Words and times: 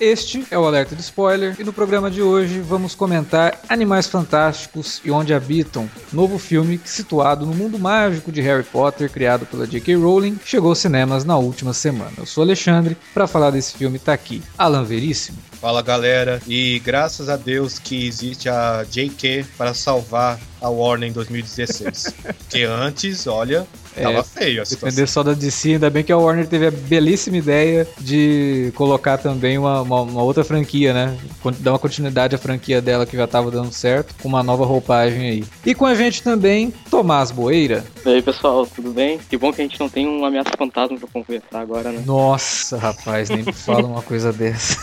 Este 0.00 0.44
é 0.50 0.58
o 0.58 0.64
Alerta 0.64 0.96
de 0.96 1.02
Spoiler 1.02 1.54
e 1.58 1.62
no 1.62 1.72
programa 1.72 2.10
de 2.10 2.20
hoje 2.20 2.60
vamos 2.60 2.96
comentar 2.96 3.60
Animais 3.68 4.06
Fantásticos 4.06 5.00
e 5.04 5.10
Onde 5.10 5.32
Habitam, 5.32 5.88
novo 6.12 6.36
filme 6.36 6.80
situado 6.84 7.46
no 7.46 7.54
mundo 7.54 7.78
mágico 7.78 8.32
de 8.32 8.40
Harry 8.40 8.64
Potter, 8.64 9.08
criado 9.08 9.46
pela 9.46 9.66
J.K. 9.66 9.94
Rowling, 9.94 10.38
chegou 10.44 10.70
aos 10.70 10.78
cinemas 10.78 11.24
na 11.24 11.36
última 11.36 11.72
semana. 11.72 12.12
Eu 12.18 12.26
sou 12.26 12.42
Alexandre, 12.42 12.96
para 13.12 13.28
falar 13.28 13.50
desse 13.50 13.76
filme 13.76 14.00
tá 14.00 14.12
aqui 14.12 14.42
Alan 14.58 14.84
Veríssimo. 14.84 15.38
Fala 15.60 15.80
galera, 15.80 16.42
e 16.46 16.80
graças 16.84 17.28
a 17.28 17.36
Deus 17.36 17.78
que 17.78 18.06
existe 18.06 18.48
a 18.48 18.84
JK 18.90 19.46
para 19.56 19.74
salvar 19.74 20.40
a 20.60 20.68
Warner 20.68 21.08
em 21.08 21.12
2016. 21.12 22.14
Porque 22.38 22.64
antes, 22.64 23.26
olha, 23.26 23.66
tava 24.02 24.18
é, 24.18 24.22
feio 24.22 24.62
a 24.62 24.64
situação. 24.64 24.88
Depender 24.88 25.06
só 25.06 25.22
da 25.22 25.32
DC, 25.32 25.72
ainda 25.72 25.90
bem 25.90 26.04
que 26.04 26.12
a 26.12 26.16
Warner 26.16 26.46
teve 26.46 26.66
a 26.66 26.70
belíssima 26.70 27.36
ideia 27.36 27.86
de 28.00 28.72
colocar 28.74 29.18
também 29.18 29.58
uma, 29.58 29.82
uma, 29.82 30.02
uma, 30.02 30.22
outra 30.22 30.44
franquia, 30.44 30.92
né? 30.92 31.18
Dar 31.60 31.72
uma 31.72 31.78
continuidade 31.78 32.34
à 32.34 32.38
franquia 32.38 32.80
dela 32.80 33.06
que 33.06 33.16
já 33.16 33.26
tava 33.26 33.50
dando 33.50 33.72
certo, 33.72 34.14
com 34.22 34.28
uma 34.28 34.42
nova 34.42 34.64
roupagem 34.64 35.30
aí. 35.30 35.44
E 35.64 35.74
com 35.74 35.86
a 35.86 35.94
gente 35.94 36.22
também, 36.22 36.72
Tomás 36.90 37.30
Boeira. 37.30 37.84
E 38.04 38.08
aí 38.08 38.22
pessoal, 38.22 38.66
tudo 38.66 38.92
bem? 38.92 39.18
Que 39.18 39.36
bom 39.36 39.52
que 39.52 39.60
a 39.60 39.64
gente 39.64 39.78
não 39.78 39.88
tem 39.88 40.06
um 40.06 40.24
ameaça 40.24 40.50
fantasma 40.56 40.98
pra 40.98 41.08
conversar 41.12 41.60
agora, 41.60 41.90
né? 41.92 42.02
Nossa, 42.06 42.76
rapaz, 42.76 43.30
nem 43.30 43.42
me 43.42 43.52
fala 43.52 43.86
uma 43.86 44.02
coisa 44.02 44.32
dessa. 44.32 44.76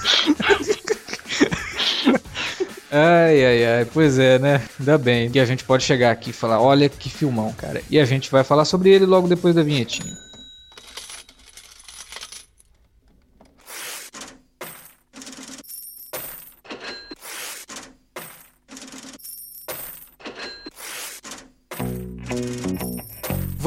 Ai, 2.93 3.45
ai, 3.45 3.65
ai, 3.65 3.85
pois 3.85 4.19
é, 4.19 4.37
né? 4.37 4.67
Ainda 4.77 4.97
bem 4.97 5.31
que 5.31 5.39
a 5.39 5.45
gente 5.45 5.63
pode 5.63 5.83
chegar 5.83 6.11
aqui 6.11 6.31
e 6.31 6.33
falar: 6.33 6.61
olha 6.61 6.89
que 6.89 7.09
filmão, 7.09 7.53
cara. 7.53 7.81
E 7.89 7.97
a 7.97 8.03
gente 8.05 8.29
vai 8.29 8.43
falar 8.43 8.65
sobre 8.65 8.89
ele 8.89 9.05
logo 9.05 9.27
depois 9.29 9.55
da 9.55 9.63
vinhetinha. 9.63 10.17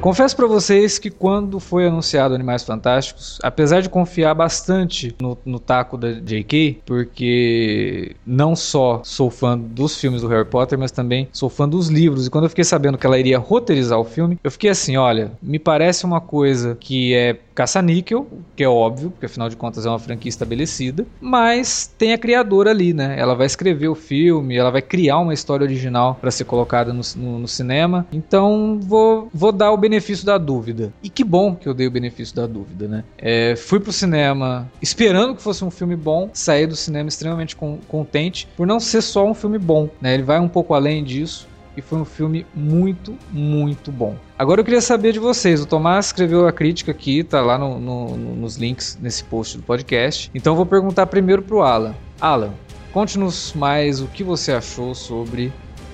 Confesso 0.00 0.34
para 0.34 0.46
vocês 0.46 0.98
que 0.98 1.10
quando 1.10 1.60
foi 1.60 1.86
anunciado 1.86 2.34
Animais 2.34 2.64
Fantásticos, 2.64 3.38
apesar 3.42 3.82
de 3.82 3.88
confiar 3.90 4.32
bastante 4.32 5.14
no, 5.20 5.36
no 5.44 5.58
taco 5.58 5.98
da 5.98 6.12
J.K., 6.12 6.80
porque 6.86 8.16
não 8.26 8.56
só 8.56 9.02
sou 9.04 9.30
fã 9.30 9.58
dos 9.58 10.00
filmes 10.00 10.22
do 10.22 10.28
Harry 10.28 10.46
Potter, 10.48 10.78
mas 10.78 10.90
também 10.90 11.28
sou 11.30 11.50
fã 11.50 11.68
dos 11.68 11.88
livros. 11.88 12.26
E 12.26 12.30
quando 12.30 12.44
eu 12.44 12.48
fiquei 12.48 12.64
sabendo 12.64 12.96
que 12.96 13.06
ela 13.06 13.18
iria 13.18 13.38
roteirizar 13.38 14.00
o 14.00 14.04
filme, 14.04 14.38
eu 14.42 14.50
fiquei 14.50 14.70
assim: 14.70 14.96
olha, 14.96 15.32
me 15.42 15.58
parece 15.58 16.06
uma 16.06 16.20
coisa 16.20 16.78
que 16.80 17.14
é 17.14 17.36
caça-níquel, 17.60 18.26
que 18.56 18.64
é 18.64 18.68
óbvio, 18.68 19.10
porque 19.10 19.26
afinal 19.26 19.50
de 19.50 19.56
contas 19.56 19.84
é 19.84 19.88
uma 19.90 19.98
franquia 19.98 20.30
estabelecida, 20.30 21.04
mas 21.20 21.92
tem 21.98 22.14
a 22.14 22.18
criadora 22.18 22.70
ali, 22.70 22.94
né? 22.94 23.16
Ela 23.18 23.34
vai 23.34 23.46
escrever 23.46 23.88
o 23.88 23.94
filme, 23.94 24.56
ela 24.56 24.70
vai 24.70 24.80
criar 24.80 25.18
uma 25.18 25.34
história 25.34 25.62
original 25.64 26.16
para 26.18 26.30
ser 26.30 26.44
colocada 26.44 26.90
no, 26.90 27.02
no, 27.16 27.38
no, 27.40 27.48
cinema. 27.48 28.06
Então 28.10 28.80
vou, 28.82 29.28
vou 29.34 29.52
dar 29.52 29.72
o 29.72 29.76
benefício 29.76 29.89
da 30.24 30.38
dúvida. 30.38 30.92
E 31.02 31.08
que 31.08 31.24
bom 31.24 31.54
que 31.54 31.68
eu 31.68 31.74
dei 31.74 31.86
o 31.86 31.90
benefício 31.90 32.34
da 32.34 32.46
dúvida, 32.46 32.86
né? 32.86 33.04
É, 33.18 33.56
fui 33.56 33.80
pro 33.80 33.92
cinema 33.92 34.70
esperando 34.80 35.34
que 35.34 35.42
fosse 35.42 35.64
um 35.64 35.70
filme 35.70 35.96
bom, 35.96 36.30
saí 36.32 36.66
do 36.66 36.76
cinema 36.76 37.08
extremamente 37.08 37.56
contente 37.56 38.48
por 38.56 38.66
não 38.66 38.78
ser 38.78 39.02
só 39.02 39.24
um 39.26 39.34
filme 39.34 39.58
bom, 39.58 39.88
né? 40.00 40.14
Ele 40.14 40.22
vai 40.22 40.38
um 40.38 40.48
pouco 40.48 40.74
além 40.74 41.02
disso 41.02 41.48
e 41.76 41.82
foi 41.82 41.98
um 41.98 42.04
filme 42.04 42.46
muito, 42.54 43.16
muito 43.30 43.90
bom. 43.90 44.16
Agora 44.38 44.60
eu 44.60 44.64
queria 44.64 44.80
saber 44.80 45.12
de 45.12 45.18
vocês. 45.18 45.60
O 45.60 45.66
Tomás 45.66 46.06
escreveu 46.06 46.46
a 46.46 46.52
crítica 46.52 46.90
aqui, 46.90 47.22
tá 47.22 47.40
lá 47.40 47.58
no, 47.58 47.78
no, 47.78 48.16
nos 48.16 48.56
links 48.56 48.98
nesse 49.00 49.24
post 49.24 49.56
do 49.56 49.62
podcast. 49.62 50.30
Então 50.34 50.52
eu 50.52 50.56
vou 50.56 50.66
perguntar 50.66 51.06
primeiro 51.06 51.42
pro 51.42 51.62
Alan. 51.62 51.94
Alan, 52.20 52.52
conte-nos 52.92 53.52
mais 53.54 54.00
o 54.00 54.06
que 54.06 54.22
você 54.22 54.52
achou 54.52 54.94
sobre 54.94 55.52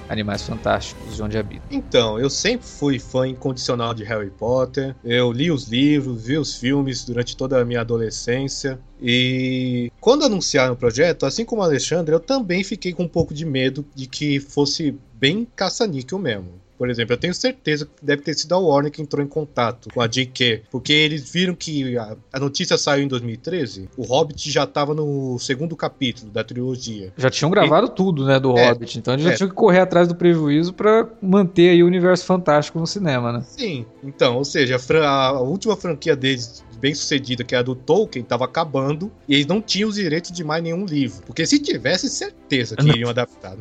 Animais 0.09 0.43
Fantásticos 0.43 1.17
de 1.17 1.23
Onde 1.23 1.39
Habita. 1.39 1.65
Então, 1.71 2.19
eu 2.19 2.31
sempre 2.31 2.67
fui 2.67 2.99
fã 2.99 3.27
incondicional 3.27 3.93
de 3.93 4.05
Harry 4.05 4.31
Potter. 4.31 4.95
Eu 5.05 5.33
li 5.33 5.51
os 5.51 5.69
livros, 5.69 6.25
vi 6.25 6.39
os 6.39 6.57
filmes 6.57 7.05
durante 7.05 7.37
toda 7.37 7.61
a 7.61 7.65
minha 7.65 7.81
adolescência. 7.81 8.79
E 9.01 9.91
quando 10.01 10.25
anunciaram 10.25 10.75
o 10.75 10.77
projeto, 10.77 11.27
assim 11.27 11.45
como 11.45 11.63
o 11.63 11.65
Alexandre, 11.65 12.15
eu 12.15 12.21
também 12.21 12.63
fiquei 12.63 12.93
com 12.93 13.05
um 13.05 13.09
pouco 13.09 13.35
de 13.35 13.45
medo 13.45 13.85
de 13.95 14.07
que 14.07 14.41
fosse 14.41 14.97
bem 15.15 15.47
caça-níquel 15.57 16.19
mesmo. 16.19 16.66
Por 16.77 16.91
exemplo, 16.91 17.15
eu 17.15 17.19
tenho 17.19 17.35
certeza 17.35 17.87
que 17.87 18.05
deve 18.05 18.23
ter 18.23 18.35
sido 18.35 18.55
a 18.55 18.59
Warner 18.59 18.93
que 18.93 19.03
entrou 19.03 19.25
em 19.25 19.29
contato 19.29 19.89
com 19.93 20.01
a 20.01 20.07
JK, 20.07 20.63
porque 20.71 20.93
eles 20.93 21.31
viram 21.31 21.55
que 21.55 21.97
a, 21.97 22.17
a 22.33 22.41
notícia 22.41 22.77
saiu 22.77 23.05
em 23.05 23.09
2013, 23.09 23.89
o 23.97 24.03
Hobbit 24.03 24.51
já 24.51 24.65
estava 24.65 24.95
no 24.95 25.39
segundo 25.39 25.75
capítulo 25.77 26.31
da 26.31 26.45
trilogia. 26.45 27.13
Já 27.17 27.31
tinham 27.31 27.51
gravado 27.51 27.87
e... 27.89 27.91
tudo, 27.91 28.25
né, 28.25 28.39
do 28.39 28.57
é, 28.57 28.69
Hobbit, 28.69 28.99
então 28.99 29.15
eles 29.15 29.25
já 29.25 29.33
é. 29.33 29.35
tinham 29.35 29.49
que 29.49 29.55
correr 29.55 29.81
atrás 29.81 30.09
do 30.09 30.15
prejuízo 30.15 30.73
para 30.73 31.09
manter 31.23 31.71
aí 31.71 31.83
o 31.83 31.87
universo 31.87 32.25
fantástico 32.25 32.79
no 32.79 32.87
cinema, 32.87 33.33
né? 33.33 33.45
Sim, 33.47 33.87
então, 34.05 34.37
ou 34.37 34.45
seja, 34.45 34.77
a, 35.03 35.27
a 35.29 35.41
última 35.41 35.77
franquia 35.77 36.15
deles 36.15 36.65
bem 36.77 36.95
sucedida, 36.95 37.45
que 37.45 37.55
é 37.55 37.59
a 37.59 37.63
do 37.63 37.75
Tolkien, 37.75 38.23
estava 38.23 38.45
acabando 38.45 39.11
e 39.29 39.35
eles 39.35 39.47
não 39.47 39.61
tinham 39.61 39.89
os 39.89 39.97
direitos 39.97 40.31
de 40.31 40.45
mais 40.45 40.63
nenhum 40.63 40.85
livro. 40.85 41.23
Porque 41.27 41.47
se 41.47 41.59
tivesse, 41.59 42.09
certeza 42.09 42.77
que 42.77 42.87
iriam 42.89 43.11
adaptar. 43.11 43.57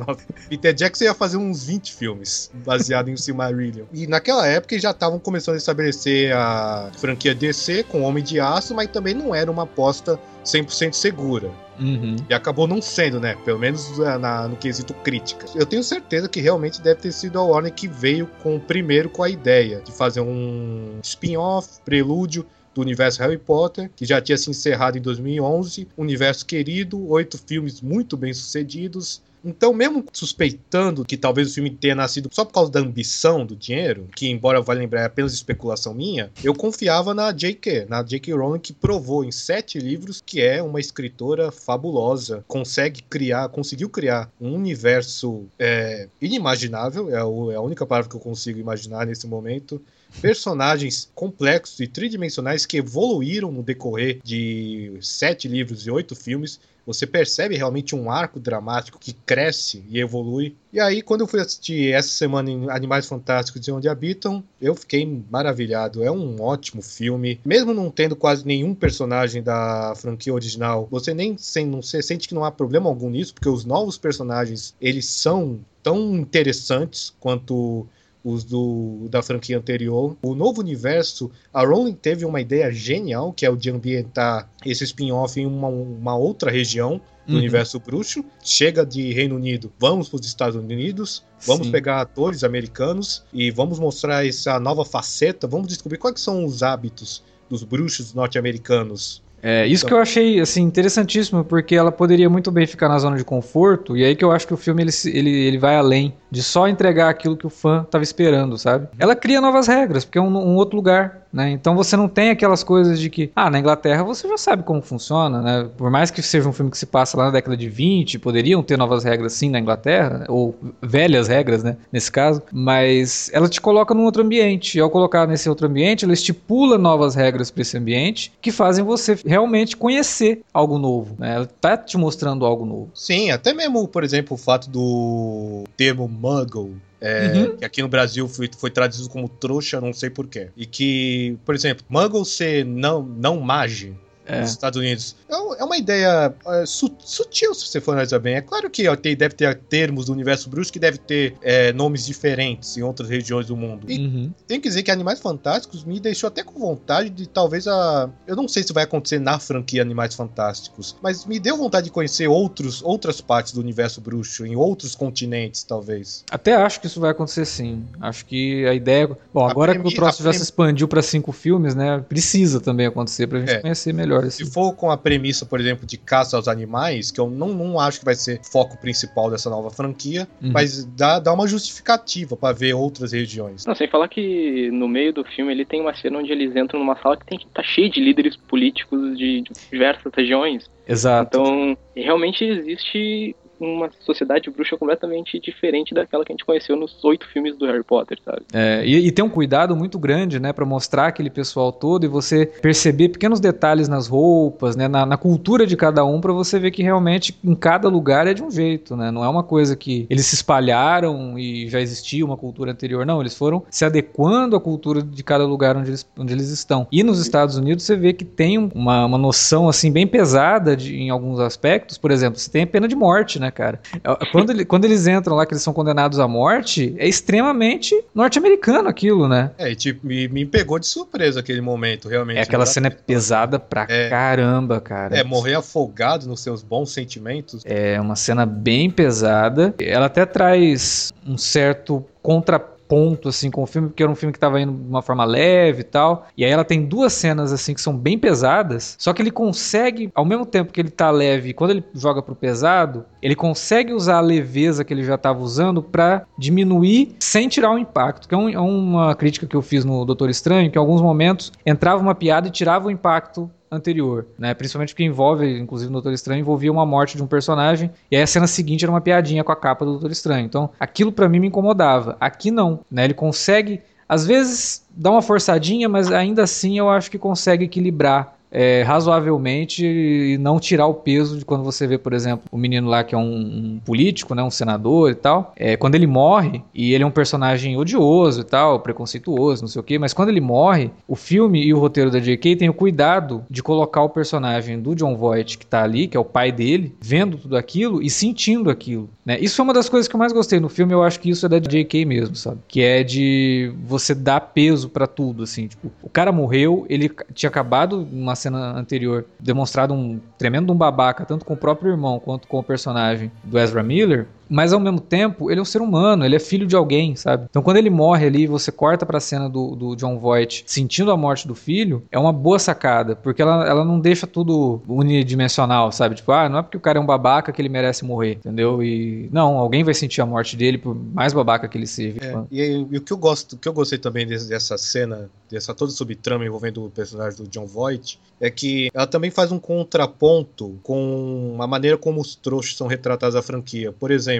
Peter 0.48 0.74
Jackson 0.74 1.04
ia 1.04 1.14
fazer 1.14 1.36
uns 1.36 1.64
20 1.64 1.92
filmes 1.92 2.50
baseados 2.64 3.12
em 3.12 3.16
Silmarillion. 3.16 3.86
E 3.92 4.06
naquela 4.06 4.46
época 4.46 4.74
eles 4.74 4.82
já 4.82 4.90
estavam 4.90 5.18
começando 5.18 5.54
a 5.54 5.58
estabelecer 5.58 6.32
a 6.34 6.90
franquia 6.98 7.34
DC 7.34 7.84
com 7.84 8.02
Homem 8.02 8.22
de 8.22 8.40
Aço, 8.40 8.74
mas 8.74 8.88
também 8.88 9.14
não 9.14 9.34
era 9.34 9.50
uma 9.50 9.64
aposta 9.64 10.18
100% 10.44 10.92
segura. 10.92 11.50
Uhum. 11.78 12.16
E 12.28 12.34
acabou 12.34 12.66
não 12.66 12.80
sendo, 12.80 13.20
né? 13.20 13.36
Pelo 13.44 13.58
menos 13.58 13.98
na, 13.98 14.18
na, 14.18 14.48
no 14.48 14.56
quesito 14.56 14.94
crítica. 14.94 15.46
Eu 15.54 15.66
tenho 15.66 15.82
certeza 15.82 16.28
que 16.28 16.40
realmente 16.40 16.80
deve 16.80 17.00
ter 17.00 17.12
sido 17.12 17.38
a 17.38 17.42
Warner 17.42 17.72
que 17.72 17.86
veio 17.86 18.26
com 18.42 18.58
primeiro 18.58 19.10
com 19.10 19.22
a 19.22 19.28
ideia 19.28 19.80
de 19.84 19.92
fazer 19.92 20.20
um 20.20 20.98
spin-off, 21.02 21.80
prelúdio 21.84 22.46
do 22.76 22.82
universo 22.82 23.20
Harry 23.20 23.38
Potter, 23.38 23.90
que 23.96 24.04
já 24.04 24.20
tinha 24.20 24.36
se 24.36 24.50
encerrado 24.50 24.98
em 24.98 25.00
2011, 25.00 25.88
universo 25.96 26.44
querido, 26.44 27.08
oito 27.08 27.38
filmes 27.38 27.80
muito 27.80 28.16
bem 28.16 28.34
sucedidos, 28.34 29.22
então, 29.46 29.72
mesmo 29.72 30.04
suspeitando 30.12 31.04
que 31.04 31.16
talvez 31.16 31.50
o 31.50 31.54
filme 31.54 31.70
tenha 31.70 31.94
nascido 31.94 32.28
só 32.32 32.44
por 32.44 32.52
causa 32.52 32.72
da 32.72 32.80
ambição 32.80 33.46
do 33.46 33.54
dinheiro, 33.54 34.08
que 34.16 34.28
embora 34.28 34.60
vai 34.60 34.76
lembrar 34.76 35.02
é 35.02 35.04
apenas 35.04 35.32
especulação 35.32 35.94
minha, 35.94 36.32
eu 36.42 36.52
confiava 36.52 37.14
na 37.14 37.30
J.K., 37.30 37.86
na 37.88 38.02
J.K. 38.02 38.34
Rowling, 38.34 38.58
que 38.58 38.72
provou 38.72 39.24
em 39.24 39.30
sete 39.30 39.78
livros 39.78 40.20
que 40.20 40.40
é 40.42 40.60
uma 40.60 40.80
escritora 40.80 41.52
fabulosa, 41.52 42.44
consegue 42.48 43.02
criar, 43.02 43.48
conseguiu 43.48 43.88
criar 43.88 44.28
um 44.40 44.52
universo 44.52 45.44
é, 45.56 46.08
inimaginável, 46.20 47.08
é, 47.10 47.14
é 47.14 47.56
a 47.56 47.60
única 47.60 47.86
palavra 47.86 48.10
que 48.10 48.16
eu 48.16 48.20
consigo 48.20 48.58
imaginar 48.58 49.06
nesse 49.06 49.28
momento, 49.28 49.80
personagens 50.20 51.10
complexos 51.14 51.80
e 51.80 51.86
tridimensionais 51.86 52.66
que 52.66 52.78
evoluíram 52.78 53.50
no 53.52 53.62
decorrer 53.62 54.18
de 54.22 54.96
sete 55.00 55.48
livros 55.48 55.86
e 55.86 55.90
oito 55.90 56.14
filmes, 56.14 56.60
Você 56.86 57.04
percebe 57.04 57.56
realmente 57.56 57.96
um 57.96 58.08
arco 58.08 58.38
dramático 58.38 58.98
que 58.98 59.12
cresce 59.12 59.84
e 59.88 59.98
evolui. 59.98 60.54
E 60.72 60.78
aí, 60.78 61.02
quando 61.02 61.22
eu 61.22 61.26
fui 61.26 61.40
assistir 61.40 61.92
essa 61.92 62.08
semana 62.08 62.48
em 62.48 62.70
Animais 62.70 63.06
Fantásticos 63.06 63.66
e 63.66 63.72
Onde 63.72 63.88
Habitam, 63.88 64.42
eu 64.60 64.72
fiquei 64.74 65.04
maravilhado. 65.28 66.04
É 66.04 66.10
um 66.10 66.40
ótimo 66.40 66.80
filme. 66.80 67.40
Mesmo 67.44 67.74
não 67.74 67.90
tendo 67.90 68.14
quase 68.14 68.46
nenhum 68.46 68.72
personagem 68.72 69.42
da 69.42 69.94
franquia 69.96 70.32
original, 70.32 70.86
você 70.88 71.12
nem 71.12 71.36
não, 71.66 71.82
você 71.82 72.00
sente 72.00 72.28
que 72.28 72.34
não 72.34 72.44
há 72.44 72.52
problema 72.52 72.88
algum 72.88 73.10
nisso, 73.10 73.34
porque 73.34 73.48
os 73.48 73.64
novos 73.64 73.98
personagens, 73.98 74.74
eles 74.80 75.06
são 75.06 75.58
tão 75.82 76.14
interessantes 76.14 77.12
quanto 77.18 77.86
os 78.26 78.42
do, 78.42 79.06
da 79.08 79.22
franquia 79.22 79.56
anterior. 79.56 80.16
O 80.20 80.34
novo 80.34 80.60
universo, 80.60 81.30
a 81.54 81.64
Rowling 81.64 81.94
teve 81.94 82.24
uma 82.24 82.40
ideia 82.40 82.72
genial, 82.72 83.32
que 83.32 83.46
é 83.46 83.50
o 83.50 83.56
de 83.56 83.70
ambientar 83.70 84.50
esse 84.64 84.82
spin-off 84.82 85.40
em 85.40 85.46
uma, 85.46 85.68
uma 85.68 86.16
outra 86.16 86.50
região 86.50 87.00
do 87.24 87.34
uhum. 87.34 87.38
universo 87.38 87.78
bruxo. 87.78 88.24
Chega 88.42 88.84
de 88.84 89.12
Reino 89.12 89.36
Unido, 89.36 89.72
vamos 89.78 90.08
para 90.08 90.18
os 90.18 90.26
Estados 90.26 90.56
Unidos, 90.56 91.22
vamos 91.46 91.68
Sim. 91.68 91.72
pegar 91.72 92.00
atores 92.00 92.42
americanos 92.42 93.24
e 93.32 93.48
vamos 93.52 93.78
mostrar 93.78 94.26
essa 94.26 94.58
nova 94.58 94.84
faceta, 94.84 95.46
vamos 95.46 95.68
descobrir 95.68 95.98
quais 95.98 96.20
são 96.20 96.44
os 96.44 96.64
hábitos 96.64 97.22
dos 97.48 97.62
bruxos 97.62 98.12
norte-americanos. 98.12 99.22
É, 99.42 99.66
isso 99.66 99.84
então. 99.84 99.88
que 99.88 99.94
eu 99.94 100.02
achei 100.02 100.40
assim 100.40 100.62
interessantíssimo, 100.62 101.44
porque 101.44 101.74
ela 101.74 101.92
poderia 101.92 102.28
muito 102.28 102.50
bem 102.50 102.66
ficar 102.66 102.88
na 102.88 102.98
zona 102.98 103.16
de 103.16 103.24
conforto, 103.24 103.96
e 103.96 104.04
aí 104.04 104.16
que 104.16 104.24
eu 104.24 104.32
acho 104.32 104.46
que 104.46 104.54
o 104.54 104.56
filme 104.56 104.82
ele, 104.82 104.90
ele, 105.06 105.30
ele 105.30 105.58
vai 105.58 105.76
além 105.76 106.14
de 106.30 106.42
só 106.42 106.66
entregar 106.66 107.08
aquilo 107.08 107.36
que 107.36 107.46
o 107.46 107.50
fã 107.50 107.82
estava 107.82 108.02
esperando, 108.02 108.58
sabe? 108.58 108.88
Ela 108.98 109.14
cria 109.14 109.40
novas 109.40 109.66
regras, 109.66 110.04
porque 110.04 110.18
é 110.18 110.22
um, 110.22 110.36
um 110.36 110.56
outro 110.56 110.76
lugar. 110.76 111.25
Né? 111.36 111.50
Então 111.50 111.76
você 111.76 111.98
não 111.98 112.08
tem 112.08 112.30
aquelas 112.30 112.64
coisas 112.64 112.98
de 112.98 113.10
que, 113.10 113.30
ah, 113.36 113.50
na 113.50 113.58
Inglaterra 113.58 114.02
você 114.02 114.26
já 114.26 114.38
sabe 114.38 114.62
como 114.62 114.80
funciona, 114.80 115.42
né? 115.42 115.68
Por 115.76 115.90
mais 115.90 116.10
que 116.10 116.22
seja 116.22 116.48
um 116.48 116.52
filme 116.52 116.70
que 116.70 116.78
se 116.78 116.86
passa 116.86 117.14
lá 117.14 117.26
na 117.26 117.30
década 117.30 117.54
de 117.54 117.68
20, 117.68 118.18
poderiam 118.18 118.62
ter 118.62 118.78
novas 118.78 119.04
regras 119.04 119.34
sim 119.34 119.50
na 119.50 119.60
Inglaterra, 119.60 120.24
ou 120.30 120.58
velhas 120.80 121.28
regras, 121.28 121.62
né? 121.62 121.76
Nesse 121.92 122.10
caso, 122.10 122.42
mas 122.50 123.30
ela 123.34 123.50
te 123.50 123.60
coloca 123.60 123.92
num 123.92 124.04
outro 124.04 124.22
ambiente. 124.22 124.78
E 124.78 124.80
ao 124.80 124.88
colocar 124.88 125.26
nesse 125.26 125.46
outro 125.46 125.66
ambiente, 125.66 126.06
ela 126.06 126.14
estipula 126.14 126.78
novas 126.78 127.14
regras 127.14 127.50
para 127.50 127.60
esse 127.60 127.76
ambiente 127.76 128.32
que 128.40 128.50
fazem 128.50 128.82
você 128.82 129.18
realmente 129.26 129.76
conhecer 129.76 130.40
algo 130.54 130.78
novo. 130.78 131.16
Né? 131.18 131.34
Ela 131.34 131.46
tá 131.60 131.76
te 131.76 131.98
mostrando 131.98 132.46
algo 132.46 132.64
novo. 132.64 132.90
Sim, 132.94 133.30
até 133.30 133.52
mesmo, 133.52 133.86
por 133.86 134.02
exemplo, 134.02 134.36
o 134.36 134.38
fato 134.38 134.70
do 134.70 135.64
termo 135.76 136.08
muggle 136.08 136.76
é, 137.00 137.32
uhum. 137.34 137.56
Que 137.56 137.64
aqui 137.64 137.82
no 137.82 137.88
Brasil 137.88 138.28
foi, 138.28 138.48
foi 138.56 138.70
traduzido 138.70 139.08
como 139.08 139.28
trouxa, 139.28 139.80
não 139.80 139.92
sei 139.92 140.10
porquê. 140.10 140.48
E 140.56 140.64
que, 140.64 141.36
por 141.44 141.54
exemplo, 141.54 141.84
Muggle 141.88 142.24
ser 142.24 142.64
não, 142.64 143.02
não 143.02 143.40
mage 143.40 143.94
é. 144.26 144.40
nos 144.40 144.50
Estados 144.50 144.78
Unidos. 144.78 145.16
É, 145.28 145.34
é 145.34 145.64
uma 145.64 145.76
ideia 145.76 146.34
é, 146.46 146.66
sutil, 146.66 147.54
se 147.54 147.66
você 147.66 147.80
for 147.80 147.92
analisar 147.92 148.18
bem. 148.18 148.36
É 148.36 148.40
claro 148.40 148.68
que 148.68 148.84
deve 149.16 149.34
ter 149.34 149.54
termos 149.68 150.06
do 150.06 150.12
universo 150.12 150.48
bruxo 150.48 150.72
que 150.72 150.78
deve 150.78 150.98
ter 150.98 151.34
é, 151.42 151.72
nomes 151.72 152.06
diferentes 152.06 152.76
em 152.76 152.82
outras 152.82 153.08
regiões 153.08 153.46
do 153.46 153.56
mundo. 153.56 153.90
E 153.90 153.98
uhum. 153.98 154.32
tem 154.46 154.60
que 154.60 154.68
dizer 154.68 154.82
que 154.82 154.90
Animais 154.90 155.20
Fantásticos 155.20 155.84
me 155.84 156.00
deixou 156.00 156.28
até 156.28 156.42
com 156.42 156.58
vontade 156.58 157.10
de 157.10 157.28
talvez 157.28 157.66
a. 157.66 158.10
Eu 158.26 158.36
não 158.36 158.48
sei 158.48 158.62
se 158.62 158.72
vai 158.72 158.84
acontecer 158.84 159.18
na 159.18 159.38
franquia 159.38 159.82
Animais 159.82 160.14
Fantásticos, 160.14 160.96
mas 161.02 161.24
me 161.24 161.38
deu 161.38 161.56
vontade 161.56 161.86
de 161.86 161.90
conhecer 161.90 162.28
outros, 162.28 162.82
outras 162.82 163.20
partes 163.20 163.52
do 163.52 163.60
universo 163.60 164.00
bruxo, 164.00 164.44
em 164.44 164.56
outros 164.56 164.94
continentes, 164.94 165.62
talvez. 165.62 166.24
Até 166.30 166.54
acho 166.54 166.80
que 166.80 166.86
isso 166.86 167.00
vai 167.00 167.10
acontecer 167.10 167.44
sim. 167.44 167.84
Acho 168.00 168.24
que 168.26 168.66
a 168.66 168.74
ideia. 168.74 169.08
Bom, 169.32 169.46
agora 169.46 169.78
que 169.78 169.86
o 169.86 169.94
troço 169.94 170.22
já 170.22 170.32
se 170.32 170.42
expandiu 170.42 170.88
para 170.88 171.02
cinco 171.02 171.32
filmes, 171.32 171.74
né? 171.74 172.04
Precisa 172.08 172.60
também 172.60 172.86
acontecer 172.86 173.26
pra 173.26 173.40
gente 173.40 173.52
é. 173.52 173.60
conhecer 173.60 173.92
melhor 173.92 174.15
melhor. 174.16 174.28
Assim. 174.28 174.44
Se 174.44 174.50
for 174.50 174.74
com 174.74 174.90
a 174.90 174.96
premissa, 174.96 175.46
por 175.46 175.60
exemplo, 175.60 175.86
de 175.86 175.96
caça 175.96 176.36
aos 176.36 176.48
animais, 176.48 177.10
que 177.10 177.20
eu 177.20 177.28
não, 177.28 177.48
não 177.48 177.80
acho 177.80 177.98
que 178.00 178.04
vai 178.04 178.14
ser 178.14 178.40
foco 178.42 178.78
principal 178.78 179.30
dessa 179.30 179.50
nova 179.50 179.70
franquia, 179.70 180.26
uhum. 180.42 180.52
mas 180.52 180.84
dá, 180.84 181.18
dá 181.18 181.32
uma 181.32 181.46
justificativa 181.46 182.36
para 182.36 182.54
ver 182.54 182.74
outras 182.74 183.12
regiões. 183.12 183.64
Não, 183.66 183.74
sem 183.74 183.88
falar 183.88 184.08
que 184.08 184.70
no 184.70 184.88
meio 184.88 185.12
do 185.12 185.24
filme 185.24 185.52
ele 185.52 185.64
tem 185.64 185.80
uma 185.80 185.94
cena 185.94 186.18
onde 186.18 186.32
eles 186.32 186.54
entram 186.56 186.80
numa 186.80 186.96
sala 187.00 187.16
que 187.16 187.26
tem 187.26 187.38
tá 187.52 187.62
cheio 187.62 187.90
de 187.90 188.00
líderes 188.00 188.36
políticos 188.36 189.16
de, 189.16 189.42
de 189.42 189.50
diversas 189.70 190.12
regiões. 190.14 190.70
Exato. 190.88 191.38
Então, 191.38 191.78
realmente 191.94 192.44
existe 192.44 193.34
uma 193.58 193.90
sociedade 194.00 194.50
bruxa 194.50 194.76
completamente 194.76 195.38
diferente 195.38 195.94
daquela 195.94 196.24
que 196.24 196.32
a 196.32 196.34
gente 196.34 196.44
conheceu 196.44 196.76
nos 196.76 197.04
oito 197.04 197.26
filmes 197.28 197.56
do 197.56 197.66
Harry 197.66 197.82
Potter, 197.82 198.18
sabe? 198.24 198.42
É, 198.52 198.84
e, 198.84 199.06
e 199.06 199.12
tem 199.12 199.24
um 199.24 199.28
cuidado 199.28 199.74
muito 199.76 199.98
grande, 199.98 200.38
né, 200.38 200.52
para 200.52 200.64
mostrar 200.64 201.06
aquele 201.06 201.30
pessoal 201.30 201.72
todo 201.72 202.04
e 202.04 202.08
você 202.08 202.46
perceber 202.46 203.10
pequenos 203.10 203.40
detalhes 203.40 203.88
nas 203.88 204.06
roupas, 204.06 204.76
né, 204.76 204.88
na, 204.88 205.06
na 205.06 205.16
cultura 205.16 205.66
de 205.66 205.76
cada 205.76 206.04
um, 206.04 206.20
para 206.20 206.32
você 206.32 206.58
ver 206.58 206.70
que 206.70 206.82
realmente 206.82 207.36
em 207.44 207.54
cada 207.54 207.88
lugar 207.88 208.26
é 208.26 208.34
de 208.34 208.42
um 208.42 208.50
jeito, 208.50 208.96
né? 208.96 209.10
Não 209.10 209.24
é 209.24 209.28
uma 209.28 209.42
coisa 209.42 209.76
que 209.76 210.06
eles 210.08 210.26
se 210.26 210.34
espalharam 210.34 211.38
e 211.38 211.68
já 211.68 211.80
existia 211.80 212.24
uma 212.24 212.36
cultura 212.36 212.72
anterior, 212.72 213.04
não. 213.06 213.20
Eles 213.20 213.36
foram 213.36 213.62
se 213.70 213.84
adequando 213.84 214.56
à 214.56 214.60
cultura 214.60 215.02
de 215.02 215.22
cada 215.22 215.44
lugar 215.44 215.76
onde 215.76 215.90
eles, 215.90 216.06
onde 216.18 216.32
eles 216.32 216.50
estão. 216.50 216.86
E 216.90 217.02
nos 217.02 217.18
Estados 217.20 217.56
Unidos 217.56 217.84
você 217.84 217.96
vê 217.96 218.12
que 218.12 218.24
tem 218.24 218.58
uma, 218.58 219.06
uma 219.06 219.18
noção 219.18 219.68
assim 219.68 219.90
bem 219.90 220.06
pesada 220.06 220.76
de, 220.76 220.96
em 220.96 221.10
alguns 221.10 221.40
aspectos. 221.40 221.98
Por 221.98 222.10
exemplo, 222.10 222.38
você 222.38 222.50
tem 222.50 222.62
a 222.62 222.66
pena 222.66 222.88
de 222.88 222.96
morte, 222.96 223.38
né? 223.38 223.45
Né, 223.46 223.50
cara? 223.50 223.80
É, 224.02 224.26
quando, 224.30 224.50
ele, 224.50 224.64
quando 224.64 224.84
eles 224.84 225.06
entram 225.06 225.36
lá, 225.36 225.46
que 225.46 225.54
eles 225.54 225.62
são 225.62 225.72
condenados 225.72 226.18
à 226.18 226.28
morte, 226.28 226.94
é 226.98 227.08
extremamente 227.08 227.94
norte-americano 228.14 228.88
aquilo, 228.88 229.28
né? 229.28 229.50
É, 229.56 229.70
e 229.70 229.76
tipo, 229.76 230.06
me, 230.06 230.28
me 230.28 230.44
pegou 230.44 230.78
de 230.78 230.86
surpresa 230.86 231.40
aquele 231.40 231.60
momento, 231.60 232.08
realmente. 232.08 232.38
É, 232.38 232.42
aquela 232.42 232.66
cena 232.66 232.88
é 232.88 232.90
pesada 232.90 233.58
pra 233.58 233.86
é, 233.88 234.08
caramba, 234.08 234.80
cara. 234.80 235.16
É, 235.16 235.24
morrer 235.24 235.54
afogado 235.54 236.26
nos 236.26 236.40
seus 236.40 236.62
bons 236.62 236.92
sentimentos. 236.92 237.62
É 237.64 238.00
uma 238.00 238.16
cena 238.16 238.44
bem 238.44 238.90
pesada. 238.90 239.74
Ela 239.78 240.06
até 240.06 240.26
traz 240.26 241.12
um 241.26 241.38
certo 241.38 242.04
contraponto 242.22 242.75
ponto 242.88 243.28
assim 243.28 243.50
com 243.50 243.62
o 243.62 243.66
filme, 243.66 243.88
porque 243.88 244.02
era 244.02 244.10
um 244.10 244.14
filme 244.14 244.32
que 244.32 244.36
estava 244.36 244.60
indo 244.60 244.72
de 244.72 244.88
uma 244.88 245.02
forma 245.02 245.24
leve 245.24 245.80
e 245.80 245.84
tal. 245.84 246.26
E 246.36 246.44
aí 246.44 246.50
ela 246.50 246.64
tem 246.64 246.84
duas 246.84 247.12
cenas 247.12 247.52
assim 247.52 247.74
que 247.74 247.80
são 247.80 247.96
bem 247.96 248.18
pesadas, 248.18 248.96
só 248.98 249.12
que 249.12 249.22
ele 249.22 249.30
consegue, 249.30 250.10
ao 250.14 250.24
mesmo 250.24 250.46
tempo 250.46 250.72
que 250.72 250.80
ele 250.80 250.90
tá 250.90 251.10
leve, 251.10 251.52
quando 251.52 251.70
ele 251.70 251.84
joga 251.94 252.22
pro 252.22 252.34
pesado, 252.34 253.04
ele 253.22 253.34
consegue 253.34 253.92
usar 253.92 254.18
a 254.18 254.20
leveza 254.20 254.84
que 254.84 254.92
ele 254.92 255.04
já 255.04 255.14
estava 255.14 255.40
usando 255.40 255.82
para 255.82 256.24
diminuir 256.38 257.16
sem 257.18 257.48
tirar 257.48 257.72
o 257.72 257.78
impacto, 257.78 258.28
que 258.28 258.34
é, 258.34 258.38
um, 258.38 258.48
é 258.48 258.60
uma 258.60 259.14
crítica 259.14 259.46
que 259.46 259.56
eu 259.56 259.62
fiz 259.62 259.84
no 259.84 260.04
Doutor 260.04 260.30
Estranho, 260.30 260.70
que 260.70 260.78
em 260.78 260.80
alguns 260.80 261.00
momentos 261.00 261.52
entrava 261.64 262.00
uma 262.00 262.14
piada 262.14 262.48
e 262.48 262.50
tirava 262.50 262.88
o 262.88 262.90
impacto 262.90 263.50
anterior, 263.70 264.26
né? 264.38 264.54
Principalmente 264.54 264.94
porque 264.94 265.04
envolve, 265.04 265.58
inclusive 265.58 265.90
no 265.90 265.94
Doutor 265.94 266.12
Estranho, 266.12 266.40
envolvia 266.40 266.70
uma 266.70 266.86
morte 266.86 267.16
de 267.16 267.22
um 267.22 267.26
personagem 267.26 267.90
e 268.10 268.16
aí 268.16 268.22
a 268.22 268.26
cena 268.26 268.46
seguinte 268.46 268.84
era 268.84 268.92
uma 268.92 269.00
piadinha 269.00 269.44
com 269.44 269.52
a 269.52 269.56
capa 269.56 269.84
do 269.84 269.92
Doutor 269.92 270.10
Estranho. 270.10 270.46
Então, 270.46 270.70
aquilo 270.78 271.12
para 271.12 271.28
mim 271.28 271.40
me 271.40 271.48
incomodava. 271.48 272.16
Aqui 272.20 272.50
não, 272.50 272.80
né? 272.90 273.04
Ele 273.04 273.14
consegue 273.14 273.80
às 274.08 274.24
vezes 274.24 274.86
dá 274.90 275.10
uma 275.10 275.22
forçadinha, 275.22 275.88
mas 275.88 276.12
ainda 276.12 276.42
assim 276.44 276.78
eu 276.78 276.88
acho 276.88 277.10
que 277.10 277.18
consegue 277.18 277.64
equilibrar 277.64 278.35
é, 278.50 278.82
razoavelmente 278.82 279.84
e 279.84 280.38
não 280.38 280.58
tirar 280.58 280.86
o 280.86 280.94
peso 280.94 281.38
de 281.38 281.44
quando 281.44 281.64
você 281.64 281.86
vê, 281.86 281.98
por 281.98 282.12
exemplo, 282.12 282.44
o 282.50 282.58
menino 282.58 282.88
lá 282.88 283.04
que 283.04 283.14
é 283.14 283.18
um, 283.18 283.22
um 283.22 283.80
político, 283.84 284.34
né, 284.34 284.42
um 284.42 284.50
senador 284.50 285.10
e 285.10 285.14
tal. 285.14 285.52
É, 285.56 285.76
quando 285.76 285.94
ele 285.94 286.06
morre, 286.06 286.62
e 286.74 286.94
ele 286.94 287.04
é 287.04 287.06
um 287.06 287.10
personagem 287.10 287.76
odioso 287.76 288.40
e 288.40 288.44
tal, 288.44 288.80
preconceituoso, 288.80 289.62
não 289.62 289.68
sei 289.68 289.80
o 289.80 289.84
que, 289.84 289.98
mas 289.98 290.12
quando 290.12 290.28
ele 290.28 290.40
morre, 290.40 290.90
o 291.06 291.16
filme 291.16 291.62
e 291.64 291.72
o 291.74 291.78
roteiro 291.78 292.10
da 292.10 292.18
J.K. 292.18 292.56
tem 292.56 292.68
o 292.68 292.74
cuidado 292.74 293.44
de 293.50 293.62
colocar 293.62 294.02
o 294.02 294.08
personagem 294.08 294.80
do 294.80 294.94
John 294.94 295.16
Voight, 295.16 295.58
que 295.58 295.66
tá 295.66 295.82
ali, 295.82 296.06
que 296.06 296.16
é 296.16 296.20
o 296.20 296.24
pai 296.24 296.52
dele, 296.52 296.94
vendo 297.00 297.36
tudo 297.36 297.56
aquilo 297.56 298.02
e 298.02 298.08
sentindo 298.08 298.70
aquilo. 298.70 299.08
Né? 299.24 299.38
Isso 299.40 299.60
é 299.60 299.64
uma 299.64 299.74
das 299.74 299.88
coisas 299.88 300.08
que 300.08 300.14
eu 300.14 300.18
mais 300.18 300.32
gostei 300.32 300.60
no 300.60 300.68
filme, 300.68 300.92
eu 300.92 301.02
acho 301.02 301.20
que 301.20 301.30
isso 301.30 301.46
é 301.46 301.48
da 301.48 301.58
J.K. 301.58 302.04
mesmo, 302.04 302.36
sabe? 302.36 302.60
Que 302.68 302.82
é 302.82 303.02
de 303.02 303.72
você 303.84 304.14
dar 304.14 304.40
peso 304.40 304.88
para 304.88 305.06
tudo, 305.06 305.42
assim. 305.42 305.66
Tipo, 305.66 305.90
o 306.02 306.08
cara 306.08 306.30
morreu, 306.32 306.86
ele 306.88 307.10
tinha 307.34 307.48
acabado 307.48 308.06
uma 308.12 308.34
cena 308.46 308.78
anterior, 308.78 309.24
demonstrado 309.38 309.92
um 309.92 310.20
tremendo 310.38 310.72
um 310.72 310.76
babaca, 310.76 311.24
tanto 311.24 311.44
com 311.44 311.54
o 311.54 311.56
próprio 311.56 311.90
irmão 311.90 312.18
quanto 312.18 312.46
com 312.48 312.58
o 312.58 312.62
personagem 312.62 313.30
do 313.42 313.58
Ezra 313.58 313.82
Miller, 313.82 314.26
mas 314.48 314.72
ao 314.72 314.80
mesmo 314.80 315.00
tempo 315.00 315.50
ele 315.50 315.60
é 315.60 315.62
um 315.62 315.66
ser 315.66 315.80
humano, 315.80 316.24
ele 316.24 316.36
é 316.36 316.40
filho 316.40 316.66
de 316.66 316.76
alguém, 316.76 317.16
sabe? 317.16 317.46
Então 317.48 317.62
quando 317.62 317.76
ele 317.76 317.90
morre 317.90 318.26
ali, 318.26 318.46
você 318.46 318.70
corta 318.70 319.04
pra 319.04 319.20
cena 319.20 319.48
do, 319.48 319.74
do 319.74 319.96
John 319.96 320.18
Voight 320.18 320.64
sentindo 320.66 321.10
a 321.10 321.16
morte 321.16 321.46
do 321.46 321.54
filho, 321.54 322.02
é 322.10 322.18
uma 322.18 322.32
boa 322.32 322.58
sacada, 322.58 323.16
porque 323.16 323.42
ela, 323.42 323.66
ela 323.66 323.84
não 323.84 323.98
deixa 323.98 324.26
tudo 324.26 324.80
unidimensional, 324.88 325.90
sabe? 325.92 326.14
Tipo, 326.14 326.32
ah, 326.32 326.48
não 326.48 326.58
é 326.58 326.62
porque 326.62 326.76
o 326.76 326.80
cara 326.80 326.98
é 326.98 327.02
um 327.02 327.06
babaca 327.06 327.52
que 327.52 327.60
ele 327.60 327.68
merece 327.68 328.04
morrer, 328.04 328.32
entendeu? 328.32 328.82
E 328.82 329.28
não, 329.32 329.58
alguém 329.58 329.84
vai 329.84 329.94
sentir 329.94 330.20
a 330.20 330.26
morte 330.26 330.56
dele, 330.56 330.78
por 330.78 330.94
mais 330.94 331.32
babaca 331.32 331.68
que 331.68 331.76
ele 331.76 331.86
seja. 331.86 332.18
É, 332.20 332.34
e, 332.50 332.86
e, 332.90 332.98
o 332.98 333.00
que 333.00 333.12
eu 333.12 333.16
gosto, 333.16 333.54
o 333.54 333.58
que 333.58 333.68
eu 333.68 333.72
gostei 333.72 333.98
também 333.98 334.26
dessa 334.26 334.76
cena, 334.78 335.30
dessa 335.50 335.74
toda 335.74 335.90
subtrama 335.92 336.44
envolvendo 336.44 336.84
o 336.84 336.90
personagem 336.90 337.42
do 337.42 337.48
John 337.48 337.66
Voight, 337.66 338.18
é 338.40 338.50
que 338.50 338.90
ela 338.92 339.06
também 339.06 339.30
faz 339.30 339.50
um 339.50 339.58
contraponto 339.58 340.78
com 340.82 341.56
a 341.60 341.66
maneira 341.66 341.96
como 341.96 342.20
os 342.20 342.34
trouxas 342.34 342.76
são 342.76 342.86
retratados 342.86 343.34
na 343.34 343.42
franquia. 343.42 343.92
Por 343.92 344.10
exemplo, 344.10 344.35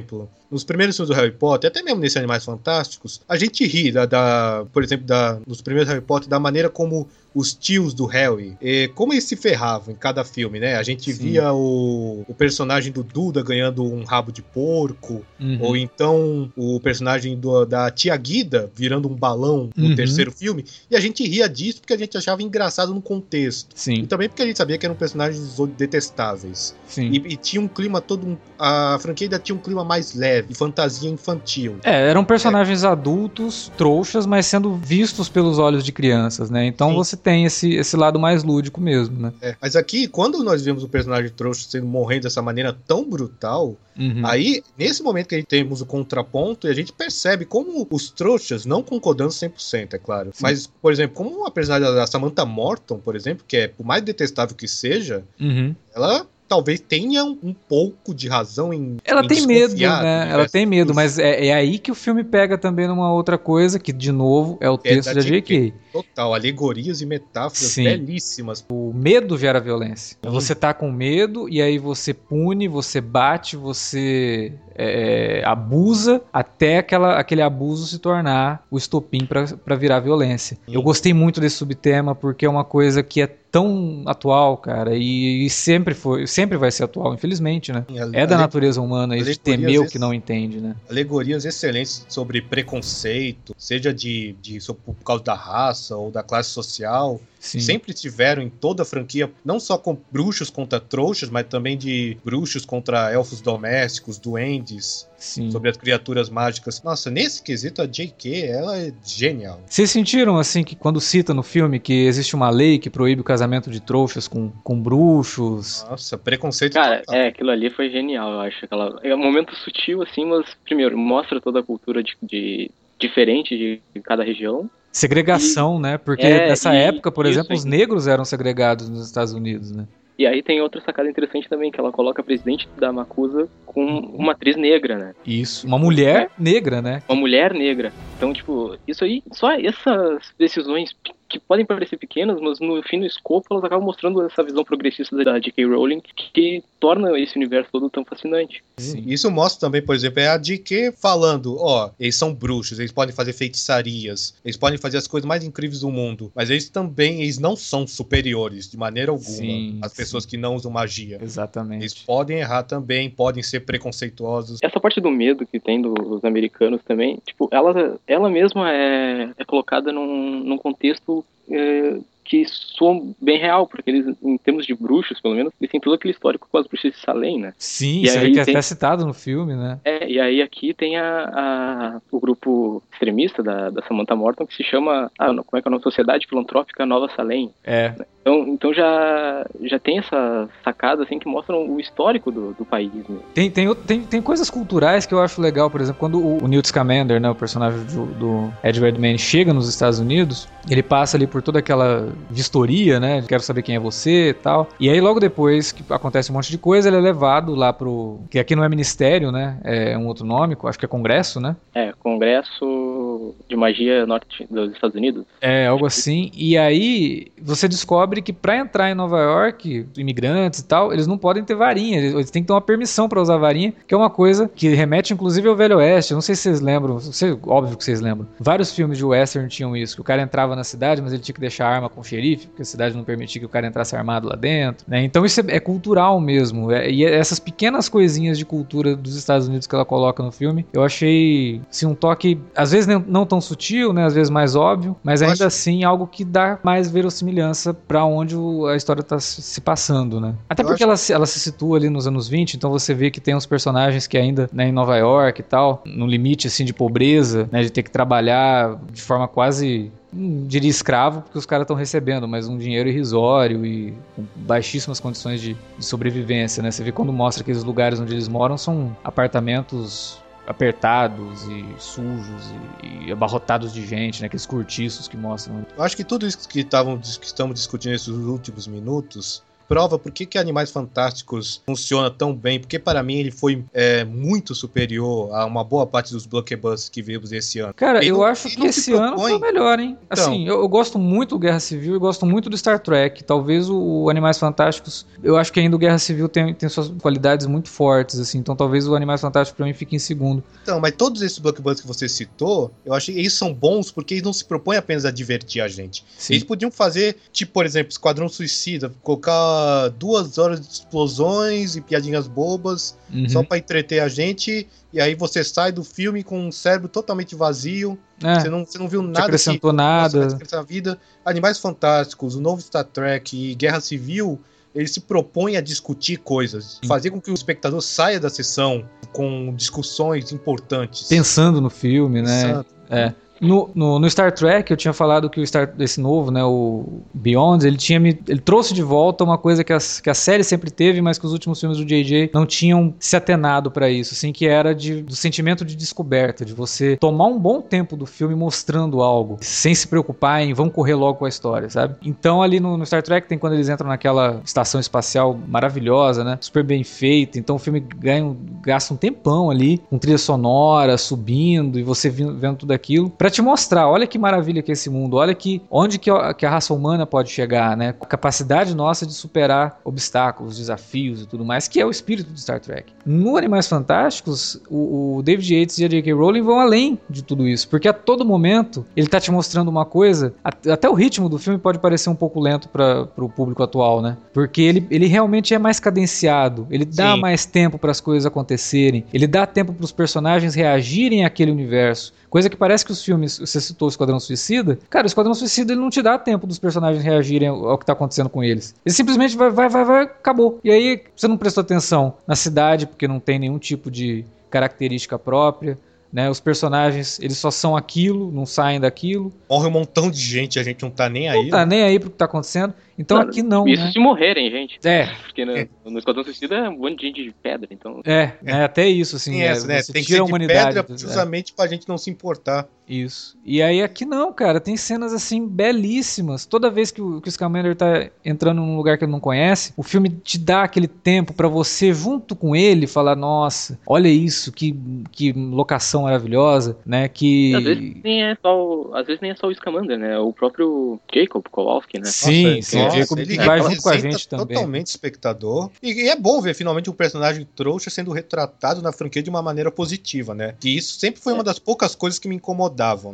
nos 0.50 0.64
primeiros 0.64 0.96
filmes 0.96 1.08
do 1.08 1.14
Harry 1.14 1.32
Potter, 1.32 1.68
até 1.68 1.82
mesmo 1.82 2.00
nesses 2.00 2.16
Animais 2.16 2.44
Fantásticos, 2.44 3.20
a 3.28 3.36
gente 3.36 3.66
ri 3.66 3.92
da, 3.92 4.06
da 4.06 4.66
por 4.72 4.82
exemplo, 4.82 5.06
da, 5.06 5.38
nos 5.46 5.60
primeiros 5.60 5.88
Harry 5.88 6.04
Potter, 6.04 6.28
da 6.28 6.38
maneira 6.38 6.68
como 6.68 7.08
os 7.36 7.52
tios 7.52 7.92
do 7.92 8.06
Harry, 8.06 8.56
e 8.62 8.88
como 8.94 9.12
eles 9.12 9.24
se 9.24 9.36
ferravam 9.36 9.92
em 9.92 9.96
cada 9.96 10.24
filme, 10.24 10.58
né? 10.58 10.76
A 10.76 10.82
gente 10.82 11.12
Sim. 11.12 11.22
via 11.22 11.52
o, 11.52 12.24
o 12.26 12.32
personagem 12.32 12.90
do 12.90 13.04
Duda 13.04 13.42
ganhando 13.42 13.84
um 13.84 14.04
rabo 14.04 14.32
de 14.32 14.40
porco, 14.40 15.22
uhum. 15.38 15.58
ou 15.60 15.76
então 15.76 16.50
o 16.56 16.80
personagem 16.80 17.36
do, 17.36 17.66
da 17.66 17.90
tia 17.90 18.16
Guida 18.16 18.70
virando 18.74 19.06
um 19.06 19.14
balão 19.14 19.68
no 19.76 19.88
uhum. 19.88 19.94
terceiro 19.94 20.32
filme, 20.32 20.64
e 20.90 20.96
a 20.96 21.00
gente 21.00 21.28
ria 21.28 21.46
disso 21.46 21.82
porque 21.82 21.92
a 21.92 21.98
gente 21.98 22.16
achava 22.16 22.42
engraçado 22.42 22.94
no 22.94 23.02
contexto. 23.02 23.68
Sim. 23.74 23.96
E 23.96 24.06
também 24.06 24.30
porque 24.30 24.40
a 24.40 24.46
gente 24.46 24.56
sabia 24.56 24.78
que 24.78 24.86
eram 24.86 24.96
personagens 24.96 25.58
detestáveis. 25.76 26.74
Sim. 26.88 27.10
E, 27.12 27.16
e 27.34 27.36
tinha 27.36 27.60
um 27.60 27.68
clima 27.68 28.00
todo. 28.00 28.38
A 28.58 28.96
franquia 28.98 29.26
ainda 29.26 29.38
tinha 29.38 29.54
um 29.54 29.60
clima 29.60 29.84
mais 29.84 30.14
leve, 30.14 30.54
fantasia 30.54 31.10
infantil. 31.10 31.76
É, 31.84 32.08
eram 32.08 32.24
personagens 32.24 32.82
é. 32.82 32.86
adultos, 32.86 33.70
trouxas, 33.76 34.24
mas 34.24 34.46
sendo 34.46 34.74
vistos 34.74 35.28
pelos 35.28 35.58
olhos 35.58 35.84
de 35.84 35.92
crianças, 35.92 36.48
né? 36.48 36.64
Então 36.64 36.90
Sim. 36.90 36.96
você 36.96 37.25
tem 37.26 37.44
esse, 37.44 37.74
esse 37.74 37.96
lado 37.96 38.20
mais 38.20 38.44
lúdico 38.44 38.80
mesmo, 38.80 39.18
né? 39.18 39.32
É, 39.42 39.56
mas 39.60 39.74
aqui, 39.74 40.06
quando 40.06 40.44
nós 40.44 40.64
vemos 40.64 40.84
o 40.84 40.88
personagem 40.88 41.28
trouxa 41.28 41.66
sendo 41.68 41.84
morrendo 41.84 42.22
dessa 42.22 42.40
maneira 42.40 42.72
tão 42.86 43.04
brutal, 43.08 43.76
Uhum. 43.98 44.26
Aí, 44.26 44.62
nesse 44.76 45.02
momento 45.02 45.28
que 45.28 45.34
a 45.34 45.38
gente 45.38 45.48
temos 45.48 45.80
o 45.80 45.86
contraponto, 45.86 46.66
e 46.66 46.70
a 46.70 46.74
gente 46.74 46.92
percebe 46.92 47.46
como 47.46 47.88
os 47.90 48.10
trouxas, 48.10 48.66
não 48.66 48.82
concordando 48.82 49.30
100%, 49.30 49.94
é 49.94 49.98
claro, 49.98 50.32
Sim. 50.34 50.42
mas, 50.42 50.66
por 50.66 50.92
exemplo, 50.92 51.16
como 51.16 51.46
a 51.46 51.50
personagem 51.50 51.94
da 51.94 52.06
Samantha 52.06 52.44
Morton, 52.44 52.98
por 52.98 53.16
exemplo, 53.16 53.42
que 53.48 53.56
é, 53.56 53.68
por 53.68 53.86
mais 53.86 54.02
detestável 54.02 54.54
que 54.54 54.68
seja, 54.68 55.24
uhum. 55.40 55.74
ela 55.94 56.26
talvez 56.48 56.80
tenha 56.80 57.24
um 57.24 57.54
pouco 57.68 58.14
de 58.14 58.28
razão 58.28 58.72
em. 58.72 58.96
Ela 59.04 59.22
em 59.22 59.28
tem 59.28 59.46
medo, 59.46 59.74
né? 59.76 60.28
Ela 60.30 60.48
tem 60.48 60.66
medo, 60.66 60.94
mas 60.94 61.18
é, 61.18 61.46
é, 61.46 61.54
aí 61.54 61.78
que 61.78 61.90
o 61.90 61.94
filme 61.94 62.24
pega 62.24 62.56
também 62.56 62.86
numa 62.86 63.12
outra 63.12 63.36
coisa, 63.36 63.78
que 63.78 63.92
de 63.92 64.12
novo 64.12 64.56
é 64.60 64.70
o 64.70 64.74
é 64.74 64.78
texto 64.78 65.08
da, 65.08 65.14
da 65.14 65.20
J.K. 65.20 65.74
Total, 65.92 66.34
alegorias 66.34 67.00
e 67.00 67.06
metáforas 67.06 67.72
Sim. 67.72 67.84
belíssimas. 67.84 68.64
O 68.70 68.92
medo 68.92 69.36
gera 69.36 69.60
violência. 69.60 70.16
Hum. 70.24 70.30
Você 70.30 70.54
tá 70.54 70.72
com 70.72 70.90
medo 70.90 71.48
e 71.48 71.60
aí 71.60 71.78
você 71.78 72.14
pune, 72.14 72.68
você 72.68 73.00
bate, 73.00 73.56
você 73.56 74.52
é, 74.78 75.42
abusa 75.44 76.22
até 76.32 76.78
aquela, 76.78 77.18
aquele 77.18 77.42
abuso 77.42 77.86
se 77.86 77.98
tornar 77.98 78.64
o 78.70 78.76
estopim 78.76 79.26
para 79.26 79.76
virar 79.76 80.00
violência. 80.00 80.58
Eu 80.68 80.82
gostei 80.82 81.14
muito 81.14 81.40
desse 81.40 81.56
subtema 81.56 82.14
porque 82.14 82.46
é 82.46 82.48
uma 82.48 82.64
coisa 82.64 83.02
que 83.02 83.22
é 83.22 83.26
tão 83.26 84.02
atual, 84.04 84.58
cara, 84.58 84.94
e, 84.94 85.46
e, 85.46 85.48
sempre 85.48 85.94
foi, 85.94 86.26
sempre 86.26 86.58
vai 86.58 86.70
ser 86.70 86.84
atual, 86.84 87.14
infelizmente, 87.14 87.72
né? 87.72 87.86
é 88.12 88.26
da 88.26 88.36
natureza 88.36 88.82
humana 88.82 89.16
isso 89.16 89.30
de 89.30 89.38
temer 89.38 89.80
o 89.80 89.86
que 89.86 89.98
não 89.98 90.12
entende, 90.12 90.60
né? 90.60 90.76
Alegorias 90.90 91.46
excelentes 91.46 92.04
sobre 92.06 92.42
preconceito, 92.42 93.54
seja 93.56 93.94
de, 93.94 94.36
de 94.42 94.58
por 94.84 94.94
causa 95.02 95.24
da 95.24 95.34
raça 95.34 95.96
ou 95.96 96.10
da 96.10 96.22
classe 96.22 96.50
social. 96.50 97.18
Sim. 97.38 97.60
sempre 97.60 97.92
tiveram 97.92 98.42
em 98.42 98.50
toda 98.50 98.82
a 98.82 98.86
franquia, 98.86 99.30
não 99.44 99.60
só 99.60 99.78
com 99.78 99.96
bruxos 100.10 100.50
contra 100.50 100.80
trouxas, 100.80 101.30
mas 101.30 101.46
também 101.46 101.76
de 101.76 102.16
bruxos 102.24 102.64
contra 102.64 103.12
elfos 103.12 103.40
domésticos, 103.40 104.18
duendes, 104.18 105.08
Sim. 105.16 105.50
sobre 105.50 105.70
as 105.70 105.76
criaturas 105.76 106.28
mágicas. 106.28 106.82
Nossa, 106.82 107.10
nesse 107.10 107.42
quesito 107.42 107.80
a 107.80 107.86
J.K. 107.86 108.46
ela 108.46 108.78
é 108.78 108.92
genial. 109.04 109.60
Vocês 109.66 109.90
sentiram 109.90 110.38
assim 110.38 110.62
que 110.62 110.74
quando 110.74 111.00
cita 111.00 111.32
no 111.32 111.42
filme 111.42 111.78
que 111.78 112.06
existe 112.06 112.34
uma 112.34 112.50
lei 112.50 112.78
que 112.78 112.90
proíbe 112.90 113.20
o 113.20 113.24
casamento 113.24 113.70
de 113.70 113.80
trouxas 113.80 114.28
com, 114.28 114.50
com 114.62 114.80
bruxos? 114.80 115.86
Nossa, 115.88 116.18
preconceito. 116.18 116.74
Cara, 116.74 116.98
total. 116.98 117.14
é, 117.14 117.28
aquilo 117.28 117.50
ali 117.50 117.70
foi 117.70 117.90
genial, 117.90 118.32
eu 118.32 118.40
acho. 118.40 118.64
Aquela... 118.64 118.98
É 119.02 119.14
um 119.14 119.18
momento 119.18 119.54
sutil 119.56 120.02
assim, 120.02 120.24
mas 120.24 120.46
primeiro 120.64 120.96
mostra 120.98 121.40
toda 121.40 121.60
a 121.60 121.62
cultura 121.62 122.02
de, 122.02 122.16
de 122.22 122.70
diferente 122.98 123.56
de 123.56 124.00
cada 124.02 124.22
região 124.22 124.70
segregação, 124.96 125.76
e, 125.76 125.82
né? 125.82 125.98
Porque 125.98 126.26
é, 126.26 126.48
nessa 126.48 126.74
e, 126.74 126.78
época, 126.78 127.12
por 127.12 127.26
exemplo, 127.26 127.54
os 127.54 127.64
negros 127.64 128.06
eram 128.06 128.24
segregados 128.24 128.88
nos 128.88 129.04
Estados 129.04 129.34
Unidos, 129.34 129.70
né? 129.70 129.86
E 130.18 130.26
aí 130.26 130.42
tem 130.42 130.62
outra 130.62 130.80
sacada 130.80 131.10
interessante 131.10 131.46
também, 131.46 131.70
que 131.70 131.78
ela 131.78 131.92
coloca 131.92 132.22
a 132.22 132.24
presidente 132.24 132.66
da 132.78 132.90
Macusa 132.90 133.46
com 133.66 133.84
uma 133.84 134.32
atriz 134.32 134.56
negra, 134.56 134.96
né? 134.96 135.14
Isso, 135.26 135.66
uma 135.66 135.78
mulher 135.78 136.22
é. 136.22 136.42
negra, 136.42 136.80
né? 136.80 137.02
Uma 137.06 137.20
mulher 137.20 137.52
negra. 137.52 137.92
Então, 138.16 138.32
tipo, 138.32 138.78
isso 138.88 139.04
aí, 139.04 139.22
só 139.30 139.52
essas 139.52 140.32
decisões 140.38 140.96
que 141.38 141.46
podem 141.46 141.64
parecer 141.64 141.96
pequenas, 141.96 142.40
mas 142.40 142.60
no 142.60 142.82
fim 142.82 143.00
do 143.00 143.06
escopo 143.06 143.46
elas 143.50 143.64
acabam 143.64 143.84
mostrando 143.84 144.22
essa 144.22 144.42
visão 144.42 144.64
progressista 144.64 145.16
da 145.24 145.38
J.K. 145.38 145.64
Rowling 145.66 146.00
que, 146.00 146.12
que 146.32 146.64
torna 146.80 147.18
esse 147.18 147.36
universo 147.36 147.70
todo 147.72 147.90
tão 147.90 148.04
fascinante. 148.04 148.62
Sim. 148.78 149.02
Isso 149.06 149.30
mostra 149.30 149.60
também, 149.60 149.82
por 149.82 149.94
exemplo, 149.94 150.20
é 150.20 150.28
a 150.28 150.38
J.K. 150.38 150.92
falando, 150.92 151.56
ó, 151.58 151.90
eles 151.98 152.16
são 152.16 152.32
bruxos, 152.32 152.78
eles 152.78 152.92
podem 152.92 153.14
fazer 153.14 153.32
feitiçarias, 153.32 154.34
eles 154.44 154.56
podem 154.56 154.78
fazer 154.78 154.98
as 154.98 155.06
coisas 155.06 155.26
mais 155.26 155.44
incríveis 155.44 155.80
do 155.80 155.90
mundo, 155.90 156.30
mas 156.34 156.50
eles 156.50 156.68
também, 156.68 157.22
eles 157.22 157.38
não 157.38 157.56
são 157.56 157.86
superiores 157.86 158.70
de 158.70 158.76
maneira 158.76 159.10
alguma 159.10 159.26
sim, 159.26 159.78
às 159.82 159.92
pessoas 159.92 160.24
sim. 160.24 160.30
que 160.30 160.36
não 160.36 160.54
usam 160.54 160.70
magia. 160.70 161.18
Exatamente. 161.20 161.82
Eles 161.82 161.94
podem 161.94 162.38
errar 162.38 162.62
também, 162.62 163.10
podem 163.10 163.42
ser 163.42 163.60
preconceituosos. 163.60 164.58
Essa 164.62 164.80
parte 164.80 165.00
do 165.00 165.10
medo 165.10 165.46
que 165.46 165.58
tem 165.58 165.80
dos 165.80 166.24
americanos 166.24 166.82
também, 166.84 167.18
tipo, 167.26 167.48
ela, 167.50 167.98
ela 168.06 168.30
mesma 168.30 168.72
é, 168.72 169.30
é 169.36 169.44
colocada 169.44 169.92
num, 169.92 170.40
num 170.44 170.58
contexto 170.58 171.24
é, 171.50 172.00
que 172.26 172.44
soa 172.48 173.00
bem 173.20 173.38
real, 173.38 173.66
porque 173.66 173.90
eles, 173.90 174.16
em 174.22 174.36
termos 174.36 174.66
de 174.66 174.74
bruxos, 174.74 175.20
pelo 175.20 175.34
menos, 175.34 175.52
eles 175.60 175.70
têm 175.70 175.80
todo 175.80 175.94
aquele 175.94 176.12
histórico 176.12 176.48
com 176.50 176.58
as 176.58 176.66
bruxas 176.66 176.92
de 176.92 176.98
Salem, 176.98 177.40
né? 177.40 177.52
Sim, 177.56 178.00
e 178.00 178.04
isso 178.04 178.18
aí 178.18 178.32
que 178.32 178.40
é 178.40 178.44
tem... 178.44 178.54
até 178.54 178.62
citado 178.62 179.06
no 179.06 179.14
filme, 179.14 179.54
né? 179.54 179.80
É, 179.84 180.08
e 180.08 180.20
aí 180.20 180.42
aqui 180.42 180.74
tem 180.74 180.96
a, 180.96 181.30
a 181.34 182.00
o 182.10 182.20
grupo 182.20 182.82
extremista 182.92 183.42
da, 183.42 183.70
da 183.70 183.82
Samantha 183.82 184.16
Morton 184.16 184.46
que 184.46 184.54
se 184.54 184.64
chama, 184.64 185.10
ah, 185.18 185.26
como 185.28 185.42
é 185.54 185.62
que 185.62 185.68
é 185.68 185.68
a 185.68 185.70
nome? 185.70 185.82
Sociedade 185.82 186.26
Filantrópica 186.26 186.84
Nova 186.84 187.08
Salem. 187.14 187.50
É. 187.64 187.94
Então, 188.20 188.48
então 188.48 188.74
já, 188.74 189.46
já 189.62 189.78
tem 189.78 189.98
essa 189.98 190.48
sacada 190.64 191.04
assim 191.04 191.16
que 191.16 191.28
mostram 191.28 191.70
o 191.70 191.78
histórico 191.78 192.32
do, 192.32 192.52
do 192.54 192.64
país. 192.64 192.92
Né? 192.92 193.18
Tem, 193.32 193.48
tem, 193.48 193.72
tem, 193.74 194.02
tem 194.02 194.20
coisas 194.20 194.50
culturais 194.50 195.06
que 195.06 195.14
eu 195.14 195.20
acho 195.20 195.40
legal, 195.40 195.70
por 195.70 195.80
exemplo, 195.80 196.00
quando 196.00 196.18
o, 196.18 196.42
o 196.42 196.48
Newt 196.48 196.66
Scamander, 196.66 197.20
né, 197.20 197.30
o 197.30 197.36
personagem 197.36 197.84
do, 197.84 198.06
do 198.06 198.52
Ed 198.64 198.80
Redmayne, 198.80 199.18
chega 199.18 199.54
nos 199.54 199.68
Estados 199.68 200.00
Unidos, 200.00 200.48
ele 200.68 200.82
passa 200.82 201.16
ali 201.16 201.26
por 201.26 201.40
toda 201.40 201.60
aquela 201.60 202.08
vistoria, 202.30 203.00
né? 203.00 203.22
Quero 203.26 203.42
saber 203.42 203.62
quem 203.62 203.76
é 203.76 203.80
você 203.80 204.30
e 204.30 204.34
tal. 204.34 204.68
E 204.78 204.88
aí, 204.88 205.00
logo 205.00 205.20
depois 205.20 205.72
que 205.72 205.82
acontece 205.90 206.30
um 206.30 206.34
monte 206.34 206.50
de 206.50 206.58
coisa, 206.58 206.88
ele 206.88 206.96
é 206.96 207.00
levado 207.00 207.54
lá 207.54 207.72
pro. 207.72 208.20
Que 208.30 208.38
aqui 208.38 208.54
não 208.56 208.64
é 208.64 208.68
ministério, 208.68 209.30
né? 209.30 209.58
É 209.64 209.96
um 209.96 210.06
outro 210.06 210.24
nome, 210.24 210.56
acho 210.64 210.78
que 210.78 210.84
é 210.84 210.88
Congresso, 210.88 211.40
né? 211.40 211.56
É, 211.74 211.92
Congresso 211.98 213.34
de 213.48 213.56
Magia 213.56 214.06
Norte 214.06 214.46
dos 214.50 214.72
Estados 214.72 214.96
Unidos. 214.96 215.24
É, 215.40 215.66
algo 215.66 215.86
assim. 215.86 216.30
E 216.34 216.56
aí 216.56 217.28
você 217.40 217.68
descobre 217.68 218.22
que 218.22 218.32
para 218.32 218.56
entrar 218.56 218.90
em 218.90 218.94
Nova 218.94 219.20
York, 219.20 219.86
imigrantes 219.96 220.60
e 220.60 220.66
tal, 220.66 220.92
eles 220.92 221.06
não 221.06 221.18
podem 221.18 221.44
ter 221.44 221.54
varinha. 221.54 221.98
Eles 221.98 222.30
têm 222.30 222.42
que 222.42 222.46
ter 222.46 222.52
uma 222.52 222.60
permissão 222.60 223.08
para 223.08 223.20
usar 223.20 223.36
varinha, 223.36 223.72
que 223.86 223.94
é 223.94 223.96
uma 223.96 224.10
coisa 224.10 224.50
que 224.54 224.68
remete 224.68 225.12
inclusive 225.12 225.48
ao 225.48 225.56
Velho 225.56 225.78
Oeste. 225.78 226.12
Eu 226.12 226.16
não 226.16 226.22
sei 226.22 226.34
se 226.34 226.42
vocês 226.42 226.60
lembram, 226.60 226.98
sei, 227.00 227.36
óbvio 227.46 227.76
que 227.76 227.84
vocês 227.84 228.00
lembram. 228.00 228.26
Vários 228.38 228.74
filmes 228.74 228.98
de 228.98 229.04
western 229.04 229.48
tinham 229.48 229.76
isso, 229.76 229.94
que 229.96 230.00
o 230.00 230.04
cara 230.04 230.22
entrava 230.22 230.56
na 230.56 230.64
cidade, 230.64 231.02
mas 231.02 231.12
ele 231.12 231.22
tinha 231.22 231.34
que 231.34 231.40
deixar 231.40 231.66
a 231.66 231.74
arma 231.74 231.88
com 231.88 232.02
xerife, 232.06 232.46
porque 232.46 232.62
a 232.62 232.64
cidade 232.64 232.96
não 232.96 233.04
permitia 233.04 233.40
que 233.40 233.46
o 233.46 233.48
cara 233.48 233.66
entrasse 233.66 233.94
armado 233.96 234.28
lá 234.28 234.36
dentro. 234.36 234.84
Né? 234.88 235.02
Então 235.04 235.24
isso 235.24 235.40
é, 235.40 235.56
é 235.56 235.60
cultural 235.60 236.20
mesmo. 236.20 236.70
É, 236.70 236.90
e 236.90 237.04
essas 237.04 237.38
pequenas 237.38 237.88
coisinhas 237.88 238.38
de 238.38 238.44
cultura 238.44 238.96
dos 238.96 239.16
Estados 239.16 239.48
Unidos 239.48 239.66
que 239.66 239.74
ela 239.74 239.84
coloca 239.84 240.22
no 240.22 240.32
filme, 240.32 240.66
eu 240.72 240.82
achei 240.82 241.60
assim, 241.70 241.86
um 241.86 241.94
toque, 241.94 242.40
às 242.54 242.72
vezes 242.72 242.86
não 243.06 243.26
tão 243.26 243.40
sutil, 243.40 243.92
né? 243.92 244.04
às 244.04 244.14
vezes 244.14 244.30
mais 244.30 244.54
óbvio, 244.54 244.96
mas 245.02 245.22
ainda 245.22 245.34
acho... 245.34 245.44
assim 245.44 245.84
algo 245.84 246.06
que 246.06 246.24
dá 246.24 246.58
mais 246.62 246.90
verossimilhança 246.90 247.74
para 247.74 248.04
onde 248.04 248.36
a 248.70 248.76
história 248.76 249.02
tá 249.02 249.18
se 249.18 249.60
passando, 249.60 250.20
né? 250.20 250.34
Até 250.48 250.62
porque 250.62 250.82
ela, 250.82 250.94
ela 251.10 251.26
se 251.26 251.40
situa 251.40 251.76
ali 251.78 251.88
nos 251.88 252.06
anos 252.06 252.28
20, 252.28 252.54
então 252.54 252.70
você 252.70 252.94
vê 252.94 253.10
que 253.10 253.20
tem 253.20 253.34
uns 253.34 253.46
personagens 253.46 254.06
que 254.06 254.16
ainda 254.16 254.48
né, 254.52 254.68
em 254.68 254.72
Nova 254.72 254.96
York 254.96 255.40
e 255.40 255.44
tal, 255.44 255.82
no 255.84 256.06
limite 256.06 256.46
assim 256.46 256.64
de 256.64 256.72
pobreza, 256.72 257.48
né, 257.50 257.62
de 257.62 257.70
ter 257.70 257.82
que 257.82 257.90
trabalhar 257.90 258.78
de 258.92 259.02
forma 259.02 259.26
quase 259.28 259.90
não 260.16 260.46
diria 260.46 260.70
escravo, 260.70 261.20
porque 261.22 261.38
os 261.38 261.44
caras 261.44 261.64
estão 261.64 261.76
recebendo, 261.76 262.26
mas 262.26 262.48
um 262.48 262.56
dinheiro 262.56 262.88
irrisório 262.88 263.64
e 263.66 263.94
com 264.14 264.24
baixíssimas 264.34 264.98
condições 264.98 265.40
de, 265.40 265.54
de, 265.78 265.84
sobrevivência, 265.84 266.62
né? 266.62 266.70
Você 266.70 266.82
vê 266.82 266.90
quando 266.90 267.12
mostra 267.12 267.42
aqueles 267.42 267.62
lugares 267.62 268.00
onde 268.00 268.14
eles 268.14 268.28
moram 268.28 268.56
são 268.56 268.96
apartamentos 269.04 270.18
apertados 270.46 271.42
e 271.48 271.64
sujos 271.78 272.52
e, 272.82 273.08
e, 273.08 273.12
abarrotados 273.12 273.72
de 273.72 273.84
gente, 273.84 274.20
né? 274.22 274.26
Aqueles 274.26 274.46
cortiços 274.46 275.06
que 275.06 275.16
mostram. 275.16 275.66
Eu 275.76 275.82
acho 275.82 275.96
que 275.96 276.04
tudo 276.04 276.26
isso 276.26 276.48
que, 276.48 276.64
tavam, 276.64 276.98
que 276.98 277.26
estamos 277.26 277.56
discutindo 277.56 277.92
nesses 277.92 278.08
últimos 278.08 278.66
minutos 278.66 279.42
prova 279.68 279.98
por 279.98 280.10
que, 280.12 280.24
que 280.26 280.38
Animais 280.38 280.70
Fantásticos 280.70 281.62
funciona 281.66 282.10
tão 282.10 282.34
bem, 282.34 282.58
porque 282.60 282.78
para 282.78 283.02
mim 283.02 283.16
ele 283.16 283.30
foi 283.30 283.64
é, 283.72 284.04
muito 284.04 284.54
superior 284.54 285.32
a 285.34 285.44
uma 285.44 285.64
boa 285.64 285.86
parte 285.86 286.12
dos 286.12 286.26
blockbusters 286.26 286.88
que 286.88 287.02
vimos 287.02 287.32
esse 287.32 287.58
ano. 287.58 287.74
Cara, 287.74 287.98
Ele 288.00 288.10
eu 288.10 288.18
não- 288.18 288.24
acho 288.24 288.48
que 288.48 288.66
esse 288.66 288.80
se 288.82 288.92
ano 288.92 289.08
propõe- 289.14 289.30
foi 289.30 289.34
o 289.34 289.40
melhor, 289.40 289.78
hein? 289.80 289.96
Então. 290.10 290.24
Assim, 290.24 290.46
eu, 290.46 290.60
eu 290.60 290.68
gosto 290.68 290.98
muito 290.98 291.30
do 291.30 291.38
Guerra 291.38 291.60
Civil 291.60 291.96
e 291.96 291.98
gosto 291.98 292.24
muito 292.26 292.48
do 292.48 292.56
Star 292.56 292.78
Trek. 292.78 293.24
Talvez 293.24 293.68
o, 293.68 294.08
Animais 294.08 294.38
Fantásticos, 294.38 295.06
eu 295.22 295.36
acho 295.36 295.52
que 295.52 295.60
ainda 295.60 295.74
o 295.76 295.78
Guerra 295.78 295.98
Civil 295.98 296.28
tem, 296.28 296.54
tem 296.54 296.68
suas 296.68 296.88
qualidades 297.00 297.46
muito 297.46 297.68
fortes, 297.68 298.18
assim. 298.20 298.38
Então 298.38 298.54
talvez 298.56 298.86
o 298.88 298.94
Animais 298.94 299.20
Fantásticos 299.20 299.56
pra 299.56 299.66
mim 299.66 299.74
fique 299.74 299.96
em 299.96 299.98
segundo. 299.98 300.42
Então, 300.62 300.80
mas 300.80 300.94
todos 300.96 301.22
esses 301.22 301.38
blockbusters 301.38 301.80
que 301.80 301.86
você 301.86 302.08
citou, 302.08 302.70
eu 302.84 302.92
achei 302.94 303.14
que 303.14 303.20
eles 303.20 303.32
são 303.34 303.52
bons 303.52 303.90
porque 303.90 304.14
eles 304.14 304.24
não 304.24 304.32
se 304.32 304.44
propõem 304.44 304.76
apenas 304.78 305.04
a 305.04 305.10
divertir 305.10 305.60
a 305.60 305.68
gente. 305.68 306.04
Eles 306.30 306.44
podiam 306.44 306.70
fazer, 306.70 307.16
tipo, 307.32 307.52
por 307.52 307.64
exemplo, 307.66 307.90
Esquadrão 307.90 308.28
Suicida, 308.28 308.92
colocar 309.02 309.55
duas 309.98 310.38
horas 310.38 310.60
de 310.60 310.66
explosões 310.72 311.76
e 311.76 311.80
piadinhas 311.80 312.26
bobas 312.26 312.96
Uhum. 313.12 313.28
só 313.28 313.42
pra 313.42 313.58
entreter 313.58 314.00
a 314.00 314.08
gente, 314.08 314.66
e 314.92 315.00
aí 315.00 315.14
você 315.14 315.42
sai 315.44 315.70
do 315.72 315.84
filme 315.84 316.22
com 316.24 316.38
um 316.48 316.52
cérebro 316.52 316.88
totalmente 316.88 317.34
vazio, 317.34 317.98
É, 318.22 318.40
você, 318.40 318.48
não, 318.48 318.64
você 318.64 318.78
não 318.78 318.88
viu 318.88 319.02
nada 319.02 319.14
que 319.20 319.22
acrescentou 319.24 319.72
Nossa, 319.72 320.18
vai 320.18 320.20
nada. 320.26 320.34
descrever 320.36 320.56
a 320.62 320.62
vida. 320.66 320.98
Animais 321.24 321.58
Fantásticos, 321.58 322.34
o 322.34 322.40
novo 322.40 322.60
Star 322.62 322.84
Trek 322.84 323.36
e 323.36 323.54
Guerra 323.54 323.80
Civil, 323.80 324.40
ele 324.74 324.88
se 324.88 325.00
propõe 325.00 325.56
a 325.56 325.60
discutir 325.60 326.18
coisas, 326.18 326.80
fazer 326.86 327.10
com 327.10 327.20
que 327.20 327.30
o 327.30 327.34
espectador 327.34 327.80
saia 327.80 328.18
da 328.20 328.28
sessão 328.28 328.84
com 329.12 329.54
discussões 329.54 330.32
importantes. 330.32 331.08
Pensando 331.08 331.60
no 331.60 331.70
filme, 331.70 332.20
né? 332.22 332.42
Pensando. 332.46 332.66
É. 332.90 333.14
No, 333.40 333.70
no, 333.74 333.98
no 333.98 334.10
Star 334.10 334.32
Trek, 334.32 334.70
eu 334.70 334.76
tinha 334.76 334.92
falado 334.92 335.28
que 335.28 335.40
o 335.40 335.46
Star, 335.46 335.72
esse 335.78 336.00
novo, 336.00 336.30
né, 336.30 336.42
o 336.44 337.00
Beyond, 337.12 337.66
ele 337.66 337.76
tinha 337.76 338.00
me, 338.00 338.18
ele 338.28 338.40
trouxe 338.40 338.72
de 338.72 338.82
volta 338.82 339.24
uma 339.24 339.36
coisa 339.36 339.62
que 339.62 339.72
a, 339.72 339.78
que 340.02 340.10
a 340.10 340.14
série 340.14 340.42
sempre 340.42 340.70
teve, 340.70 341.00
mas 341.00 341.18
que 341.18 341.26
os 341.26 341.32
últimos 341.32 341.60
filmes 341.60 341.78
do 341.78 341.84
JJ 341.84 342.30
não 342.32 342.46
tinham 342.46 342.94
se 342.98 343.16
atenado 343.16 343.70
pra 343.70 343.90
isso, 343.90 344.14
assim, 344.14 344.32
que 344.32 344.46
era 344.46 344.74
de, 344.74 345.02
do 345.02 345.14
sentimento 345.14 345.64
de 345.64 345.76
descoberta, 345.76 346.44
de 346.44 346.54
você 346.54 346.96
tomar 346.96 347.26
um 347.26 347.38
bom 347.38 347.60
tempo 347.60 347.96
do 347.96 348.06
filme 348.06 348.34
mostrando 348.34 349.02
algo, 349.02 349.38
sem 349.40 349.74
se 349.74 349.86
preocupar 349.86 350.42
em 350.42 350.54
vamos 350.54 350.72
correr 350.72 350.94
logo 350.94 351.18
com 351.18 351.24
a 351.24 351.28
história, 351.28 351.68
sabe? 351.68 351.96
Então 352.02 352.42
ali 352.42 352.60
no, 352.60 352.76
no 352.76 352.86
Star 352.86 353.02
Trek 353.02 353.28
tem 353.28 353.38
quando 353.38 353.54
eles 353.54 353.68
entram 353.68 353.88
naquela 353.88 354.40
estação 354.44 354.80
espacial 354.80 355.38
maravilhosa, 355.46 356.24
né, 356.24 356.38
super 356.40 356.64
bem 356.64 356.82
feita, 356.82 357.38
então 357.38 357.56
o 357.56 357.58
filme 357.58 357.80
ganha, 357.80 358.34
gasta 358.62 358.94
um 358.94 358.96
tempão 358.96 359.50
ali, 359.50 359.78
com 359.90 359.98
trilha 359.98 360.18
sonora, 360.18 360.96
subindo, 360.96 361.78
e 361.78 361.82
você 361.82 362.08
vendo 362.08 362.56
tudo 362.56 362.72
aquilo, 362.72 363.10
Pra 363.25 363.25
te 363.30 363.42
mostrar, 363.42 363.88
olha 363.88 364.06
que 364.06 364.18
maravilha 364.18 364.62
que 364.62 364.70
é 364.70 364.74
esse 364.74 364.90
mundo, 364.90 365.16
olha 365.16 365.34
que 365.34 365.62
onde 365.70 365.98
que 365.98 366.10
a, 366.10 366.32
que 366.34 366.44
a 366.46 366.50
raça 366.50 366.72
humana 366.74 367.06
pode 367.06 367.30
chegar, 367.30 367.76
né? 367.76 367.94
A 368.00 368.06
capacidade 368.06 368.74
nossa 368.74 369.06
de 369.06 369.12
superar 369.14 369.80
obstáculos, 369.84 370.58
desafios 370.58 371.22
e 371.22 371.26
tudo 371.26 371.44
mais, 371.44 371.68
que 371.68 371.80
é 371.80 371.86
o 371.86 371.90
espírito 371.90 372.32
de 372.32 372.40
Star 372.40 372.60
Trek. 372.60 372.92
No 373.04 373.36
Animais 373.36 373.66
Fantásticos, 373.68 374.60
o, 374.70 375.16
o 375.18 375.22
David 375.22 375.54
Yates 375.54 375.78
e 375.78 375.84
a 375.84 375.88
J.K. 375.88 376.12
Rowling 376.12 376.42
vão 376.42 376.60
além 376.60 376.98
de 377.08 377.22
tudo 377.22 377.46
isso, 377.46 377.68
porque 377.68 377.88
a 377.88 377.92
todo 377.92 378.24
momento 378.24 378.84
ele 378.96 379.06
tá 379.08 379.18
te 379.20 379.30
mostrando 379.30 379.68
uma 379.68 379.84
coisa, 379.84 380.34
at- 380.44 380.66
até 380.68 380.88
o 380.88 380.94
ritmo 380.94 381.28
do 381.28 381.38
filme 381.38 381.58
pode 381.58 381.78
parecer 381.78 382.10
um 382.10 382.14
pouco 382.14 382.40
lento 382.40 382.68
para 382.68 383.08
o 383.16 383.28
público 383.28 383.62
atual, 383.62 384.02
né? 384.02 384.16
Porque 384.32 384.60
ele, 384.60 384.86
ele 384.90 385.06
realmente 385.06 385.54
é 385.54 385.58
mais 385.58 385.80
cadenciado, 385.80 386.66
ele 386.70 386.84
dá 386.84 387.14
Sim. 387.14 387.20
mais 387.20 387.46
tempo 387.46 387.78
para 387.78 387.90
as 387.90 388.00
coisas 388.00 388.26
acontecerem, 388.26 389.04
ele 389.12 389.26
dá 389.26 389.46
tempo 389.46 389.72
para 389.72 389.84
os 389.84 389.92
personagens 389.92 390.54
reagirem 390.54 391.24
àquele 391.24 391.50
universo. 391.50 392.12
Coisa 392.36 392.50
que 392.50 392.56
parece 392.58 392.84
que 392.84 392.92
os 392.92 393.02
filmes, 393.02 393.38
você 393.38 393.58
citou 393.58 393.86
o 393.86 393.88
Esquadrão 393.88 394.20
Suicida, 394.20 394.78
cara, 394.90 395.06
o 395.06 395.08
Esquadrão 395.08 395.32
Suicida 395.32 395.72
ele 395.72 395.80
não 395.80 395.88
te 395.88 396.02
dá 396.02 396.18
tempo 396.18 396.46
dos 396.46 396.58
personagens 396.58 397.02
reagirem 397.02 397.48
ao 397.48 397.78
que 397.78 397.86
tá 397.86 397.94
acontecendo 397.94 398.28
com 398.28 398.44
eles. 398.44 398.74
Ele 398.84 398.94
simplesmente 398.94 399.34
vai, 399.34 399.48
vai, 399.48 399.70
vai, 399.70 399.84
vai, 399.86 400.02
acabou. 400.02 400.60
E 400.62 400.70
aí 400.70 401.02
você 401.16 401.26
não 401.26 401.38
prestou 401.38 401.62
atenção 401.62 402.18
na 402.26 402.36
cidade, 402.36 402.86
porque 402.86 403.08
não 403.08 403.18
tem 403.18 403.38
nenhum 403.38 403.58
tipo 403.58 403.90
de 403.90 404.26
característica 404.50 405.18
própria. 405.18 405.78
Né, 406.12 406.30
os 406.30 406.40
personagens, 406.40 407.18
eles 407.20 407.36
só 407.36 407.50
são 407.50 407.76
aquilo, 407.76 408.30
não 408.32 408.46
saem 408.46 408.80
daquilo. 408.80 409.32
Morre 409.50 409.66
um 409.66 409.70
montão 409.70 410.10
de 410.10 410.20
gente, 410.20 410.58
a 410.58 410.62
gente 410.62 410.82
não 410.82 410.90
tá 410.90 411.08
nem 411.08 411.28
aí. 411.28 411.42
Não 411.42 411.50
tá 411.50 411.66
nem 411.66 411.82
aí 411.82 411.98
pro 411.98 412.10
que 412.10 412.16
tá 412.16 412.24
acontecendo. 412.24 412.72
Então 412.98 413.18
aqui 413.18 413.42
não, 413.42 413.68
Isso 413.68 413.84
né? 413.84 413.92
se 413.92 413.98
morrerem, 413.98 414.50
gente. 414.50 414.78
É, 414.82 415.06
Porque 415.24 415.44
no, 415.44 415.52
no 415.90 415.98
Esquadrão 415.98 416.24
Suicida 416.24 416.54
é 416.54 416.68
um 416.68 416.78
monte 416.78 417.00
de 417.00 417.06
gente 417.06 417.24
de 417.24 417.30
pedra, 417.30 417.68
então. 417.70 418.00
é, 418.06 418.32
é, 418.44 418.64
até 418.64 418.88
isso, 418.88 419.16
assim. 419.16 419.32
Tem 419.32 419.42
é, 419.42 419.46
essa, 419.46 419.66
né? 419.66 419.82
você 419.82 419.92
Tem 419.92 420.02
que 420.02 420.12
ser 420.12 420.22
a 420.22 420.24
de 420.24 420.46
pedra 420.46 420.86
é. 420.88 420.98
justamente 420.98 421.52
pra 421.52 421.66
gente 421.66 421.86
não 421.88 421.98
se 421.98 422.08
importar. 422.08 422.66
Isso. 422.88 423.36
E 423.44 423.62
aí 423.62 423.82
aqui 423.82 424.04
não, 424.04 424.32
cara, 424.32 424.60
tem 424.60 424.76
cenas 424.76 425.12
assim 425.12 425.46
belíssimas. 425.46 426.46
Toda 426.46 426.70
vez 426.70 426.90
que 426.90 427.00
o, 427.02 427.20
que 427.20 427.28
o 427.28 427.32
Scamander 427.32 427.74
tá 427.74 428.10
entrando 428.24 428.60
num 428.60 428.76
lugar 428.76 428.96
que 428.96 429.04
ele 429.04 429.12
não 429.12 429.20
conhece, 429.20 429.72
o 429.76 429.82
filme 429.82 430.08
te 430.08 430.38
dá 430.38 430.62
aquele 430.62 430.86
tempo 430.86 431.32
pra 431.32 431.48
você, 431.48 431.92
junto 431.92 432.36
com 432.36 432.54
ele, 432.54 432.86
falar: 432.86 433.16
nossa, 433.16 433.78
olha 433.86 434.08
isso, 434.08 434.52
que, 434.52 434.76
que 435.10 435.32
locação 435.32 436.02
maravilhosa, 436.02 436.76
né? 436.86 437.08
Que. 437.08 437.54
Às 437.54 437.64
vezes 437.64 437.96
nem 438.02 438.24
é 438.24 438.36
só 438.40 438.56
o, 438.56 438.94
às 438.94 439.06
vezes 439.06 439.20
nem 439.20 439.30
é 439.30 439.36
só 439.36 439.46
o 439.48 439.54
Scamander, 439.54 439.98
né? 439.98 440.18
O 440.18 440.32
próprio 440.32 441.00
Jacob 441.12 441.44
Kowalski, 441.50 441.98
né? 441.98 442.06
Sim, 442.06 442.56
Nossa, 442.56 442.62
sim, 442.62 442.78
nossa, 442.78 442.96
o 442.96 443.00
Jacob 443.00 443.18
ele 443.18 443.36
vai 443.36 443.62
junto 443.62 443.82
com 443.82 443.88
a 443.88 443.98
gente 443.98 444.28
também. 444.28 444.46
totalmente 444.46 444.86
espectador. 444.86 445.70
E, 445.82 445.92
e 445.92 446.08
é 446.08 446.16
bom 446.16 446.40
ver 446.40 446.54
finalmente 446.54 446.88
um 446.88 446.92
personagem 446.92 447.46
trouxa 447.56 447.90
sendo 447.90 448.12
retratado 448.12 448.80
na 448.80 448.92
franquia 448.92 449.22
de 449.22 449.30
uma 449.30 449.42
maneira 449.42 449.70
positiva, 449.70 450.34
né? 450.34 450.54
Que 450.60 450.76
isso 450.76 450.98
sempre 450.98 451.20
foi 451.20 451.32
uma 451.32 451.42
das 451.44 451.58
poucas 451.58 451.94
coisas 451.94 452.18
que 452.18 452.28
me 452.28 452.34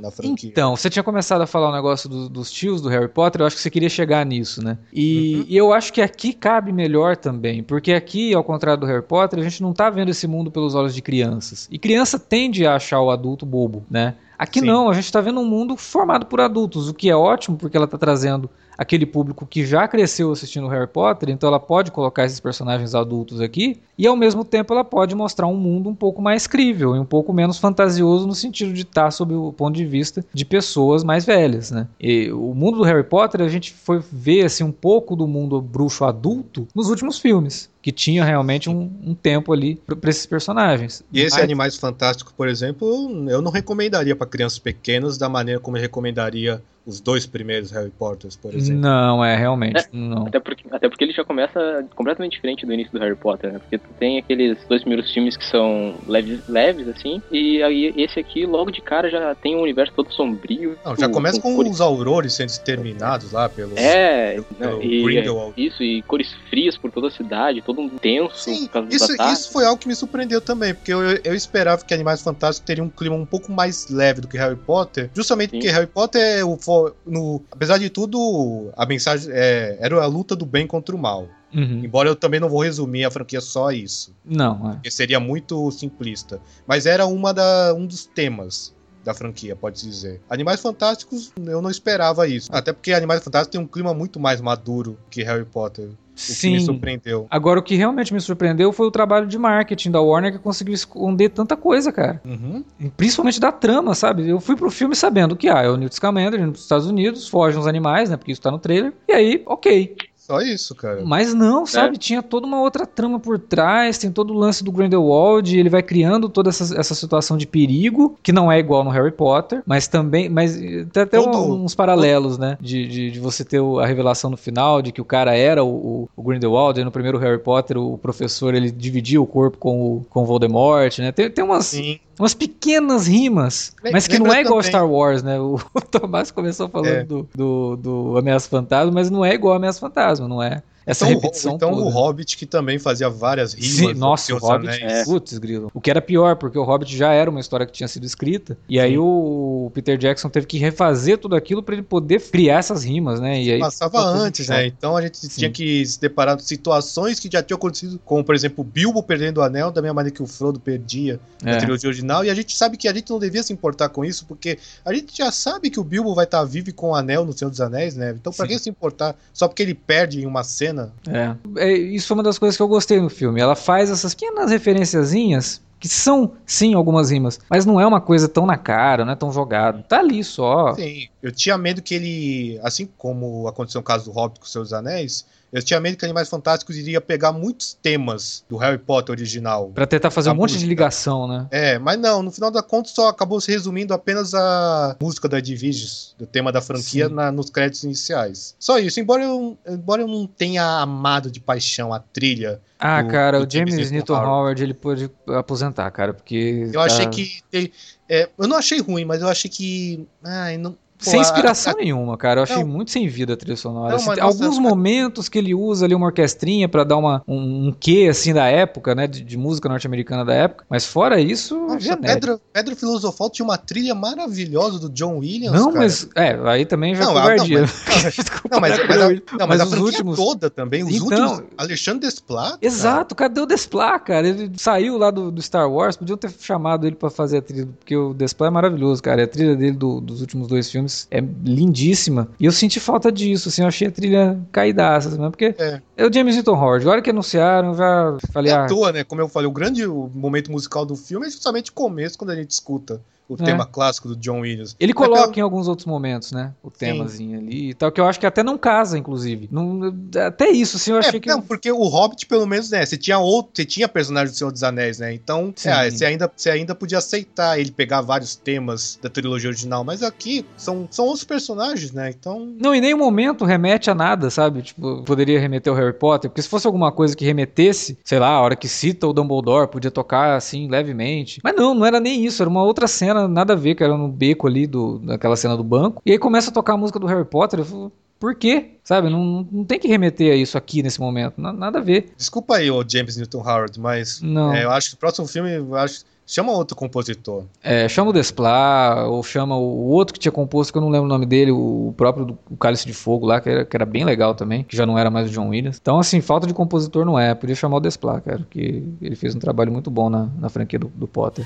na 0.01 0.11
franquia. 0.11 0.51
Então, 0.51 0.77
você 0.77 0.91
tinha 0.91 1.03
começado 1.03 1.41
a 1.43 1.47
falar 1.47 1.71
o 1.71 1.73
negócio 1.73 2.09
do- 2.09 2.29
dos 2.29 2.51
tios 2.51 2.81
do 2.81 2.89
Harry 2.89 3.09
Potter, 3.09 3.41
eu 3.43 3.47
acho 3.47 3.57
que 3.57 3.63
você 3.63 3.71
queria 3.71 3.89
chegar 3.89 4.25
nisso, 4.27 4.63
né? 4.65 4.79
E, 4.93 5.37
Uhum. 5.37 5.45
e 5.49 5.57
eu 5.57 5.73
acho 5.73 5.93
que 5.93 6.01
aqui 6.03 6.33
cabe 6.33 6.73
melhor 6.73 7.17
também, 7.17 7.63
porque 7.63 7.93
aqui, 7.93 8.35
ao 8.35 8.43
contrário 8.45 8.81
do 8.81 8.87
Harry 8.87 9.03
Potter, 9.03 9.39
a 9.39 9.43
gente 9.43 9.63
não 9.63 9.73
tá 9.73 9.89
vendo 9.91 10.09
esse 10.11 10.27
mundo 10.27 10.51
pelos 10.51 10.75
olhos 10.75 10.95
de 10.95 11.01
crianças. 11.03 11.69
E 11.71 11.79
criança 11.79 12.19
tende 12.19 12.67
a 12.67 12.75
achar 12.77 13.01
o 13.01 13.11
adulto 13.11 13.47
bobo, 13.47 13.85
né? 13.91 14.15
Aqui 14.39 14.59
Sim. 14.59 14.67
não, 14.67 14.89
a 14.91 14.95
gente 14.95 15.13
tá 15.13 15.21
vendo 15.21 15.39
um 15.39 15.45
mundo 15.45 15.77
formado 15.77 16.27
por 16.27 16.41
adultos, 16.41 16.89
o 16.89 16.95
que 16.95 17.09
é 17.09 17.15
ótimo, 17.15 17.57
porque 17.57 17.77
ela 17.77 17.87
tá 17.87 17.97
trazendo 17.97 18.51
aquele 18.77 19.07
público 19.07 19.47
que 19.47 19.65
já 19.65 19.87
cresceu 19.87 20.33
assistindo 20.33 20.67
Harry 20.69 20.87
Potter, 20.87 21.31
então 21.31 21.49
ela 21.49 21.61
pode 21.61 21.91
colocar 21.91 22.25
esses 22.25 22.41
personagens 22.41 22.95
adultos 22.95 23.41
aqui, 23.41 23.81
e 23.97 24.07
ao 24.07 24.17
mesmo 24.17 24.45
tempo 24.45 24.73
ela 24.73 24.85
pode 24.85 25.15
mostrar 25.15 25.47
um 25.47 25.57
mundo 25.57 25.89
um 25.89 25.95
pouco 25.95 26.21
mais 26.23 26.47
crível 26.47 26.97
e 26.97 26.99
um 26.99 27.05
pouco 27.05 27.33
menos 27.33 27.59
fantasioso 27.59 28.27
no 28.27 28.35
sentido 28.35 28.73
de 28.73 28.83
estar 28.83 29.11
sob 29.11 29.35
o 29.35 29.53
ponto 29.53 29.75
de 29.77 29.85
vista 29.85 30.25
de 30.33 30.45
pessoas 30.45 31.05
mais 31.05 31.25
velhas, 31.25 31.71
né? 31.71 31.87
E 32.01 32.31
o 32.33 32.55
mundo 32.55 32.79
do 32.79 32.85
Harry 32.85 33.05
Potter 33.05 33.43
a 33.43 33.49
gente 33.49 33.73
foi 33.73 34.03
ver 34.11 34.45
assim 34.45 34.65
um 34.65 34.73
pouco 34.73 35.15
do 35.15 35.27
mundo 35.27 35.61
bruxo 35.61 36.05
adulto 36.05 36.67
nos 36.75 36.89
últimos 36.89 37.19
filmes, 37.19 37.71
que 37.81 37.93
tinha 37.93 38.25
realmente 38.25 38.71
um, 38.71 38.91
um 39.05 39.15
tempo 39.15 39.53
ali 39.53 39.77
para 39.87 40.11
esses 40.11 40.27
personagens. 40.27 41.05
E 41.13 41.21
esse 41.21 41.37
Mas- 41.37 41.45
Animais 41.45 41.77
Fantásticos, 41.77 42.33
por 42.33 42.49
exemplo, 42.49 42.89
eu 43.29 43.43
não 43.43 43.51
recomendaria 43.51 44.17
pra 44.17 44.27
crianças 44.27 44.59
pequenas 44.59 45.19
da 45.19 45.29
maneira 45.29 45.61
como 45.61 45.77
eu 45.77 45.81
recomendaria 45.81 46.63
os 46.85 47.01
dois 47.01 47.27
primeiros 47.27 47.71
Harry 47.71 47.91
Potters, 47.91 48.37
por 48.37 48.55
exemplo. 48.55 48.81
Não, 48.83 49.25
é 49.25 49.37
realmente, 49.37 49.87
não. 49.93 50.27
Até 50.27 50.41
porque, 50.41 50.65
até 50.71 50.89
porque 50.89 51.05
ele 51.05 51.13
já 51.13 51.25
começa 51.25 51.87
completamente 51.95 52.33
diferente 52.33 52.67
do 52.67 52.73
início 52.73 52.93
do 52.93 52.99
Harry 52.99 53.17
Potter, 53.17 53.53
né? 53.53 53.59
Porque 53.59 53.79
tu 53.79 53.89
tem 53.99 54.19
aqueles 54.19 54.59
dois 54.69 54.83
primeiros 54.83 55.13
filmes 55.13 55.37
que 55.37 55.45
são 55.45 55.97
leves, 56.07 56.41
leves 56.49 56.89
assim, 56.89 57.23
e 57.31 57.63
aí 57.63 57.93
esse 57.97 58.19
aqui, 58.19 58.45
logo 58.47 58.71
de 58.71 58.81
cara, 58.81 59.09
já 59.11 59.35
tem 59.35 59.57
um 59.57 59.63
universo 59.63 59.93
todo 59.95 60.13
sombrio. 60.13 60.77
Não, 60.85 60.97
já 60.97 61.09
começa 61.09 61.41
com 61.41 61.55
cores- 61.55 61.73
os 61.73 61.81
aurores 61.81 62.35
sendo 62.35 62.49
exterminados 62.49 63.33
lá 63.33 63.49
pelos. 63.49 63.77
É, 63.77 64.41
pelo 64.59 64.79
né, 64.79 64.85
e, 64.85 65.03
Grindelwald. 65.03 65.55
isso, 65.57 65.83
e 65.83 66.03
cores 66.03 66.33
frias 66.51 66.77
por 66.77 66.91
toda 66.91 67.09
a 67.09 67.11
cidade, 67.11 67.63
todo 67.63 67.81
um 67.81 67.89
tenso 67.89 68.37
Sim, 68.37 68.67
por 68.67 68.73
causa 68.73 68.89
dos 68.89 68.97
isso, 68.97 69.23
isso 69.23 69.53
foi 69.53 69.65
algo 69.65 69.81
que 69.81 69.89
me 69.89 69.95
surpreendeu 69.95 70.41
também, 70.41 70.75
porque 70.75 70.93
eu, 70.93 71.01
eu 71.01 71.35
esperava 71.35 71.85
que 71.85 71.95
Animais 71.95 72.23
Fantásticos 72.23 72.67
teria 72.67 72.83
um 72.83 72.91
clima 72.91 73.15
um 73.15 73.27
pouco 73.27 73.53
mais 73.53 73.89
leve 73.89 74.21
do 74.21 74.29
que 74.29 74.37
Harry 74.37 74.57
Potter, 74.57 75.11
justamente 75.15 75.51
Sim. 75.51 75.57
porque 75.59 75.71
Harry 75.71 75.87
Potter 75.87 76.21
é 76.21 76.45
o 76.45 76.57
fo- 76.73 76.95
no, 77.07 77.43
apesar 77.51 77.79
de 77.79 77.91
tudo, 77.91 78.73
a 78.77 78.87
mensagem 78.87 79.31
é, 79.33 79.77
era 79.81 80.03
a 80.03 80.07
luta 80.07 80.35
do 80.35 80.47
bem 80.47 80.67
contra 80.67 80.95
o 80.95 80.99
mal. 80.99 81.29
Uhum. 81.55 81.85
Embora 81.85 82.09
eu 82.09 82.17
também 82.17 82.41
não 82.41 82.49
vou 82.49 82.63
resumir 82.63 83.05
a 83.05 83.11
franquia 83.11 83.41
só 83.41 83.69
a 83.69 83.75
isso, 83.75 84.15
Não, 84.25 84.71
é. 84.71 84.73
porque 84.75 84.91
seria 84.91 85.21
muito 85.21 85.71
simplista, 85.71 86.41
mas 86.67 86.87
era 86.87 87.05
uma 87.07 87.35
da, 87.35 87.75
um 87.77 87.85
dos 87.87 88.07
temas 88.07 88.75
da 89.05 89.13
franquia, 89.13 89.55
pode-se 89.55 89.87
dizer. 89.87 90.21
Animais 90.31 90.61
Fantásticos, 90.61 91.31
eu 91.45 91.61
não 91.61 91.69
esperava 91.69 92.27
isso. 92.27 92.49
Até 92.53 92.73
porque 92.73 92.93
Animais 92.93 93.23
Fantásticos 93.23 93.53
tem 93.53 93.61
um 93.61 93.67
clima 93.67 93.93
muito 93.93 94.19
mais 94.21 94.41
maduro 94.41 94.97
que 95.11 95.23
Harry 95.25 95.45
Potter. 95.45 95.91
Que 96.27 96.51
me 96.51 96.61
Sim. 96.61 96.67
surpreendeu. 96.67 97.27
Agora, 97.31 97.59
o 97.59 97.63
que 97.63 97.75
realmente 97.75 98.13
me 98.15 98.21
surpreendeu 98.21 98.73
foi 98.73 98.87
o 98.87 98.91
trabalho 98.91 99.27
de 99.27 99.39
marketing 99.39 99.91
da 99.91 100.01
Warner 100.01 100.33
que 100.33 100.39
conseguiu 100.39 100.75
esconder 100.75 101.31
tanta 101.31 101.57
coisa, 101.57 101.91
cara. 101.91 102.21
Uhum. 102.25 102.65
Principalmente 102.97 103.41
da 103.41 103.51
trama, 103.51 103.95
sabe? 103.95 104.29
Eu 104.29 104.41
fui 104.41 104.57
pro 104.57 104.71
filme 104.71 104.95
sabendo 104.95 105.37
que, 105.37 105.49
ah, 105.49 105.63
é 105.63 105.69
o 105.69 105.77
Newt 105.77 105.95
Scamander 105.95 106.47
nos 106.47 106.61
Estados 106.61 106.87
Unidos, 106.87 107.29
foge 107.29 107.59
uns 107.59 107.67
animais, 107.67 108.11
né? 108.11 108.17
Porque 108.17 108.33
isso 108.33 108.41
tá 108.41 108.51
no 108.51 108.59
trailer. 108.59 108.93
E 109.09 109.13
aí, 109.13 109.43
ok. 109.47 109.97
Só 110.33 110.41
isso, 110.41 110.75
cara. 110.75 111.03
Mas 111.05 111.35
não, 111.35 111.67
sabe? 111.67 111.99
Tinha 111.99 112.23
toda 112.23 112.47
uma 112.47 112.59
outra 112.59 112.87
trama 112.87 113.21
por 113.21 113.39
trás, 113.39 113.99
tem 113.99 114.11
todo 114.11 114.33
o 114.33 114.39
lance 114.39 114.65
do 114.65 114.73
Grindelwald, 114.73 115.59
ele 115.59 115.69
vai 115.69 115.83
criando 115.83 116.27
toda 116.27 116.49
essa, 116.49 116.75
essa 116.79 116.95
situação 116.95 117.37
de 117.37 117.47
perigo, 117.47 118.17
que 118.23 118.33
não 118.33 118.51
é 118.51 118.59
igual 118.59 118.83
no 118.83 118.89
Harry 118.89 119.13
Potter, 119.13 119.63
mas 119.67 119.87
também. 119.87 120.31
Mas 120.31 120.57
tem 120.57 121.03
até 121.03 121.21
Todo- 121.21 121.55
uns 121.55 121.75
paralelos, 121.75 122.39
né? 122.39 122.57
De, 122.59 122.89
de, 122.89 123.11
de 123.11 123.21
você 123.21 123.45
ter 123.45 123.61
a 123.61 123.85
revelação 123.85 124.31
no 124.31 124.37
final 124.39 124.81
de 124.81 124.91
que 124.91 125.03
o 125.03 125.05
cara 125.05 125.37
era 125.37 125.63
o, 125.63 125.69
o, 125.69 126.09
o 126.17 126.23
Grindelwald, 126.23 126.81
e 126.81 126.85
no 126.85 126.91
primeiro 126.91 127.19
Harry 127.19 127.39
Potter 127.39 127.77
o 127.77 127.99
professor 127.99 128.55
ele 128.55 128.71
dividia 128.71 129.21
o 129.21 129.27
corpo 129.27 129.59
com 129.59 129.97
o, 129.97 130.07
com 130.09 130.23
o 130.23 130.25
Voldemort, 130.25 130.99
né? 130.99 131.13
Tem, 131.13 131.31
tem 131.31 131.45
umas, 131.45 131.67
Sim. 131.67 132.01
Umas 132.23 132.35
pequenas 132.35 133.07
rimas, 133.07 133.75
mas 133.93 134.07
que 134.07 134.19
não 134.19 134.33
é 134.33 134.41
igual 134.41 134.59
também- 134.61 134.71
Star 134.71 134.89
Wars, 134.89 135.23
né? 135.23 135.39
O, 135.41 135.59
Tomás 135.91 136.31
começou 136.31 136.69
falando 136.69 136.89
É. 136.89 137.05
do, 137.05 137.29
do, 137.35 137.77
do 137.77 138.19
Ameaça 138.19 138.49
Fantasma, 138.49 138.93
mas 138.93 139.11
não 139.11 139.25
é 139.25 139.35
igual 139.35 139.55
Ameaça 139.55 139.81
Fantasma, 139.81 140.29
não 140.29 140.43
é? 140.43 140.63
Essa 140.87 141.05
Então, 141.07 141.17
o- 141.19 141.21
repetição 141.21 141.55
então 141.55 141.71
toda. 141.71 141.83
o 141.83 141.89
Hobbit 141.89 142.37
que 142.37 142.47
também 142.47 142.79
fazia 142.79 143.09
várias 143.09 143.53
rimas. 143.55 143.71
Sim, 143.73 143.95
nossa, 143.95 144.35
o 144.35 144.39
Hobbit, 144.39 144.83
Anéis. 144.83 145.05
putz, 145.05 145.39
grilo. 145.39 145.71
O 145.73 145.81
que 145.81 145.91
era 145.91 146.01
pior, 146.03 146.37
porque 146.37 146.59
o 146.59 146.65
Hobbit 146.65 146.97
já 146.97 147.13
era 147.13 147.31
uma 147.31 147.41
história 147.41 147.65
que 147.67 147.73
tinha 147.73 147.87
sido 147.89 148.05
escrita, 148.05 148.59
e 148.69 148.81
aí 148.81 148.93
Sim. 148.93 148.99
o 148.99 149.71
Peter 149.75 149.97
Jackson 149.97 150.29
teve 150.29 150.47
que 150.47 150.59
refazer 150.59 151.19
tudo 151.19 151.37
aquilo 151.37 151.63
pra 151.63 151.75
ele 151.75 151.83
poder 151.83 152.21
criar 152.21 152.59
essas 152.59 152.83
rimas, 152.85 153.21
né? 153.21 153.41
E 153.43 153.53
aí 153.53 153.59
Passava 153.61 154.01
antes, 154.01 154.49
né? 154.49 154.67
Então 154.67 154.97
a 154.97 155.03
gente 155.03 155.29
tinha 155.29 155.51
que 155.51 155.85
se 155.87 156.01
deparar 156.01 156.37
com 156.37 156.43
situações 156.43 157.19
que 157.21 157.29
já 157.31 157.43
tinham 157.43 157.57
acontecido, 157.57 158.01
como 158.05 158.25
por 158.25 158.35
exemplo 158.35 158.63
o 158.63 158.65
Bilbo 158.65 159.03
perdendo 159.03 159.39
o 159.39 159.43
anel, 159.43 159.71
da 159.71 159.81
mesma 159.81 159.95
maneira 159.95 160.15
que 160.17 160.23
o 160.23 160.27
Frodo 160.27 160.59
perdia 160.59 161.21
na 161.43 161.53
É. 161.53 161.57
trilogia 161.59 161.89
original, 161.89 162.25
e 162.25 162.31
a 162.31 162.35
gente 162.35 162.57
sabe 162.57 162.77
que 162.77 162.89
a 162.89 162.93
gente 162.95 163.09
não 163.11 163.19
devia 163.19 163.43
se 163.43 163.53
importar 163.53 163.89
com 163.89 164.05
isso, 164.05 164.25
porque 164.27 164.59
a 164.85 164.93
gente 164.93 165.17
já 165.17 165.31
sabe 165.31 165.71
que 165.71 165.79
o 165.79 165.85
Bilbo 165.85 166.15
vai 166.15 166.25
estar 166.25 166.43
vivo 166.45 166.71
e 166.71 166.73
com 166.73 166.91
o 166.91 166.95
anel 166.95 167.25
no 167.25 167.33
Senhor 167.33 167.51
dos 167.51 167.61
Anéis, 167.61 167.95
né? 167.95 168.15
Então 168.19 168.33
pra 168.33 168.47
Sim. 168.47 168.53
que 168.53 168.59
se 168.59 168.71
importar 168.71 169.15
só 169.33 169.47
porque 169.47 169.63
ele 169.63 169.75
perde 169.75 170.21
em 170.21 170.27
uma 170.27 170.43
cena? 170.43 170.72
É. 171.09 171.37
É, 171.57 171.73
Isso 171.73 172.07
foi 172.09 172.17
uma 172.17 172.23
das 172.23 172.39
coisas 172.39 172.57
que 172.57 172.63
eu 172.63 172.69
gostei 172.69 173.01
no 173.01 173.09
filme. 173.11 173.41
Ela 173.41 173.55
faz 173.55 173.91
essas 173.91 174.15
pequenas 174.15 174.51
referenciazinhas 174.51 175.61
que 175.83 175.89
são, 175.89 176.35
sim, 176.47 176.75
algumas 176.75 177.11
rimas, 177.11 177.41
mas 177.51 177.67
não 177.67 177.81
é 177.81 177.85
uma 177.85 178.01
coisa 178.01 178.29
tão 178.29 178.47
na 178.47 178.57
cara, 178.57 179.05
não 179.05 179.13
é 179.15 179.17
tão 179.17 179.33
jogado. 179.33 179.83
Tá 179.83 179.99
ali 179.99 180.23
só. 180.23 180.75
Sim, 180.75 181.09
eu 181.21 181.33
tinha 181.33 181.59
medo 181.59 181.83
que 181.83 181.97
ele, 181.97 182.61
assim 182.63 182.89
como 182.97 183.49
aconteceu 183.49 183.81
no 183.81 183.85
caso 183.85 184.05
do 184.05 184.13
Hobbit 184.13 184.39
com 184.39 184.47
seus 184.47 184.73
anéis, 184.73 185.27
eu 185.53 185.63
tinha 185.63 185.79
medo 185.79 185.97
que 185.97 186.05
Animais 186.05 186.29
Fantásticos 186.29 186.77
iria 186.77 187.01
pegar 187.01 187.31
muitos 187.33 187.75
temas 187.75 188.45
do 188.49 188.57
Harry 188.57 188.79
Potter 188.79 189.13
original. 189.15 189.71
Pra 189.75 189.87
tentar 189.87 190.11
fazer 190.11 190.31
um 190.31 190.35
monte 190.35 190.51
de 190.51 190.55
música. 190.55 190.69
ligação, 190.69 191.29
né? 191.29 191.47
É, 191.51 191.79
mas 191.79 191.99
não, 191.99 192.23
no 192.23 192.31
final 192.31 192.51
da 192.51 192.63
conta 192.63 192.89
só 192.89 193.09
acabou 193.09 193.41
se 193.41 193.51
resumindo 193.51 193.93
apenas 193.93 194.33
a 194.35 194.97
música 195.01 195.29
da 195.29 195.41
Divisions, 195.41 196.15
do 196.19 196.27
tema 196.27 196.51
da 196.51 196.61
franquia, 196.63 197.09
na- 197.09 197.31
nos 197.31 197.51
créditos 197.51 197.85
iniciais. 197.85 198.55
Só 198.59 198.79
isso, 198.79 198.99
embora 198.99 199.23
eu, 199.25 199.59
embora 199.69 200.03
eu 200.03 200.09
não 200.09 200.27
tenha 200.27 200.65
amado 200.81 201.31
de 201.31 201.41
paixão 201.41 201.93
a 201.93 201.99
trilha, 202.01 202.61
Ah, 202.79 203.03
do- 203.03 203.09
cara, 203.11 203.39
do 203.39 203.47
o 203.47 203.51
James 203.51 203.75
Newton 203.75 203.93
Newton 203.95 204.15
Howard, 204.15 204.63
ele 204.63 204.75
pôde 204.75 205.11
aposentar, 205.29 205.91
cara, 205.91 206.13
porque. 206.15 206.65
eu 206.67 206.73
tá 206.73 206.83
achei 206.85 207.07
que. 207.07 207.41
tem- 207.51 207.71
é, 208.09 208.29
eu 208.37 208.49
não 208.49 208.57
achei 208.57 208.81
ruim, 208.81 209.05
mas 209.05 209.23
eu 209.23 209.29
achei 209.29 209.51
que. 209.51 210.07
Ai, 210.25 210.57
não. 210.59 210.77
Sem 211.11 211.19
a- 211.19 211.23
inspiração 211.23 211.73
a- 211.75 211.77
nenhuma, 211.77 212.17
cara. 212.17 212.41
Eu 212.41 212.45
achei 212.45 212.57
Não. 212.59 212.67
muito 212.67 212.91
sem 212.91 213.09
vida 213.09 213.35
a 213.35 213.37
trilha 213.37 213.57
sonora. 213.57 213.91
Não, 213.91 213.97
Assim, 214.13 214.21
alguns 214.21 214.59
a- 214.59 214.61
momentos 214.61 215.29
que 215.29 215.39
ele 215.39 215.55
usa 215.55 215.85
ali 215.85 215.95
uma 215.95 216.07
orquestrinha 216.07 216.69
pra 216.69 216.85
dar 216.85 216.97
uma, 216.97 217.23
um, 217.27 217.69
um 217.69 217.73
quê, 217.79 218.09
assim, 218.11 218.33
da 218.33 218.47
época, 218.47 218.95
né? 218.95 219.07
De, 219.07 219.23
de 219.23 219.37
música 219.37 219.69
norte-americana 219.69 220.25
da 220.25 220.35
época. 220.35 220.65
Mas 220.69 220.87
fora 220.87 221.21
isso, 221.21 221.59
Nossa. 221.59 221.97
Pedra, 221.97 222.41
Pedra 222.53 222.77
Filosofal 222.77 223.31
tinha 223.31 223.45
uma 223.45 223.57
trilha 223.59 223.95
maravilhosa 223.95 224.79
do 224.79 224.89
John 224.89 225.19
Williams. 225.19 225.59
Não, 225.59 225.69
cara. 225.69 225.79
mas. 225.81 226.09
É, 226.15 226.39
aí 226.49 226.65
também 226.65 226.95
já 226.95 227.03
é 227.03 227.07
Não, 227.07 227.17
ah, 227.17 227.21
covardia. 227.23 227.61
não, 228.51 228.61
mas- 228.61 228.79
Não, 228.79 228.87
mas, 228.87 228.89
mas, 228.89 229.01
a, 229.01 229.09
não, 229.09 229.47
mas 229.47 229.49
Mas 229.49 229.61
a 229.61 229.65
os 229.67 229.75
últimos- 229.81 230.17
toda 230.17 230.51
também, 230.51 230.83
os 230.85 230.95
Então- 230.95 231.31
últimos. 231.33 231.51
Alexandre 231.57 232.01
Desplat. 232.01 232.51
cara. 232.53 232.59
Exato, 232.63 233.15
cadê 233.15 233.41
o 233.41 233.47
Desplat, 233.47 234.03
cara? 234.05 234.27
Ele 234.29 234.51
saiu 234.57 234.99
lá 234.99 235.11
do, 235.11 235.31
do 235.31 235.41
Star 235.43 235.71
Wars, 235.71 235.97
podiam 235.97 236.17
ter 236.17 236.31
chamado 236.41 236.87
ele 236.87 236.97
pra 236.97 237.11
fazer 237.11 237.39
a 237.39 237.43
trilha, 237.43 237.69
porque 237.79 237.97
o 237.97 238.13
Desplat 238.15 238.49
é 238.49 238.53
maravilhoso, 238.53 239.03
cara. 239.03 239.21
E 239.21 239.25
a 239.25 239.29
trilha 239.29 239.55
dele 239.57 239.73
do- 239.77 240.01
dos 240.01 240.21
últimos 240.21 240.49
dois 240.49 240.71
filmes 240.71 240.92
é 241.11 241.21
lindíssima. 241.45 242.29
E 242.39 242.45
eu 242.45 242.53
senti 242.53 242.79
falta 242.81 243.11
disso, 243.11 243.49
assim, 243.49 243.63
eu 243.63 243.69
achei 243.69 243.89
a 243.89 243.91
trilha 243.91 244.39
caidaça, 244.51 245.11
né? 245.17 245.31
Porque 245.31 245.55
É. 245.59 245.81
é 245.97 246.07
o 246.07 246.13
James 246.13 246.35
Newton 246.35 246.55
Howard. 246.55 246.87
A 246.87 246.91
hora 246.91 247.03
que 247.03 247.11
anunciaram, 247.11 247.69
eu 247.69 247.75
já 247.75 248.17
falei, 248.33 248.53
É 248.53 248.55
ah, 248.55 248.65
à 248.65 248.69
toa, 248.69 248.93
né? 248.93 249.05
Como 249.05 249.21
eu 249.21 249.29
falei, 249.29 249.49
o 249.49 249.53
grande 249.53 249.87
momento 249.87 250.51
musical 250.51 250.85
do 250.85 250.97
filme 250.97 251.27
é 251.27 251.31
justamente 251.31 251.71
o 251.71 251.75
começo, 251.75 252.19
quando 252.19 252.31
a 252.31 252.37
gente 252.37 252.51
escuta 252.51 253.01
o 253.29 253.35
É. 253.35 253.45
tema 253.45 253.65
clássico 253.67 254.09
do 254.09 254.17
John 254.17 254.41
Williams. 254.41 254.77
Ele 254.79 254.93
Mas 254.95 255.07
coloca 255.07 255.39
em 255.39 255.43
alguns 255.43 255.69
outros 255.69 255.87
momentos, 255.87 256.33
né? 256.33 256.53
O 256.63 256.71
temazinho 256.71 257.39
ali 257.39 257.71
e 257.71 257.75
tal, 257.75 257.91
que 257.91 258.01
eu 258.01 258.07
acho 258.07 258.21
que 258.21 258.27
até 258.27 258.43
não 258.43 258.59
casa, 258.59 258.99
inclusive. 258.99 259.49
Não, 259.51 259.93
até 260.27 260.51
isso, 260.51 260.77
assim, 260.77 260.91
eu 260.93 260.99
achei 260.99 261.17
É, 261.19 261.21
que. 261.21 261.29
não, 261.29 261.41
porque 261.41 261.71
o 261.71 261.83
Hobbit, 261.89 262.27
pelo 262.27 262.47
menos, 262.47 262.71
né? 262.71 262.85
Você 262.85 262.97
tinha 262.97 263.19
outro, 263.19 263.53
você 263.55 263.65
tinha 263.65 263.89
personagem 263.89 264.33
do 264.33 264.37
Senhor 264.37 264.51
dos 264.51 264.63
Anéis, 264.63 264.99
né? 264.99 265.13
Então, 265.13 265.53
Sim. 265.57 265.69
é, 265.71 265.91
você, 265.91 266.05
ainda, 266.05 266.31
você 266.35 266.51
ainda 266.51 266.75
podia 266.75 266.99
aceitar 266.99 267.59
ele 267.59 267.71
pegar 267.71 268.01
vários 268.01 268.37
temas 268.37 268.99
da 269.03 269.09
trilogia 269.09 269.49
original, 269.51 269.85
mas 269.85 270.03
aqui 270.03 270.45
são, 270.57 270.87
são 270.91 271.05
outros 271.07 271.25
personagens, 271.25 271.93
né? 271.93 272.11
Então. 272.11 272.53
Não, 272.59 272.75
em 272.75 272.81
nenhum 272.81 272.99
momento 272.99 273.45
remete 273.45 273.91
a 273.91 273.95
nada, 273.95 274.31
sabe? 274.31 274.63
Tipo, 274.63 275.03
poderia 275.05 275.41
remeter 275.41 275.73
ao 275.73 275.79
Harry 275.79 275.93
Potter, 275.93 276.31
porque 276.31 276.43
se 276.43 276.49
fosse 276.49 276.67
alguma 276.67 276.91
coisa 276.93 277.17
que 277.17 277.25
remetesse, 277.25 277.99
sei 278.05 278.19
lá, 278.19 278.29
a 278.29 278.41
hora 278.41 278.57
que 278.57 278.69
cita 278.69 279.07
o 279.07 279.13
Dumbledore, 279.13 279.69
podia 279.69 279.91
tocar 279.91 280.37
assim, 280.37 280.69
levemente. 280.69 281.41
Mas 281.43 281.55
não, 281.57 281.75
não 281.75 281.85
era 281.87 282.01
nem 282.01 282.25
isso, 282.25 282.43
era 282.43 282.49
uma 282.51 282.63
outra 282.63 282.87
cena, 282.87 283.12
nada 283.29 283.53
a 283.53 283.57
ver, 283.57 283.75
que 283.75 283.83
era 283.85 283.97
no 283.97 284.09
beco 284.09 284.47
ali 284.47 284.67
do, 284.67 284.99
daquela 284.99 285.37
cena 285.37 285.57
do 285.57 285.65
banco. 285.65 286.01
E 286.05 286.13
aí 286.13 286.19
começa 286.19 286.51
a 286.51 286.53
tocar 286.53 286.75
a 286.75 286.77
música 286.77 286.99
do 286.99 287.07
Harry 287.07 287.25
Potter, 287.25 287.61
eu 287.61 287.65
falo, 287.65 287.93
por 288.19 288.35
quê? 288.37 288.77
Sabe? 288.85 289.11
Não, 289.11 289.47
não 289.51 289.65
tem 289.65 289.79
que 289.81 289.89
remeter 289.89 290.33
a 290.33 290.37
isso 290.37 290.57
aqui 290.57 290.83
nesse 290.83 291.01
momento, 291.01 291.41
na- 291.41 291.53
nada 291.53 291.79
a 291.81 291.83
ver. 291.83 292.13
Desculpa 292.17 292.57
aí, 292.57 292.71
o 292.71 292.85
James 292.89 293.17
Newton 293.17 293.41
Howard, 293.41 293.81
mas 293.81 294.21
Não. 294.23 294.53
é, 294.55 294.65
eu 294.65 294.71
acho 294.71 294.91
que 294.91 294.95
o 294.95 294.99
próximo 294.99 295.27
filme, 295.27 295.51
acho. 295.77 296.05
Chama 296.25 296.53
outro 296.53 296.77
compositor. 296.77 297.45
É, 297.63 297.89
chama 297.89 298.11
o 298.11 298.13
Desplat, 298.13 299.07
ou 299.09 299.25
chama 299.25 299.57
o 299.59 299.89
outro 299.89 300.15
que 300.15 300.21
tinha 300.21 300.31
composto, 300.31 300.73
que 300.73 300.79
eu 300.79 300.81
não 300.81 300.89
lembro 300.89 301.07
o 301.07 301.09
nome 301.09 301.27
dele, 301.27 301.51
o 301.51 301.93
próprio 301.97 302.25
do 302.25 302.39
o 302.49 302.57
Cálice 302.57 302.87
de 302.87 302.93
Fogo 302.95 303.27
lá, 303.27 303.41
que 303.41 303.51
era, 303.51 303.65
que 303.65 303.77
era 303.77 303.85
bem 303.85 304.05
legal 304.05 304.33
também, 304.33 304.63
que 304.63 304.75
já 304.77 304.87
não 304.87 304.97
era 304.97 305.11
mais 305.11 305.29
o 305.29 305.31
John 305.33 305.49
Williams. 305.49 305.79
Então, 305.83 305.99
assim, 305.99 306.21
falta 306.21 306.47
de 306.47 306.55
compositor 306.55 307.05
não 307.05 307.19
é, 307.19 307.35
podia 307.35 307.57
chamar 307.57 307.79
o 307.79 307.81
Desplat, 307.81 308.23
cara, 308.23 308.47
que 308.49 308.85
ele 309.03 309.17
fez 309.17 309.35
um 309.35 309.41
trabalho 309.41 309.73
muito 309.73 309.91
bom 309.91 310.09
na, 310.09 310.29
na 310.39 310.49
franquia 310.49 310.79
do, 310.79 310.87
do 310.95 311.09
Potter. 311.09 311.45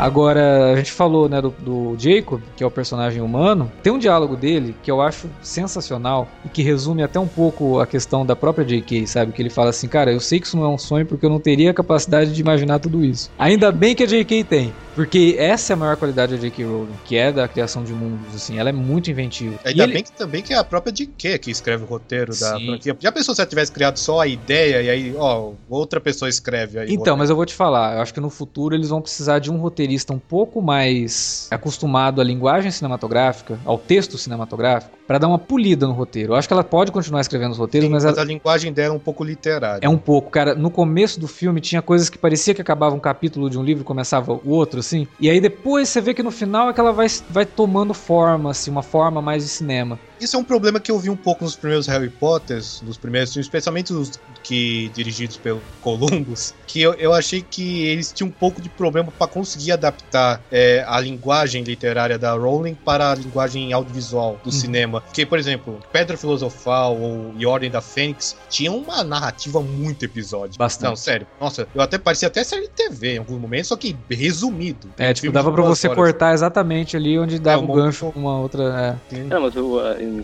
Agora, 0.00 0.72
a 0.72 0.76
gente 0.76 0.92
falou, 0.92 1.28
né, 1.28 1.42
do, 1.42 1.50
do 1.58 1.94
Jacob, 1.98 2.40
que 2.56 2.64
é 2.64 2.66
o 2.66 2.70
personagem 2.70 3.20
humano. 3.20 3.70
Tem 3.82 3.92
um 3.92 3.98
diálogo 3.98 4.34
dele 4.34 4.74
que 4.82 4.90
eu 4.90 5.02
acho 5.02 5.28
sensacional 5.42 6.26
e 6.42 6.48
que 6.48 6.62
resume 6.62 7.02
até 7.02 7.20
um 7.20 7.28
pouco 7.28 7.78
a 7.78 7.86
questão 7.86 8.24
da 8.24 8.34
própria 8.34 8.64
J.K., 8.64 9.06
sabe? 9.06 9.32
Que 9.32 9.42
ele 9.42 9.50
fala 9.50 9.68
assim, 9.68 9.86
cara, 9.86 10.10
eu 10.10 10.18
sei 10.18 10.40
que 10.40 10.46
isso 10.46 10.56
não 10.56 10.64
é 10.64 10.68
um 10.68 10.78
sonho 10.78 11.04
porque 11.04 11.26
eu 11.26 11.28
não 11.28 11.38
teria 11.38 11.70
a 11.70 11.74
capacidade 11.74 12.32
de 12.32 12.40
imaginar 12.40 12.78
tudo 12.78 13.04
isso. 13.04 13.30
Ainda 13.38 13.70
bem 13.70 13.94
que 13.94 14.02
a 14.02 14.06
J.K. 14.06 14.42
tem, 14.44 14.72
porque 15.00 15.34
essa 15.38 15.72
é 15.72 15.74
a 15.74 15.76
maior 15.78 15.96
qualidade 15.96 16.34
da 16.34 16.38
J.K. 16.38 16.62
Rowling, 16.62 16.92
que 17.06 17.16
é 17.16 17.32
da 17.32 17.48
criação 17.48 17.82
de 17.82 17.90
mundos, 17.94 18.34
assim, 18.34 18.58
ela 18.58 18.68
é 18.68 18.72
muito 18.72 19.10
inventiva. 19.10 19.58
Ainda 19.64 19.84
ele- 19.84 19.94
bem 19.94 20.02
que 20.02 20.12
também 20.12 20.42
que 20.42 20.52
é 20.52 20.58
a 20.58 20.62
própria 20.62 20.92
J.K. 20.92 21.38
que 21.38 21.50
escreve 21.50 21.84
o 21.84 21.86
roteiro 21.86 22.32
da 22.38 22.58
Sim. 22.58 22.66
franquia. 22.66 22.96
Já 23.00 23.10
pensou 23.10 23.34
se 23.34 23.40
ela 23.40 23.48
tivesse 23.48 23.72
criado 23.72 23.96
só 23.96 24.20
a 24.20 24.26
ideia 24.26 24.82
e 24.82 24.90
aí, 24.90 25.14
ó, 25.16 25.52
outra 25.70 26.02
pessoa 26.02 26.28
escreve 26.28 26.78
aí. 26.78 26.92
Então, 26.92 27.16
mas 27.16 27.30
eu 27.30 27.36
vou 27.36 27.46
te 27.46 27.54
falar, 27.54 27.96
eu 27.96 28.02
acho 28.02 28.12
que 28.12 28.20
no 28.20 28.28
futuro 28.28 28.74
eles 28.74 28.90
vão 28.90 29.00
precisar 29.00 29.38
de 29.38 29.50
um 29.50 29.56
roteirista 29.56 30.12
um 30.12 30.18
pouco 30.18 30.60
mais 30.60 31.48
acostumado 31.50 32.20
à 32.20 32.24
linguagem 32.24 32.70
cinematográfica, 32.70 33.58
ao 33.64 33.78
texto 33.78 34.18
cinematográfico, 34.18 34.98
pra 35.06 35.16
dar 35.16 35.28
uma 35.28 35.38
polida 35.38 35.86
no 35.86 35.94
roteiro. 35.94 36.34
Eu 36.34 36.36
acho 36.36 36.46
que 36.46 36.52
ela 36.52 36.62
pode 36.62 36.92
continuar 36.92 37.22
escrevendo 37.22 37.52
os 37.52 37.58
roteiros, 37.58 37.86
Sim, 37.88 37.92
mas 37.94 38.04
mas 38.04 38.12
ela 38.12 38.22
a 38.22 38.24
linguagem 38.26 38.70
dela 38.70 38.92
é 38.94 38.96
um 38.96 39.00
pouco 39.00 39.24
literária. 39.24 39.80
é 39.82 39.88
um 39.88 39.96
pouco, 39.96 40.30
cara. 40.30 40.54
No 40.54 40.70
começo 40.70 41.18
do 41.18 41.26
filme 41.26 41.58
tinha 41.60 41.80
coisas 41.80 42.10
que 42.10 42.18
parecia 42.18 42.52
que 42.52 42.60
acabava 42.60 42.94
um 42.94 43.00
capítulo 43.00 43.48
de 43.48 43.58
um 43.58 43.62
livro 43.62 43.82
e 43.82 43.84
começava 43.84 44.32
o 44.32 44.50
outro, 44.50 44.80
assim. 44.80 44.89
E 45.18 45.30
aí 45.30 45.40
depois 45.40 45.88
você 45.88 46.00
vê 46.00 46.14
que 46.14 46.22
no 46.22 46.30
final 46.30 46.68
é 46.68 46.72
que 46.72 46.80
ela 46.80 46.92
vai, 46.92 47.06
vai 47.28 47.46
tomando 47.46 47.94
forma, 47.94 48.50
assim, 48.50 48.70
uma 48.70 48.82
forma 48.82 49.20
mais 49.22 49.44
de 49.44 49.48
cinema. 49.48 49.98
Isso 50.20 50.36
é 50.36 50.38
um 50.38 50.44
problema 50.44 50.78
que 50.78 50.90
eu 50.90 50.98
vi 50.98 51.08
um 51.10 51.16
pouco 51.16 51.44
nos 51.44 51.56
primeiros 51.56 51.86
Harry 51.86 52.10
Potters, 52.10 52.80
nos 52.82 52.96
primeiros 52.98 53.32
filmes, 53.32 53.46
especialmente 53.46 53.92
os 53.92 54.12
que 54.42 54.90
dirigidos 54.94 55.36
pelo 55.36 55.62
Columbus, 55.80 56.54
que 56.66 56.80
eu, 56.80 56.94
eu 56.94 57.12
achei 57.12 57.42
que 57.42 57.82
eles 57.86 58.12
tinham 58.12 58.28
um 58.28 58.32
pouco 58.32 58.60
de 58.60 58.68
problema 58.68 59.10
para 59.10 59.26
conseguir 59.26 59.72
adaptar 59.72 60.44
é, 60.50 60.84
a 60.86 61.00
linguagem 61.00 61.62
literária 61.62 62.18
da 62.18 62.32
Rowling 62.32 62.74
para 62.74 63.12
a 63.12 63.14
linguagem 63.14 63.72
audiovisual 63.72 64.38
do 64.42 64.46
Uhum. 64.46 64.52
cinema. 64.52 65.00
Porque, 65.00 65.24
por 65.24 65.38
exemplo, 65.38 65.80
Pedra 65.92 66.16
Filosofal 66.16 66.98
ou 67.00 67.34
E 67.36 67.46
Ordem 67.46 67.70
da 67.70 67.80
Fênix 67.80 68.36
tinham 68.48 68.76
uma 68.76 69.02
narrativa 69.04 69.60
muito 69.60 70.04
episódica. 70.04 70.58
Bastante. 70.58 70.88
Não, 70.88 70.96
sério. 70.96 71.26
Nossa, 71.40 71.66
eu 71.74 71.80
até 71.80 71.98
parecia 71.98 72.28
até 72.28 72.42
série 72.44 72.62
de 72.62 72.68
TV 72.70 73.14
em 73.14 73.18
alguns 73.18 73.40
momentos, 73.40 73.68
só 73.68 73.76
que 73.76 73.96
resumido. 74.10 74.88
É, 74.98 75.12
tipo, 75.14 75.32
dava 75.32 75.50
duas 75.50 75.78
você 75.78 75.88
horas. 75.88 75.96
cortar 75.98 76.34
exatamente 76.34 76.96
ali 76.96 77.18
onde 77.18 77.38
dava 77.38 77.62
um 77.62 77.70
o 77.70 77.74
gancho 77.74 78.10
com 78.12 78.20
uma 78.20 78.38
outra. 78.38 79.00
é. 79.12 79.18
Não, 79.24 79.42
mas 79.42 79.56
o, 79.56 79.78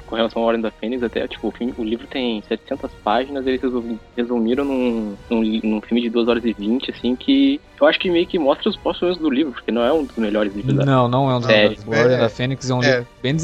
com 0.06 0.16
relação 0.16 0.42
ao 0.42 0.48
Ordem 0.48 0.62
da 0.62 0.70
Fênix, 0.70 1.02
até, 1.02 1.26
tipo, 1.26 1.48
o, 1.48 1.50
filme, 1.50 1.74
o 1.76 1.84
livro 1.84 2.06
tem 2.06 2.42
700 2.48 2.90
páginas, 3.04 3.46
eles 3.46 3.60
resumiram 4.16 4.64
num, 4.64 5.16
num, 5.30 5.60
num, 5.62 5.80
filme 5.80 6.02
de 6.02 6.10
2 6.10 6.28
horas 6.28 6.44
e 6.44 6.52
20, 6.52 6.90
assim, 6.90 7.16
que 7.16 7.60
eu 7.80 7.86
acho 7.86 7.98
que 7.98 8.10
meio 8.10 8.26
que 8.26 8.38
mostra 8.38 8.68
os 8.68 8.76
próximos 8.76 9.18
do 9.18 9.28
livro, 9.28 9.52
porque 9.52 9.70
não 9.70 9.82
é 9.82 9.92
um 9.92 10.04
dos 10.04 10.16
melhores 10.16 10.54
livros 10.54 10.74
não, 10.74 10.84
da 10.84 10.90
Não, 10.90 11.08
não 11.08 11.30
é 11.30 11.36
um 11.36 11.38
dos 11.38 11.48
melhores. 11.48 11.84
O 11.84 11.90
Ordem 11.90 12.16
é, 12.16 12.18
da 12.18 12.28
Fênix 12.28 12.70
é 12.70 12.74
um 12.74 12.82
é. 12.82 12.90
livro 12.90 13.06
bem 13.22 13.36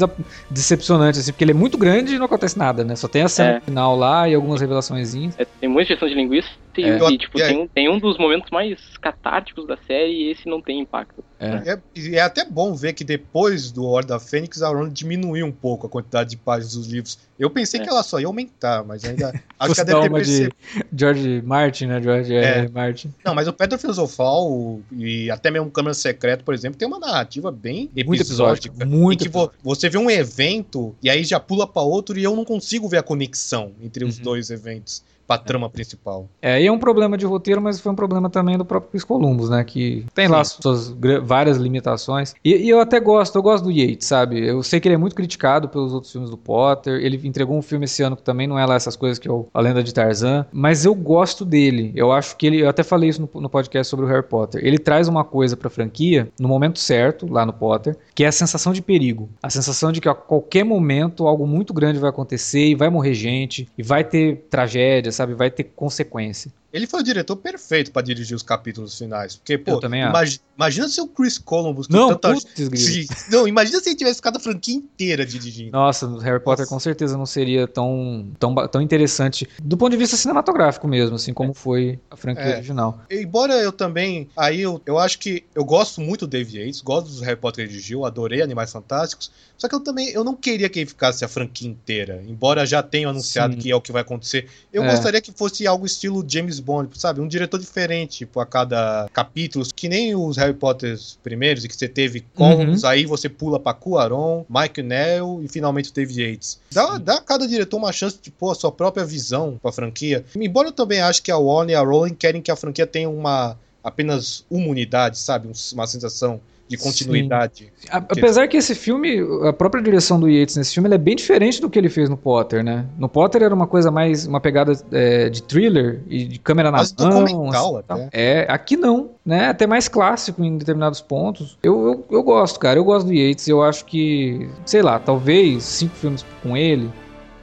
decepcionante, 0.49 1.19
assim, 1.19 1.31
porque 1.31 1.43
ele 1.43 1.51
é 1.51 1.55
muito 1.55 1.77
grande 1.77 2.15
e 2.15 2.17
não 2.17 2.25
acontece 2.25 2.57
nada, 2.57 2.83
né? 2.83 2.95
Só 2.95 3.07
tem 3.07 3.21
a 3.21 3.27
cena 3.27 3.57
é. 3.57 3.59
final 3.59 3.95
lá 3.95 4.27
e 4.27 4.33
algumas 4.33 4.61
revelações. 4.61 5.13
É, 5.37 5.45
tem 5.45 5.69
muita 5.69 5.89
gestão 5.89 6.07
de 6.07 6.15
linguiça 6.15 6.49
e, 6.77 6.83
é. 6.83 6.97
e 6.97 7.17
tipo, 7.17 7.37
tem, 7.37 7.67
tem 7.67 7.89
um 7.89 7.99
dos 7.99 8.17
momentos 8.17 8.49
mais 8.49 8.79
catárticos 8.97 9.67
da 9.67 9.77
série 9.77 10.11
e 10.11 10.31
esse 10.31 10.47
não 10.47 10.61
tem 10.61 10.79
impacto. 10.79 11.23
É. 11.43 11.73
É, 11.73 12.15
é 12.15 12.21
até 12.21 12.45
bom 12.45 12.73
ver 12.73 12.93
que 12.93 13.03
depois 13.03 13.71
do 13.71 13.85
Ordem 13.85 14.09
da 14.09 14.19
Fênix, 14.19 14.61
a 14.61 14.69
Ron 14.69 14.89
diminuiu 14.89 15.45
um 15.45 15.51
pouco 15.51 15.87
a 15.87 15.89
quantidade 15.89 16.31
de 16.31 16.37
páginas 16.37 16.75
dos 16.75 16.87
livros. 16.87 17.19
Eu 17.37 17.49
pensei 17.49 17.79
é. 17.79 17.83
que 17.83 17.89
ela 17.89 18.03
só 18.03 18.19
ia 18.19 18.27
aumentar, 18.27 18.83
mas 18.83 19.03
ainda. 19.03 19.33
acho 19.59 19.73
que 19.73 19.81
ela 19.81 19.85
deve 19.85 20.01
ter 20.01 20.11
percebido. 20.11 20.55
De 20.91 20.99
George 20.99 21.41
Martin, 21.41 21.85
né? 21.87 22.01
George 22.01 22.35
é. 22.35 22.69
Martin. 22.69 23.13
Não, 23.25 23.35
mas 23.35 23.47
o 23.47 23.53
Pedro 23.53 23.77
Filosofal 23.77 24.79
e 24.91 25.29
até 25.29 25.51
mesmo 25.51 25.69
Câmara 25.71 25.93
Secreta, 25.93 26.43
por 26.43 26.53
exemplo, 26.53 26.77
tem 26.77 26.87
uma 26.87 26.99
narrativa 26.99 27.51
bem 27.51 27.89
episódica. 27.95 28.85
Muito 28.85 29.21
em 29.21 29.27
que 29.27 29.29
vo 29.29 29.51
você 29.63 29.89
vê 29.89 29.97
um 29.97 30.09
evento 30.09 30.95
e 31.01 31.09
aí 31.09 31.23
já 31.23 31.39
pula 31.39 31.67
para 31.67 31.81
outro 31.81 32.17
e 32.17 32.23
eu 32.23 32.35
não 32.35 32.45
consigo 32.45 32.87
ver 32.87 32.97
a 32.97 33.03
conexão 33.03 33.71
entre 33.81 34.05
os 34.05 34.17
uhum. 34.17 34.23
dois 34.23 34.49
eventos 34.49 35.03
pra 35.27 35.37
trama 35.37 35.69
principal. 35.69 36.27
É, 36.41 36.61
e 36.61 36.67
é 36.67 36.71
um 36.71 36.77
problema 36.77 37.17
de 37.17 37.25
roteiro, 37.25 37.61
mas 37.61 37.79
foi 37.79 37.91
um 37.91 37.95
problema 37.95 38.29
também 38.29 38.57
do 38.57 38.65
próprio 38.65 38.91
Chris 38.91 39.03
Columbus, 39.03 39.49
né? 39.49 39.63
Que 39.63 40.05
tem 40.13 40.27
Sim. 40.27 40.31
lá 40.31 40.43
suas 40.43 40.89
várias 41.33 41.57
limitações. 41.57 42.35
E, 42.45 42.55
e, 42.55 42.69
eu 42.69 42.79
até 42.79 42.99
gosto, 42.99 43.35
eu 43.35 43.41
gosto 43.41 43.63
do 43.63 43.71
Yates, 43.71 44.05
sabe? 44.05 44.45
Eu 44.45 44.61
sei 44.61 44.79
que 44.79 44.87
ele 44.87 44.93
é 44.93 44.99
muito 44.99 45.15
criticado 45.15 45.67
pelos 45.67 45.91
outros 45.91 46.11
filmes 46.11 46.29
do 46.29 46.37
Potter. 46.37 47.03
Ele 47.03 47.19
entregou 47.23 47.57
um 47.57 47.61
filme 47.61 47.85
esse 47.85 48.03
ano 48.03 48.15
que 48.15 48.21
também 48.21 48.45
não 48.45 48.59
é 48.59 48.63
lá 48.67 48.75
essas 48.75 48.95
coisas 48.95 49.17
que 49.17 49.27
é 49.27 49.31
o 49.31 49.47
A 49.51 49.59
Lenda 49.59 49.81
de 49.81 49.91
Tarzan. 49.91 50.45
Mas 50.51 50.85
eu 50.85 50.93
gosto 50.93 51.43
dele. 51.43 51.91
Eu 51.95 52.11
acho 52.11 52.37
que 52.37 52.45
ele. 52.45 52.61
Eu 52.61 52.69
até 52.69 52.83
falei 52.83 53.09
isso 53.09 53.27
no, 53.33 53.41
no 53.41 53.49
podcast 53.49 53.89
sobre 53.89 54.05
o 54.05 54.09
Harry 54.09 54.21
Potter. 54.21 54.63
Ele 54.63 54.77
traz 54.77 55.07
uma 55.07 55.23
coisa 55.23 55.57
pra 55.57 55.71
franquia 55.71 56.29
no 56.39 56.47
momento 56.47 56.77
certo, 56.77 57.25
lá 57.27 57.43
no 57.47 57.53
Potter, 57.53 57.97
que 58.13 58.23
é 58.23 58.27
a 58.27 58.31
sensação 58.31 58.71
de 58.71 58.83
perigo. 58.83 59.27
A 59.41 59.49
sensação 59.49 59.91
de 59.91 59.99
que 59.99 60.07
a 60.07 60.13
qualquer 60.13 60.63
momento 60.63 61.27
algo 61.27 61.47
muito 61.47 61.73
grande 61.73 61.97
vai 61.97 62.11
acontecer 62.11 62.67
e 62.67 62.75
vai 62.75 62.91
morrer 62.91 63.15
gente, 63.15 63.67
e 63.75 63.81
vai 63.81 64.03
ter 64.03 64.45
tragédia, 64.51 65.11
sabe? 65.11 65.33
Vai 65.33 65.49
ter 65.49 65.63
consequência. 65.63 66.51
Ele 66.73 66.87
foi 66.87 67.01
o 67.01 67.03
diretor 67.03 67.35
perfeito 67.35 67.91
para 67.91 68.01
dirigir 68.01 68.35
os 68.35 68.41
capítulos 68.41 68.97
finais. 68.97 69.35
Porque, 69.35 69.59
pô, 69.59 69.79
imagi 69.85 70.41
imagina 70.57 70.87
se 70.87 70.99
o 70.99 71.07
Chris 71.07 71.37
Columbus. 71.37 71.87
Não, 71.87 72.09
tanta... 72.09 72.33
putz, 72.33 73.29
não, 73.29 73.47
imagina 73.47 73.79
se 73.79 73.89
ele 73.89 73.95
tivesse 73.95 74.15
ficado 74.15 74.37
a 74.37 74.39
franquia 74.39 74.75
inteira 74.75 75.23
dirigindo. 75.25 75.71
Nossa, 75.71 76.07
Harry 76.19 76.39
Potter 76.39 76.63
Nossa. 76.63 76.73
com 76.73 76.79
certeza 76.79 77.17
não 77.17 77.25
seria 77.27 77.67
tão, 77.67 78.27
tão, 78.39 78.55
tão 78.67 78.81
interessante 78.81 79.47
do 79.61 79.77
ponto 79.77 79.91
de 79.91 79.97
vista 79.97 80.17
cinematográfico 80.17 80.87
mesmo, 80.87 81.15
assim 81.15 81.33
como 81.33 81.51
é. 81.51 81.53
foi 81.53 81.99
a 82.09 82.17
franquia 82.17 82.43
é. 82.43 82.55
original. 82.55 82.99
Embora 83.09 83.53
eu 83.53 83.71
também. 83.71 84.29
Aí 84.35 84.61
eu, 84.61 84.81
eu 84.85 84.97
acho 84.97 85.19
que 85.19 85.43
eu 85.53 85.63
gosto 85.63 86.01
muito 86.01 86.25
do 86.25 86.31
David 86.31 86.59
Yates, 86.59 86.81
gosto 86.81 87.07
dos 87.07 87.21
Harry 87.21 87.39
Potter 87.39 87.65
que 87.65 87.71
dirigiu, 87.71 88.03
adorei 88.03 88.41
Animais 88.41 88.71
Fantásticos. 88.71 89.31
Só 89.57 89.67
que 89.67 89.75
eu 89.75 89.79
também 89.79 90.09
eu 90.09 90.23
não 90.23 90.35
queria 90.35 90.67
que 90.69 90.79
ele 90.79 90.89
ficasse 90.89 91.23
a 91.23 91.27
franquia 91.27 91.69
inteira. 91.69 92.23
Embora 92.27 92.65
já 92.65 92.81
tenham 92.81 93.11
anunciado 93.11 93.53
Sim. 93.53 93.59
que 93.59 93.71
é 93.71 93.75
o 93.75 93.81
que 93.81 93.91
vai 93.91 94.01
acontecer. 94.01 94.47
Eu 94.71 94.83
é. 94.83 94.89
gostaria 94.89 95.21
que 95.21 95.31
fosse 95.31 95.67
algo 95.67 95.85
estilo 95.85 96.25
James 96.27 96.59
Bond, 96.63 96.89
sabe? 96.97 97.21
Um 97.21 97.27
diretor 97.27 97.59
diferente 97.59 98.19
tipo, 98.19 98.39
a 98.39 98.45
cada 98.45 99.09
capítulo. 99.13 99.65
Que 99.75 99.89
nem 99.89 100.15
os 100.15 100.37
Harry 100.37 100.53
Potter 100.53 100.97
primeiros, 101.21 101.63
e 101.63 101.67
que 101.67 101.75
você 101.75 101.87
teve 101.87 102.21
Combs, 102.33 102.83
uhum. 102.83 102.89
aí 102.89 103.05
você 103.05 103.27
pula 103.29 103.59
pra 103.59 103.73
Cuaron, 103.73 104.45
Mike 104.49 104.81
Nell 104.81 105.41
e 105.43 105.47
finalmente 105.47 105.89
o 105.89 105.93
David 105.93 106.21
Yates. 106.21 106.59
Dá, 106.71 106.97
dá 106.97 107.15
a 107.15 107.21
cada 107.21 107.47
diretor 107.47 107.77
uma 107.77 107.91
chance 107.91 108.17
de 108.21 108.31
pôr 108.31 108.51
a 108.51 108.55
sua 108.55 108.71
própria 108.71 109.05
visão 109.05 109.59
pra 109.61 109.71
franquia. 109.71 110.23
Embora 110.35 110.69
eu 110.69 110.71
também 110.71 111.01
acho 111.01 111.21
que 111.21 111.31
a 111.31 111.37
Warner 111.37 111.73
e 111.73 111.75
a 111.75 111.81
Rowling 111.81 112.13
querem 112.13 112.41
que 112.41 112.51
a 112.51 112.55
franquia 112.55 112.87
tenha 112.87 113.09
uma 113.09 113.57
apenas 113.83 114.45
uma 114.49 114.67
unidade, 114.67 115.17
sabe? 115.17 115.49
Uma 115.73 115.85
sensação 115.85 116.39
de 116.67 116.77
continuidade. 116.77 117.71
Sim. 117.75 117.87
Apesar 117.89 118.47
que 118.47 118.57
esse 118.57 118.73
filme, 118.73 119.19
a 119.47 119.53
própria 119.53 119.83
direção 119.83 120.19
do 120.19 120.29
Yates 120.29 120.55
nesse 120.55 120.73
filme, 120.73 120.89
é 120.93 120.97
bem 120.97 121.15
diferente 121.15 121.61
do 121.61 121.69
que 121.69 121.77
ele 121.77 121.89
fez 121.89 122.09
no 122.09 122.17
Potter, 122.17 122.63
né? 122.63 122.85
No 122.97 123.09
Potter 123.09 123.43
era 123.43 123.53
uma 123.53 123.67
coisa 123.67 123.91
mais, 123.91 124.25
uma 124.25 124.39
pegada 124.39 124.73
é, 124.91 125.29
de 125.29 125.43
thriller 125.43 126.01
e 126.07 126.25
de 126.25 126.39
câmera 126.39 126.71
na 126.71 126.77
Mas 126.79 126.93
mão. 126.93 127.49
Assim. 127.49 128.09
É, 128.11 128.45
aqui 128.49 128.77
não, 128.77 129.11
né? 129.25 129.49
Até 129.49 129.67
mais 129.67 129.87
clássico 129.87 130.43
em 130.43 130.57
determinados 130.57 131.01
pontos. 131.01 131.57
Eu, 131.63 131.87
eu, 131.87 132.05
eu 132.17 132.23
gosto, 132.23 132.59
cara, 132.59 132.79
eu 132.79 132.83
gosto 132.83 133.07
do 133.07 133.13
Yates, 133.13 133.47
eu 133.47 133.61
acho 133.61 133.85
que, 133.85 134.49
sei 134.65 134.81
lá, 134.81 134.99
talvez 134.99 135.63
cinco 135.63 135.95
filmes 135.95 136.25
com 136.41 136.55
ele 136.55 136.89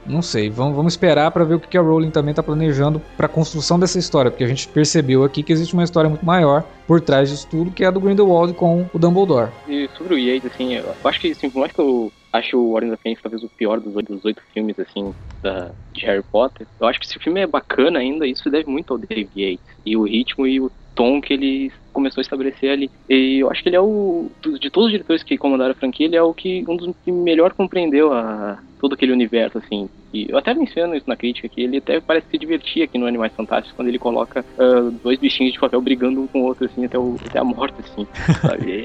não 0.05 0.21
sei, 0.21 0.49
vamos, 0.49 0.75
vamos 0.75 0.93
esperar 0.93 1.31
para 1.31 1.43
ver 1.43 1.55
o 1.55 1.59
que 1.59 1.77
a 1.77 1.81
Rowling 1.81 2.09
também 2.09 2.31
está 2.31 2.41
planejando 2.41 3.01
para 3.15 3.27
a 3.27 3.29
construção 3.29 3.79
dessa 3.79 3.99
história, 3.99 4.31
porque 4.31 4.43
a 4.43 4.47
gente 4.47 4.67
percebeu 4.67 5.23
aqui 5.23 5.43
que 5.43 5.53
existe 5.53 5.73
uma 5.73 5.83
história 5.83 6.09
muito 6.09 6.25
maior 6.25 6.63
por 6.87 6.99
trás 7.01 7.29
disso 7.29 7.47
tudo, 7.49 7.71
que 7.71 7.83
é 7.83 7.87
a 7.87 7.91
do 7.91 7.99
Grindelwald 7.99 8.53
com 8.53 8.85
o 8.93 8.99
Dumbledore. 8.99 9.51
E 9.67 9.89
sobre 9.97 10.15
o 10.15 10.17
Yates, 10.17 10.51
assim, 10.51 10.75
eu 10.75 10.93
acho 11.03 11.19
que, 11.19 11.31
assim, 11.31 11.49
por 11.49 11.59
mais 11.59 11.71
que 11.71 11.79
eu 11.79 12.11
acho 12.33 12.57
o 12.57 12.73
Ordem 12.73 12.89
da 12.89 12.97
Fênix 12.97 13.21
talvez 13.21 13.43
o 13.43 13.49
pior 13.49 13.79
dos 13.79 13.95
oito, 13.95 14.13
dos 14.13 14.25
oito 14.25 14.41
filmes, 14.53 14.79
assim, 14.79 15.13
da, 15.41 15.71
de 15.93 16.05
Harry 16.05 16.23
Potter, 16.31 16.67
eu 16.79 16.87
acho 16.87 16.99
que 16.99 17.07
se 17.07 17.17
o 17.17 17.21
filme 17.21 17.41
é 17.41 17.47
bacana 17.47 17.99
ainda, 17.99 18.25
isso 18.25 18.49
deve 18.49 18.69
muito 18.69 18.93
ao 18.93 18.99
David 18.99 19.29
Yates. 19.35 19.65
E 19.85 19.95
o 19.95 20.03
ritmo 20.03 20.47
e 20.47 20.59
o 20.59 20.71
tom 20.95 21.21
que 21.21 21.33
ele 21.33 21.71
começou 21.91 22.21
a 22.21 22.23
estabelecer 22.23 22.71
ali. 22.71 22.89
E 23.09 23.39
eu 23.39 23.49
acho 23.49 23.61
que 23.61 23.69
ele 23.69 23.75
é 23.75 23.81
o 23.81 24.29
de 24.59 24.69
todos 24.69 24.87
os 24.87 24.91
diretores 24.91 25.23
que 25.23 25.37
comandaram 25.37 25.71
a 25.71 25.75
franquia, 25.75 26.05
ele 26.05 26.15
é 26.15 26.21
o 26.21 26.33
que 26.33 26.63
um 26.67 26.75
dos 26.75 26.93
que 27.03 27.11
melhor 27.11 27.53
compreendeu 27.53 28.13
a 28.13 28.59
todo 28.79 28.93
aquele 28.93 29.11
universo 29.11 29.59
assim. 29.59 29.87
E 30.13 30.29
eu 30.29 30.37
até 30.37 30.53
menciono 30.53 30.95
isso 30.95 31.07
na 31.07 31.15
crítica 31.15 31.47
que 31.47 31.61
ele 31.61 31.77
até 31.77 32.01
parece 32.01 32.27
se 32.29 32.37
divertir 32.37 32.83
aqui 32.83 32.97
no 32.97 33.05
Animais 33.05 33.31
Fantásticos 33.33 33.75
quando 33.75 33.87
ele 33.87 33.99
coloca 33.99 34.43
uh, 34.57 34.91
dois 35.03 35.19
bichinhos 35.19 35.53
de 35.53 35.59
papel 35.59 35.79
brigando 35.81 36.21
um 36.21 36.27
com 36.27 36.41
o 36.41 36.45
outro 36.45 36.65
assim 36.65 36.83
até, 36.83 36.97
o, 36.97 37.15
até 37.25 37.39
a 37.39 37.43
morte 37.43 37.75
assim. 37.79 38.07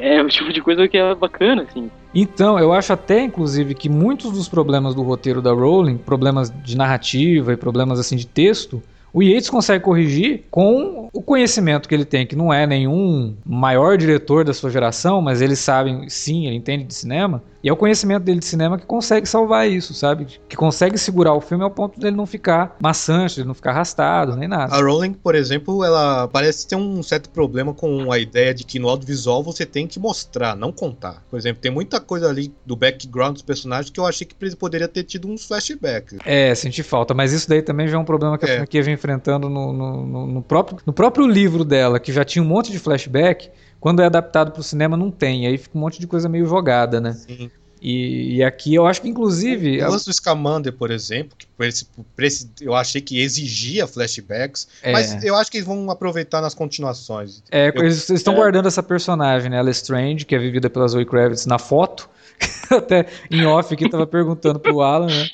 É 0.01 0.23
o 0.23 0.29
tipo 0.29 0.53
de 0.53 0.61
coisa 0.61 0.87
que 0.87 0.97
é 0.97 1.15
bacana 1.15 1.63
assim. 1.63 1.91
Então, 2.15 2.59
eu 2.59 2.73
acho 2.73 2.93
até, 2.93 3.23
inclusive, 3.23 3.75
que 3.75 3.89
muitos 3.89 4.33
dos 4.33 4.49
problemas 4.49 4.95
do 4.95 5.03
roteiro 5.03 5.43
da 5.43 5.53
Rowling, 5.53 5.99
problemas 5.99 6.51
de 6.63 6.77
narrativa 6.77 7.53
e 7.53 7.57
problemas 7.57 7.99
assim 7.99 8.17
de 8.17 8.27
texto, 8.27 8.83
o 9.13 9.23
Yates 9.23 9.49
consegue 9.49 9.83
corrigir 9.83 10.45
com 10.51 11.09
o 11.13 11.23
conhecimento 11.23 11.89
que 11.89 11.95
ele 11.95 12.05
tem, 12.05 12.27
que 12.27 12.37
não 12.37 12.53
é 12.53 12.67
nenhum 12.67 13.35
maior 13.45 13.97
diretor 13.97 14.45
da 14.45 14.53
sua 14.53 14.71
geração, 14.71 15.23
mas 15.23 15.41
ele 15.41 15.57
sabe, 15.57 16.11
sim, 16.11 16.47
ele 16.47 16.57
entende 16.57 16.85
de 16.85 16.95
cinema. 16.95 17.43
E 17.67 17.69
é 17.69 17.73
o 17.73 17.77
conhecimento 17.77 18.23
dele 18.23 18.39
de 18.39 18.45
cinema 18.45 18.79
que 18.79 18.87
consegue 18.87 19.29
salvar 19.29 19.69
isso, 19.69 19.93
sabe? 19.93 20.39
Que 20.49 20.55
consegue 20.55 20.97
segurar 20.97 21.35
o 21.35 21.41
filme 21.41 21.65
ao 21.65 21.71
ponto 21.71 21.99
dele 21.99 22.15
não 22.15 22.25
ficar 22.25 22.77
maçante, 22.81 23.43
de 23.43 23.45
não 23.45 23.55
ficar 23.55 23.73
arrastado, 23.73 24.37
nem 24.37 24.47
nada. 24.47 24.73
A 24.73 24.81
Rowling, 24.81 25.15
por 25.15 25.35
exemplo, 25.35 25.83
ela 25.83 26.29
parece 26.29 26.65
ter 26.69 26.77
um 26.77 27.03
certo 27.03 27.29
problema 27.29 27.75
com 27.75 28.13
a 28.13 28.21
ideia 28.21 28.55
de 28.55 28.63
que 28.63 28.79
no 28.79 28.89
audiovisual 28.89 29.43
você 29.43 29.67
tem 29.67 29.85
que 29.85 29.99
mostrar, 29.99 30.55
não 30.55 30.71
contar. 30.71 31.25
Por 31.29 31.37
exemplo, 31.37 31.61
tem 31.61 31.73
muita 31.73 31.99
coisa 31.99 32.29
ali 32.29 32.55
do 32.65 32.77
background 32.77 33.33
dos 33.33 33.43
personagens 33.43 33.91
que 33.91 33.99
eu 33.99 34.07
achei 34.07 34.25
que 34.25 34.37
poderia 34.55 34.87
ter 34.87 35.03
tido 35.03 35.27
uns 35.27 35.45
flashbacks. 35.45 36.21
É, 36.25 36.55
senti 36.55 36.85
falta, 36.85 37.15
mas 37.15 37.33
isso 37.33 37.49
daí 37.49 37.63
também 37.63 37.89
já 37.89 37.97
é 37.97 37.99
um 37.99 38.05
problema 38.05 38.39
que 38.39 38.47
a 38.47 38.49
é. 38.49 38.57
franquia 38.59 38.83
vem 38.85 38.95
enfrentando 38.95 39.51
no, 39.51 39.73
no, 39.73 40.27
no, 40.29 40.41
próprio, 40.41 40.79
no 40.87 40.93
próprio 40.93 41.27
livro 41.27 41.65
dela, 41.65 41.99
que 41.99 42.13
já 42.13 42.25
tinha 42.25 42.45
um 42.45 42.47
monte 42.47 42.71
de 42.71 42.79
flashback. 42.79 43.51
Quando 43.81 44.03
é 44.03 44.07
adaptado 44.07 44.53
para 44.53 44.61
o 44.61 44.65
cinema, 44.65 44.97
não 44.97 45.11
tem. 45.11 45.47
Aí 45.47 45.59
fica 45.59 45.77
um 45.77 45.81
monte 45.81 46.01
de 46.01 46.07
coisa 46.07 46.29
meio 46.29 46.47
jogada, 46.47 47.01
né? 47.01 47.13
Sim. 47.13 47.51
E, 47.81 48.37
e, 48.37 48.43
aqui 48.43 48.75
eu 48.75 48.87
acho 48.87 49.03
que, 49.03 49.09
inclusive. 49.09 49.83
O 49.83 49.91
lance 49.91 50.07
do 50.07 50.13
Scamander, 50.13 50.73
por 50.73 50.91
exemplo, 50.91 51.37
que 51.37 51.47
por 51.47 51.67
esse, 51.67 51.85
por 51.85 52.25
esse, 52.25 52.51
eu 52.61 52.75
achei 52.75 53.01
que 53.01 53.21
exigia 53.21 53.87
flashbacks, 53.87 54.67
é. 54.83 54.93
mas 54.93 55.23
eu 55.23 55.37
acho 55.37 55.51
que 55.51 55.59
eles 55.59 55.67
vão 55.67 55.91
aproveitar 55.91 56.41
nas 56.41 56.55
continuações. 56.55 57.43
É, 57.51 57.69
eu, 57.69 57.83
eles 57.83 58.09
estão 58.09 58.33
é. 58.33 58.37
guardando 58.37 58.67
essa 58.67 58.83
personagem, 58.83 59.51
né? 59.51 59.59
Ela 59.59 59.71
Strange, 59.71 60.25
que 60.25 60.35
é 60.35 60.39
vivida 60.39 60.71
pela 60.71 60.89
Zoe 60.89 61.05
Kravitz 61.05 61.47
na 61.47 61.59
foto. 61.59 62.09
Até 62.71 63.07
em 63.31 63.45
off 63.47 63.73
aqui 63.73 63.89
tava 63.89 64.07
perguntando 64.07 64.59
pro 64.59 64.81
Alan, 64.81 65.07
né? 65.07 65.29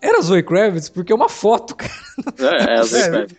Era 0.00 0.20
Zoe 0.22 0.42
Kravitz? 0.42 0.88
Porque 0.88 1.12
é 1.12 1.14
uma 1.14 1.28
foto, 1.28 1.76
cara. 1.76 1.92
É, 2.38 2.74
é 2.74 2.78
a 2.78 2.82
Zoe 2.82 3.00
é, 3.00 3.08
Kravitz. 3.10 3.36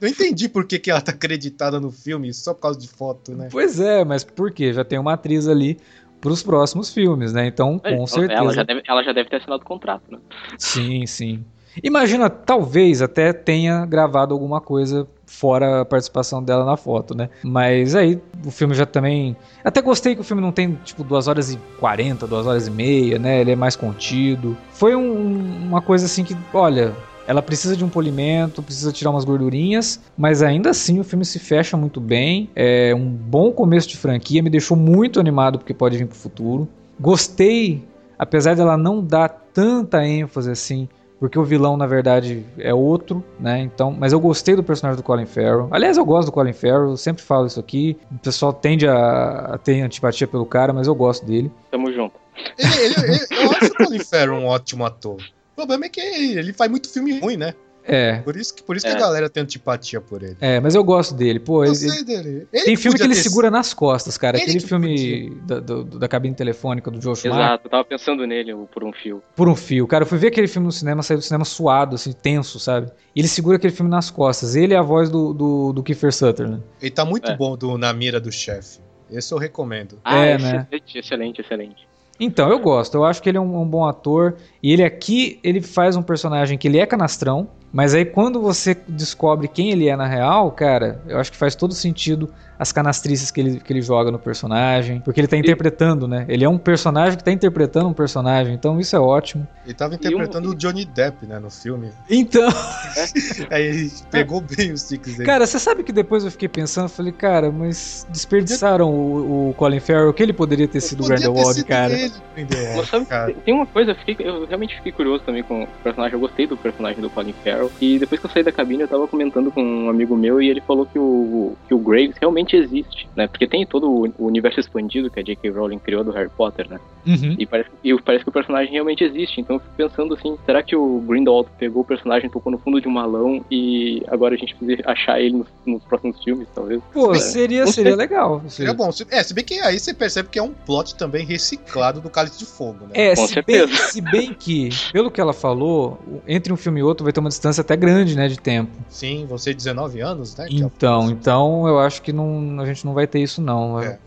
Não 0.00 0.08
entendi 0.08 0.48
por 0.48 0.66
que, 0.66 0.78
que 0.78 0.90
ela 0.90 1.00
tá 1.00 1.12
acreditada 1.12 1.80
no 1.80 1.90
filme 1.90 2.32
só 2.32 2.52
por 2.54 2.60
causa 2.60 2.78
de 2.78 2.88
foto, 2.88 3.32
né? 3.32 3.48
Pois 3.50 3.80
é, 3.80 4.04
mas 4.04 4.24
por 4.24 4.50
quê? 4.50 4.72
Já 4.72 4.84
tem 4.84 4.98
uma 4.98 5.14
atriz 5.14 5.48
ali 5.48 5.78
para 6.20 6.30
os 6.30 6.42
próximos 6.42 6.92
filmes, 6.92 7.32
né? 7.32 7.46
Então, 7.46 7.78
com 7.78 7.88
é, 7.88 8.06
certeza. 8.06 8.40
Ela 8.40 8.52
já, 8.52 8.62
deve, 8.62 8.82
ela 8.86 9.02
já 9.02 9.12
deve 9.12 9.28
ter 9.28 9.36
assinado 9.36 9.62
o 9.62 9.66
contrato, 9.66 10.02
né? 10.10 10.18
Sim, 10.58 11.06
sim. 11.06 11.44
Imagina, 11.82 12.30
talvez 12.30 13.02
até 13.02 13.32
tenha 13.32 13.84
gravado 13.84 14.32
alguma 14.32 14.60
coisa 14.60 15.06
fora 15.26 15.82
a 15.82 15.84
participação 15.84 16.42
dela 16.42 16.64
na 16.64 16.76
foto, 16.76 17.14
né? 17.14 17.28
Mas 17.42 17.94
aí 17.94 18.20
o 18.44 18.50
filme 18.50 18.74
já 18.74 18.86
também. 18.86 19.36
Até 19.62 19.82
gostei 19.82 20.14
que 20.14 20.20
o 20.20 20.24
filme 20.24 20.40
não 20.40 20.52
tem 20.52 20.78
tipo 20.84 21.04
2 21.04 21.28
horas 21.28 21.52
e 21.52 21.58
40, 21.78 22.26
2 22.26 22.46
horas 22.46 22.66
e 22.66 22.70
meia, 22.70 23.18
né? 23.18 23.40
Ele 23.40 23.52
é 23.52 23.56
mais 23.56 23.76
contido. 23.76 24.56
Foi 24.70 24.96
um, 24.96 25.66
uma 25.66 25.82
coisa 25.82 26.06
assim 26.06 26.24
que, 26.24 26.36
olha, 26.54 26.94
ela 27.26 27.42
precisa 27.42 27.76
de 27.76 27.84
um 27.84 27.88
polimento, 27.88 28.62
precisa 28.62 28.92
tirar 28.92 29.10
umas 29.10 29.24
gordurinhas, 29.24 30.00
mas 30.16 30.42
ainda 30.42 30.70
assim 30.70 31.00
o 31.00 31.04
filme 31.04 31.24
se 31.24 31.38
fecha 31.38 31.76
muito 31.76 32.00
bem. 32.00 32.48
É 32.54 32.94
um 32.94 33.08
bom 33.08 33.52
começo 33.52 33.88
de 33.88 33.96
franquia, 33.96 34.42
me 34.42 34.50
deixou 34.50 34.76
muito 34.76 35.18
animado 35.18 35.58
porque 35.58 35.74
pode 35.74 35.98
vir 35.98 36.06
pro 36.06 36.16
futuro. 36.16 36.68
Gostei, 36.98 37.82
apesar 38.18 38.54
dela 38.54 38.76
não 38.76 39.02
dar 39.02 39.28
tanta 39.28 40.06
ênfase 40.06 40.50
assim 40.50 40.88
porque 41.18 41.38
o 41.38 41.44
vilão 41.44 41.76
na 41.76 41.86
verdade 41.86 42.44
é 42.58 42.74
outro, 42.74 43.24
né? 43.40 43.60
Então, 43.60 43.90
mas 43.90 44.12
eu 44.12 44.20
gostei 44.20 44.54
do 44.54 44.62
personagem 44.62 45.00
do 45.00 45.02
Colin 45.02 45.26
Farrell. 45.26 45.68
Aliás, 45.70 45.96
eu 45.96 46.04
gosto 46.04 46.26
do 46.26 46.32
Colin 46.32 46.52
Farrell, 46.52 46.90
eu 46.90 46.96
sempre 46.96 47.22
falo 47.22 47.46
isso 47.46 47.58
aqui. 47.58 47.96
O 48.10 48.18
pessoal 48.18 48.52
tende 48.52 48.86
a, 48.86 49.54
a 49.54 49.58
ter 49.58 49.80
antipatia 49.80 50.26
pelo 50.26 50.44
cara, 50.44 50.72
mas 50.72 50.86
eu 50.86 50.94
gosto 50.94 51.24
dele. 51.24 51.50
Tamo 51.70 51.90
junto. 51.92 52.14
Ele, 52.58 52.84
ele, 52.84 52.94
ele, 52.98 53.26
eu 53.30 53.50
acho 53.52 53.66
o 53.66 53.76
Colin 53.76 53.98
Farrell 54.00 54.34
um 54.34 54.46
ótimo 54.46 54.84
ator. 54.84 55.16
O 55.56 55.60
problema 55.66 55.86
é 55.86 55.88
que 55.88 56.00
ele 56.00 56.52
faz 56.52 56.70
muito 56.70 56.88
filme 56.92 57.18
ruim, 57.18 57.36
né? 57.38 57.54
É. 57.88 58.16
Por 58.18 58.36
isso 58.36 58.52
que, 58.52 58.64
por 58.64 58.76
isso 58.76 58.84
É. 58.84 58.90
que 58.90 58.96
a 58.96 59.00
galera 59.00 59.30
tem 59.30 59.44
antipatia 59.44 60.00
por 60.00 60.20
ele. 60.20 60.36
É, 60.40 60.58
mas 60.58 60.74
eu 60.74 60.82
gosto 60.82 61.14
dele. 61.14 61.38
Pô, 61.38 61.62
Eu 61.64 61.68
ele, 61.68 61.76
sei 61.76 62.02
dele. 62.04 62.48
Ele 62.52 62.64
tem 62.64 62.76
filme 62.76 62.98
que 62.98 63.04
ele 63.04 63.14
ter 63.14 63.22
segura 63.22 63.48
nas 63.48 63.72
costas, 63.72 64.18
cara. 64.18 64.36
Ele 64.36 64.42
Aquele 64.42 64.60
que 64.60 64.66
filme 64.68 65.30
da, 65.46 65.60
do- 65.60 65.84
da 65.84 66.08
cabine 66.08 66.34
telefônica 66.34 66.90
do 66.90 67.00
Joe 67.00 67.14
Schumacher. 67.14 67.44
Exato, 67.44 67.66
eu 67.66 67.70
tava 67.70 67.84
pensando 67.84 68.26
nele 68.26 68.52
por 68.74 68.82
um 68.82 68.92
fio. 68.92 69.22
Por 69.36 69.48
um 69.48 69.54
fio. 69.54 69.86
Cara, 69.86 70.02
eu 70.02 70.06
fui 70.08 70.18
ver 70.18 70.26
aquele 70.28 70.48
filme 70.48 70.66
no 70.66 70.72
cinema, 70.72 71.00
saiu 71.02 71.18
do 71.18 71.24
cinema 71.24 71.44
suado, 71.44 71.94
assim, 71.94 72.10
tenso, 72.12 72.58
sabe? 72.58 72.90
E 73.14 73.20
ele 73.20 73.28
segura 73.28 73.56
aquele 73.56 73.72
filme 73.72 73.90
nas 73.90 74.10
costas. 74.10 74.56
Ele 74.56 74.74
é 74.74 74.76
a 74.76 74.82
voz 74.82 75.08
do, 75.08 75.32
do, 75.32 75.72
do 75.72 75.82
Kiefer 75.84 76.12
Sutherland. 76.12 76.64
Ele 76.82 76.90
tá 76.90 77.04
muito 77.04 77.30
É. 77.30 77.36
bom 77.36 77.56
do, 77.56 77.78
na 77.78 77.92
mira 77.92 78.18
do 78.20 78.32
chefe. 78.32 78.80
Esse 79.08 79.32
eu 79.32 79.38
recomendo. 79.38 80.00
Ah, 80.04 80.26
É, 80.26 80.34
excelente, 80.34 80.98
excelente, 80.98 81.40
excelente. 81.40 81.85
Então, 82.18 82.48
eu 82.50 82.58
gosto. 82.58 82.94
Eu 82.94 83.04
acho 83.04 83.22
que 83.22 83.28
ele 83.28 83.38
é 83.38 83.40
um, 83.40 83.60
um 83.62 83.66
bom 83.66 83.84
ator. 83.86 84.34
E 84.62 84.72
ele 84.72 84.82
aqui, 84.82 85.38
ele 85.44 85.60
faz 85.60 85.96
um 85.96 86.02
personagem 86.02 86.56
que 86.58 86.66
ele 86.68 86.78
é 86.78 86.86
canastrão. 86.86 87.48
Mas 87.72 87.92
aí 87.92 88.06
quando 88.06 88.40
você 88.40 88.74
descobre 88.88 89.48
quem 89.48 89.70
ele 89.70 89.86
é 89.88 89.94
na 89.96 90.06
real, 90.06 90.50
cara, 90.50 91.02
eu 91.06 91.18
acho 91.18 91.30
que 91.30 91.36
faz 91.36 91.54
todo 91.54 91.74
sentido 91.74 92.32
as 92.58 92.72
canastrices 92.72 93.30
que 93.30 93.38
ele, 93.38 93.60
que 93.60 93.70
ele 93.70 93.82
joga 93.82 94.10
no 94.10 94.18
personagem. 94.18 95.00
Porque 95.00 95.20
ele 95.20 95.26
tá 95.28 95.36
interpretando, 95.36 96.08
né? 96.08 96.24
Ele 96.26 96.42
é 96.42 96.48
um 96.48 96.56
personagem 96.56 97.18
que 97.18 97.24
tá 97.24 97.30
interpretando 97.30 97.86
um 97.86 97.92
personagem. 97.92 98.54
Então 98.54 98.80
isso 98.80 98.96
é 98.96 98.98
ótimo. 98.98 99.46
Ele 99.62 99.74
tava 99.74 99.94
interpretando 99.94 100.48
um- 100.48 100.52
o 100.52 100.54
Johnny 100.54 100.86
Depp, 100.86 101.26
né, 101.26 101.38
no 101.38 101.50
filme. 101.50 101.90
Então, 102.08 102.48
Aí 103.50 103.64
ele 103.66 103.92
pegou 104.10 104.40
bem 104.40 104.72
os 104.72 104.84
tics 104.88 105.12
dele. 105.16 105.26
cara, 105.26 105.46
você 105.46 105.58
sabe 105.58 105.82
que 105.82 105.92
depois 105.92 106.24
eu 106.24 106.30
fiquei 106.30 106.48
pensando, 106.48 106.84
eu 106.84 106.88
falei, 106.90 107.12
cara, 107.12 107.50
mas 107.50 108.06
desperdiçaram 108.08 108.90
o, 108.90 109.50
o 109.50 109.54
Colin 109.54 109.80
Farrell, 109.80 110.14
que 110.14 110.22
ele 110.22 110.32
poderia 110.32 110.66
ter 110.68 110.80
sido 110.80 111.04
o 111.04 111.06
Grindelwald, 111.08 111.62
cara. 111.64 111.92
ele, 111.92 112.05
Grindelwald, 112.34 112.76
Mas 112.78 112.88
sabe, 112.88 113.06
cara. 113.06 113.32
tem 113.44 113.54
uma 113.54 113.66
coisa, 113.66 113.90
eu, 113.92 113.94
fiquei- 113.96 114.26
eu 114.26 114.44
realmente 114.46 114.74
fiquei 114.76 114.92
curioso 114.92 115.22
também 115.24 115.42
com 115.42 115.62
o 115.64 115.66
personagem. 115.82 116.14
Eu 116.14 116.20
gostei 116.20 116.46
do 116.46 116.56
personagem 116.56 117.00
do 117.00 117.10
Colin 117.10 117.34
Farrell. 117.44 117.70
E 117.80 117.98
depois 117.98 118.20
que 118.20 118.26
eu 118.26 118.30
saí 118.30 118.42
da 118.42 118.52
cabine, 118.52 118.82
eu 118.82 118.88
tava 118.88 119.06
comentando 119.08 119.50
com 119.50 119.62
um 119.62 119.88
amigo 119.90 120.16
meu 120.16 120.40
e 120.40 120.48
ele 120.48 120.60
falou 120.60 120.86
que 120.86 120.98
o, 120.98 121.54
que 121.68 121.74
o 121.74 121.78
Graves 121.78 122.16
realmente 122.20 122.56
existe, 122.56 123.08
né? 123.16 123.26
Porque 123.26 123.46
tem 123.46 123.64
todo 123.66 123.88
o 124.18 124.26
universo 124.26 124.60
expandido 124.60 125.10
que 125.10 125.20
a 125.20 125.22
J.K. 125.22 125.50
Rowling 125.50 125.78
criou 125.78 126.04
do 126.04 126.10
Harry 126.12 126.30
Potter, 126.36 126.68
né? 126.68 126.78
Uhum. 127.06 127.36
E 127.38 127.46
parece, 127.46 127.70
e 127.84 127.94
parece 128.02 128.24
que 128.24 128.28
o 128.30 128.32
personagem 128.32 128.72
realmente 128.72 129.04
existe. 129.04 129.40
Então 129.40 129.56
eu 129.56 129.60
fico 129.60 129.74
pensando 129.76 130.14
assim, 130.14 130.36
será 130.44 130.62
que 130.62 130.74
o 130.74 131.00
Grindelwald 131.06 131.48
pegou 131.58 131.82
o 131.82 131.84
personagem, 131.84 132.28
tocou 132.28 132.50
no 132.50 132.58
fundo 132.58 132.80
de 132.80 132.88
um 132.88 132.90
malão 132.90 133.44
e 133.50 134.02
agora 134.08 134.34
a 134.34 134.38
gente 134.38 134.54
precisa 134.56 134.82
achar 134.84 135.20
ele 135.20 135.36
nos, 135.38 135.46
nos 135.64 135.82
próximos 135.84 136.22
filmes, 136.22 136.48
talvez? 136.54 136.80
Pô, 136.92 137.12
É. 137.14 137.18
seria, 137.18 137.66
seria 137.68 137.94
legal. 137.94 138.42
Seria 138.48 138.74
bom. 138.74 138.90
É, 139.10 139.22
se 139.22 139.32
bem 139.32 139.44
que 139.44 139.54
aí 139.60 139.78
você 139.78 139.94
percebe 139.94 140.28
que 140.28 140.38
é 140.38 140.42
um 140.42 140.52
plot 140.52 140.96
também 140.96 141.24
reciclado 141.24 141.95
do 142.00 142.10
Cálice 142.10 142.38
de 142.38 142.46
Fogo, 142.46 142.86
né? 142.86 142.90
É, 142.94 143.14
Com 143.14 143.26
se 143.26 143.42
bem, 143.42 143.68
se 143.68 144.00
bem 144.00 144.34
que, 144.34 144.70
pelo 144.92 145.10
que 145.10 145.20
ela 145.20 145.32
falou, 145.32 145.98
entre 146.26 146.52
um 146.52 146.56
filme 146.56 146.80
e 146.80 146.82
outro 146.82 147.04
vai 147.04 147.12
ter 147.12 147.20
uma 147.20 147.28
distância 147.28 147.60
até 147.60 147.76
grande, 147.76 148.16
né, 148.16 148.28
de 148.28 148.38
tempo. 148.38 148.70
Sim, 148.88 149.26
você 149.28 149.52
19 149.52 150.00
anos, 150.00 150.36
né? 150.36 150.46
é 150.46 150.54
Então, 150.54 151.10
então 151.10 151.68
eu 151.68 151.78
acho 151.78 152.02
que 152.02 152.12
não, 152.12 152.60
a 152.60 152.66
gente 152.66 152.84
não 152.84 152.94
vai 152.94 153.06
ter 153.06 153.20
isso 153.20 153.40
não. 153.40 153.80
É. 153.80 153.98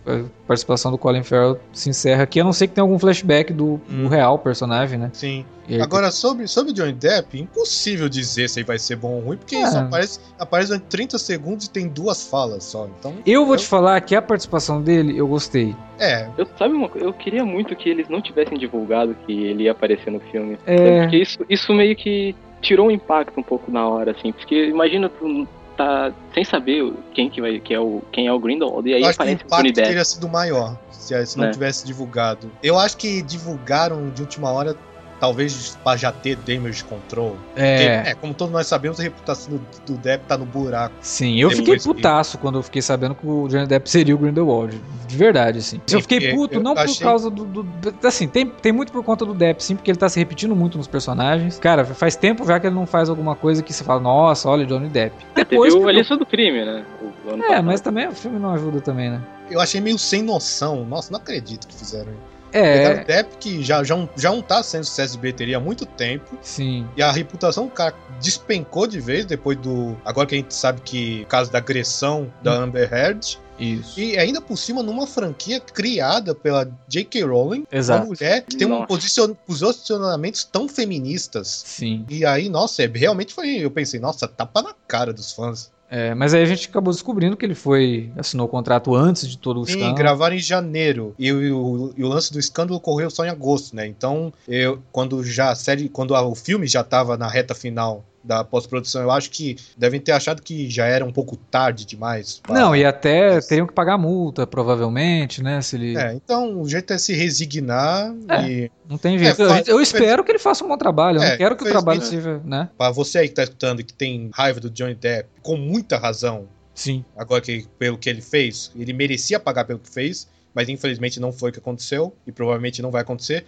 Participação 0.49 0.91
do 0.91 0.97
Colin 0.97 1.21
Farrell 1.21 1.59
se 1.71 1.91
encerra 1.91 2.23
aqui, 2.23 2.39
a 2.39 2.43
não 2.43 2.51
ser 2.51 2.67
que 2.67 2.73
tenha 2.73 2.83
algum 2.83 2.97
flashback 2.97 3.53
do, 3.53 3.79
do 3.88 4.05
Hum. 4.05 4.07
real 4.07 4.39
personagem, 4.39 4.97
né? 4.97 5.12
Sim. 5.13 5.45
Aí- 5.69 5.79
Agora, 5.79 6.09
sobre, 6.09 6.47
sobre 6.47 6.71
o 6.71 6.73
Johnny 6.73 6.91
Depp, 6.93 7.39
impossível 7.39 8.09
dizer 8.09 8.49
se 8.49 8.59
ele 8.59 8.65
vai 8.65 8.79
ser 8.79 8.95
bom 8.95 9.13
ou 9.13 9.19
ruim, 9.21 9.38
porque 9.38 9.55
É. 9.55 9.67
só 9.67 9.77
aparece, 9.81 10.19
aparece 10.39 10.69
durante 10.69 10.85
30 10.88 11.19
segundos 11.19 11.67
e 11.67 11.69
tem 11.69 11.88
duas 11.88 12.27
falas 12.27 12.63
só. 12.63 12.88
Então, 12.99 13.13
eu 13.27 13.45
vou 13.45 13.53
eu- 13.53 13.59
te 13.59 13.67
falar 13.67 14.01
que 14.01 14.15
a 14.15 14.21
participação 14.23 14.81
dele 14.81 15.15
eu 15.15 15.27
gostei. 15.27 15.75
é. 15.99 16.27
Eu, 16.35 16.47
sabe 16.57 16.73
uma 16.73 16.89
coisa? 16.89 17.05
Eu 17.05 17.13
queria 17.13 17.45
muito 17.45 17.75
que 17.75 17.88
eles 17.88 18.09
não 18.09 18.19
tivessem 18.19 18.57
divulgado 18.57 19.15
que 19.27 19.31
ele 19.45 19.65
ia 19.65 19.71
aparecer 19.73 20.09
no 20.09 20.19
filme. 20.19 20.57
É. 20.65 21.01
Porque 21.03 21.17
isso, 21.17 21.38
isso 21.47 21.71
meio 21.75 21.95
que 21.95 22.35
tirou 22.59 22.88
o 22.88 22.91
impacto 22.91 23.39
um 23.39 23.43
pouco 23.43 23.69
na 23.71 23.88
hora, 23.88 24.12
assim. 24.17 24.31
Porque 24.31 24.65
imagina 24.65 25.07
tu 25.09 25.47
tá 25.79 26.11
sem 26.33 26.43
saber 26.43 26.93
quem 27.13 27.29
que 27.29 27.39
vai, 27.39 27.59
que 27.59 27.73
é 27.73 27.79
o, 27.79 28.01
quem 28.11 28.27
é 28.27 28.33
o 28.33 28.39
Grindelwald. 28.39 28.87
E 28.89 28.93
aí 28.93 29.01
Eu 29.01 29.07
acho 29.07 29.17
que 29.17 29.23
o 29.23 29.25
aparece 29.25 29.43
o 29.45 29.47
Johnny 29.47 29.69
impacto 29.69 29.85
teria 29.87 30.05
sido 30.05 30.27
maior 30.27 30.77
se, 30.91 31.25
se 31.25 31.37
não 31.37 31.45
É. 31.45 31.51
tivesse 31.51 31.85
divulgado. 31.85 32.51
Eu 32.61 32.77
acho 32.77 32.97
que 32.97 33.21
divulgaram 33.21 34.09
de 34.09 34.21
última 34.21 34.51
hora, 34.51 34.75
talvez 35.19 35.77
pra 35.84 35.97
já 35.97 36.12
ter 36.12 36.36
damage 36.38 36.84
control. 36.84 37.38
Porque, 37.53 37.62
É, 37.62 38.03
é, 38.12 38.15
como 38.15 38.34
todos 38.34 38.53
nós 38.53 38.67
sabemos, 38.67 38.99
a 38.99 39.03
reputação 39.03 39.53
do, 39.58 39.62
do 39.86 39.97
Depp 39.99 40.25
tá 40.27 40.38
no 40.38 40.45
buraco. 40.45 40.95
sim, 41.01 41.36
eu 41.39 41.49
fiquei 41.51 41.77
que- 41.77 41.84
putaço 41.84 42.38
quando 42.38 42.58
eu 42.60 42.63
fiquei 42.63 42.82
sabendo 42.82 43.15
que 43.15 43.25
o 43.27 43.47
Johnny 43.47 43.67
Depp 43.67 43.89
seria 43.89 44.15
o 44.15 44.17
Grindelwald. 44.17 44.79
De 45.08 45.17
verdade, 45.17 45.58
assim. 45.60 45.82
Sim, 45.88 45.95
eu 45.95 46.01
fiquei 46.01 46.32
puto 46.34 46.55
eu 46.55 46.62
não 46.63 46.73
por 46.75 46.82
achei- 46.84 47.03
causa 47.05 47.29
do, 47.29 47.43
do- 47.45 47.67
Assim, 48.08 48.27
tem, 48.27 48.45
tem 48.45 48.71
muito 48.71 48.91
por 48.91 49.03
conta 49.03 49.25
do 49.25 49.34
Depp, 49.34 49.63
sim, 49.63 49.75
porque 49.75 49.89
ele 49.91 49.97
tá 49.97 50.08
se 50.08 50.19
repetindo 50.19 50.55
muito 50.55 50.77
nos 50.77 50.88
personagens. 50.88 51.58
Cara, 51.60 51.84
faz 51.84 52.15
tempo 52.15 52.45
já 52.45 52.60
que 52.60 52.67
ele 52.67 52.75
não 52.75 52.86
faz 52.86 53.10
alguma 53.10 53.36
coisa 53.36 53.62
que 53.63 53.73
você 53.73 53.84
fala, 53.84 53.99
nossa, 53.99 54.47
olha, 54.47 54.65
Johnny 54.65 54.88
Depp. 54.89 55.15
Depois 55.36 55.73
Teve 55.73 55.84
o 55.84 55.88
que- 55.88 55.89
A 55.89 55.99
Lista 55.99 56.15
do 56.17 56.25
Crime, 56.25 56.63
né? 56.63 56.86
O 57.25 57.29
É, 57.34 57.38
passado. 57.38 57.63
mas 57.65 57.82
também 57.82 58.08
o 58.08 58.12
filme 58.12 58.39
não 58.39 58.53
ajuda 58.53 58.79
também, 58.82 59.10
né? 59.10 59.21
Eu 59.49 59.60
achei 59.60 59.82
meio 59.82 59.97
sem 59.97 60.21
noção. 60.21 60.86
Nossa, 60.86 61.12
não 61.12 61.19
acredito 61.19 61.67
que 61.67 61.73
fizeram 61.75 62.12
isso. 62.12 62.28
Pegaram 62.51 62.99
É, 62.99 63.03
o 63.03 63.05
Depp, 63.05 63.38
que 63.39 63.63
já, 63.63 63.83
já, 63.83 63.95
não- 63.95 64.09
já 64.17 64.29
não 64.31 64.41
tá 64.41 64.62
sendo 64.63 64.83
sucesso 64.83 65.13
de 65.13 65.19
bilheteria 65.19 65.57
há 65.57 65.59
muito 65.59 65.85
tempo. 65.85 66.38
sim. 66.41 66.88
E 66.97 67.01
a 67.01 67.12
reputação 67.12 67.65
do 67.65 67.71
cara 67.71 67.93
despencou 68.21 68.88
de 68.88 68.99
vez 68.99 69.25
depois 69.25 69.57
do. 69.57 69.95
Agora 70.03 70.27
que 70.27 70.35
a 70.35 70.38
gente 70.38 70.53
sabe 70.53 70.81
que 70.81 71.21
o 71.23 71.27
caso 71.27 71.51
da 71.51 71.57
agressão 71.59 72.31
da 72.43 72.59
Hum. 72.59 72.63
Amber 72.63 72.93
Heard. 72.93 73.39
Isso. 73.59 73.99
E 73.99 74.17
ainda 74.17 74.39
por 74.39 74.55
cima 74.57 74.81
numa 74.81 75.05
franquia 75.05 75.59
criada 75.59 76.33
pela 76.33 76.65
J.K. 76.88 77.23
Rowling, 77.23 77.67
Exato. 77.69 78.03
uma 78.03 78.07
mulher 78.07 78.43
que 78.45 78.55
tem 78.55 78.65
um 78.65 78.85
posicion- 78.85 79.35
posicionamentos 79.45 80.45
tão 80.45 80.67
feministas. 80.69 81.63
Sim. 81.65 82.05
E 82.09 82.25
aí, 82.25 82.47
nossa, 82.47 82.83
é- 82.83 82.88
realmente 82.93 83.33
foi. 83.33 83.49
Eu 83.57 83.69
pensei, 83.69 83.99
nossa, 83.99 84.27
tapa 84.29 84.62
na 84.62 84.73
cara 84.88 85.12
dos 85.12 85.33
fãs. 85.33 85.69
É, 85.91 86.13
mas 86.13 86.34
aí 86.36 86.43
a 86.43 86.45
gente 86.45 86.69
acabou 86.69 86.93
descobrindo 86.93 87.36
que 87.36 87.43
ele 87.45 87.56
foi. 87.56 88.12
assinou 88.15 88.45
o 88.45 88.49
contrato 88.49 88.93
antes 88.93 89.28
de 89.28 89.38
todo 89.38 89.62
o 89.62 89.65
Sim, 89.65 89.71
escândalo. 89.73 89.95
gravaram 89.95 90.36
em 90.36 90.39
janeiro. 90.39 91.15
E, 91.17 91.32
o- 91.32 91.41
e 91.43 91.52
o, 91.52 91.93
e 91.97 92.04
o 92.04 92.08
lance 92.08 92.32
do 92.32 92.38
escândalo 92.39 92.78
ocorreu 92.78 93.10
só 93.10 93.25
em 93.25 93.30
agosto, 93.30 93.75
né? 93.75 93.88
Então, 93.88 94.32
eu, 94.47 94.80
quando 94.91 95.23
já 95.23 95.49
a 95.49 95.56
série. 95.56 95.89
Quando 95.89 96.13
a- 96.15 96.21
o 96.21 96.36
filme 96.36 96.67
já 96.67 96.84
tava 96.84 97.17
na 97.17 97.28
reta 97.28 97.56
final 97.56 98.06
da 98.23 98.43
pós-produção, 98.43 99.01
eu 99.01 99.12
acho 99.12 99.29
que 99.29 99.55
devem 99.77 99.99
ter 99.99 100.12
achado 100.12 100.41
que 100.41 100.69
já 100.69 100.86
era 100.86 101.05
um 101.05 101.12
pouco 101.12 101.36
tarde 101.38 101.86
demais. 101.86 102.41
Não, 102.49 102.75
e 102.75 102.84
até 102.84 103.39
teriam 103.41 103.65
que 103.65 103.73
pagar 103.73 103.97
multa, 103.97 104.45
provavelmente, 104.45 105.41
né? 105.41 105.62
Se 105.62 105.75
ele. 105.75 105.97
É, 105.97 106.13
então 106.13 106.62
o 106.62 106.67
jeito 106.67 106.91
é 106.93 106.97
se 106.97 107.13
resignar 107.13 108.13
É. 108.27 108.49
e 108.49 108.71
Não 108.89 108.97
tem 108.97 109.17
jeito. 109.17 109.41
É, 109.41 109.45
eu, 109.45 109.49
faz- 109.49 109.67
eu 109.67 109.82
espero 109.82 110.23
que 110.23 110.32
ele 110.32 110.39
faça 110.39 110.63
um 110.63 110.67
bom 110.67 110.77
trabalho. 110.77 111.19
Eu 111.19 111.23
É, 111.23 111.29
não 111.32 111.38
quero 111.38 111.55
que 111.55 111.63
o 111.63 111.67
trabalho 111.69 111.99
isso. 112.01 112.10
seja, 112.12 112.41
né? 112.43 112.69
para 112.77 112.91
você 112.91 113.19
aí 113.19 113.29
que 113.29 113.36
tá 113.36 113.43
escutando 113.43 113.84
que 113.84 113.93
tem 113.93 114.29
raiva 114.34 114.60
do 114.60 114.69
Johnny 114.69 114.95
Depp, 114.95 115.29
com 115.41 115.55
muita 115.58 115.97
razão, 115.97 116.47
Sim. 116.73 117.03
agora 117.17 117.41
que 117.41 117.65
pelo 117.77 117.97
que 117.97 118.10
ele 118.10 118.21
fez, 118.21 118.71
ele 118.77 118.93
merecia 118.93 119.39
pagar 119.39 119.65
pelo 119.65 119.79
que 119.79 119.89
fez, 119.89 120.27
mas 120.53 120.67
infelizmente 120.69 121.19
não 121.19 121.31
foi 121.31 121.49
o 121.49 121.53
que 121.53 121.59
aconteceu 121.59 122.13
e 122.27 122.31
provavelmente 122.31 122.81
não 122.81 122.91
vai 122.91 123.01
acontecer. 123.01 123.45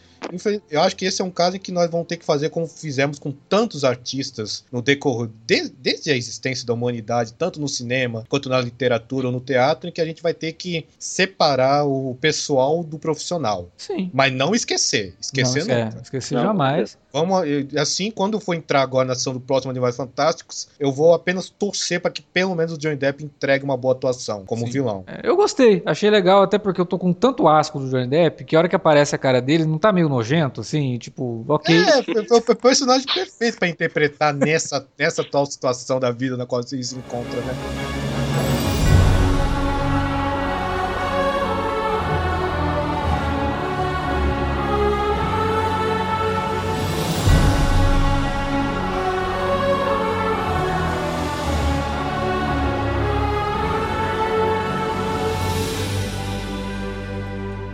Eu 0.70 0.82
acho 0.82 0.96
que 0.96 1.06
esse 1.06 1.22
é 1.22 1.26
um 1.26 1.32
caso 1.32 1.58
em 1.58 1.60
que 1.60 1.72
nós 1.72 1.90
vamos 1.90 2.08
ter 2.08 2.18
que 2.18 2.26
fazer 2.26 2.50
como 2.50 2.68
fizemos 2.68 3.20
com 3.20 3.32
tantos 3.32 3.84
artistas 3.84 4.64
no 4.72 4.82
decorrer 4.82 5.30
de- 5.46 5.70
desde 5.70 6.12
a 6.12 6.16
existência 6.16 6.66
da 6.66 6.74
humanidade, 6.74 7.34
tanto 7.34 7.60
no 7.60 7.68
cinema 7.68 8.24
quanto 8.30 8.48
na 8.50 8.62
literatura 8.62 9.28
ou 9.28 9.34
no 9.34 9.40
teatro, 9.42 9.90
em 9.90 9.92
que 9.92 10.00
a 10.02 10.06
gente 10.06 10.22
vai 10.24 10.34
ter 10.34 10.54
que 10.54 10.86
separar 10.98 11.86
o 11.86 12.16
pessoal 12.22 12.84
do 12.84 12.98
profissional, 12.98 13.70
Sim. 13.78 14.10
mas 14.14 14.32
não 14.32 14.56
esquecer, 14.56 15.14
esquecer 15.20 15.66
não, 15.66 15.86
nunca. 15.86 15.98
é, 15.98 16.02
esqueci 16.02 16.34
Não, 16.34 16.44
jamais. 16.44 16.98
Vamos, 17.13 17.43
assim, 17.78 18.10
quando 18.10 18.39
for 18.39 18.54
entrar 18.54 18.82
agora 18.82 19.06
na 19.06 19.13
ação 19.13 19.34
do 19.34 19.39
próximo 19.39 19.71
Animais 19.71 19.95
Fantásticos, 19.95 20.69
eu 20.80 20.91
vou 20.91 21.13
apenas 21.13 21.50
torcer 21.50 22.00
para 22.00 22.12
que 22.12 22.21
pelo 22.21 22.56
menos 22.56 22.74
o 22.74 22.78
Johnny 22.78 22.95
Depp 22.95 23.24
entregue 23.24 23.63
uma 23.63 23.76
boa 23.76 23.93
atuação 23.93 24.45
como 24.45 24.65
Sim. 24.65 24.71
vilão. 24.71 25.04
É, 25.08 25.21
Eu 25.24 25.36
gostei, 25.36 25.82
achei 25.86 26.10
legal, 26.10 26.41
até 26.41 26.58
porque 26.58 26.80
eu 26.80 26.86
tô 26.86 26.97
com 26.97 27.12
tanto 27.12 27.47
asco 27.47 27.80
do 27.80 27.89
Johnny 27.89 28.08
Depp 28.08 28.45
que 28.45 28.56
a 28.56 28.60
hora 28.60 28.69
que 28.69 28.76
aparece 28.76 29.13
a 29.15 29.17
cara 29.17 29.41
dele 29.41 29.65
não 29.65 29.78
tá 29.78 29.91
meio 29.91 30.08
nojento, 30.08 30.62
assim, 30.62 30.97
tipo, 30.97 31.43
ok. 31.47 31.76
É, 31.76 32.00
o 32.52 32.56
personagem 32.56 33.08
perfeito 33.13 33.58
para 33.60 33.67
interpretar 33.67 34.34
nessa, 34.34 34.86
nessa 34.97 35.21
atual 35.21 35.45
situação 35.45 36.00
da 36.00 36.12
vida 36.12 36.38
na 36.38 36.45
qual 36.45 36.62
ele 36.71 36.84
se 36.84 36.95
encontra, 36.95 37.41
né? 37.41 38.01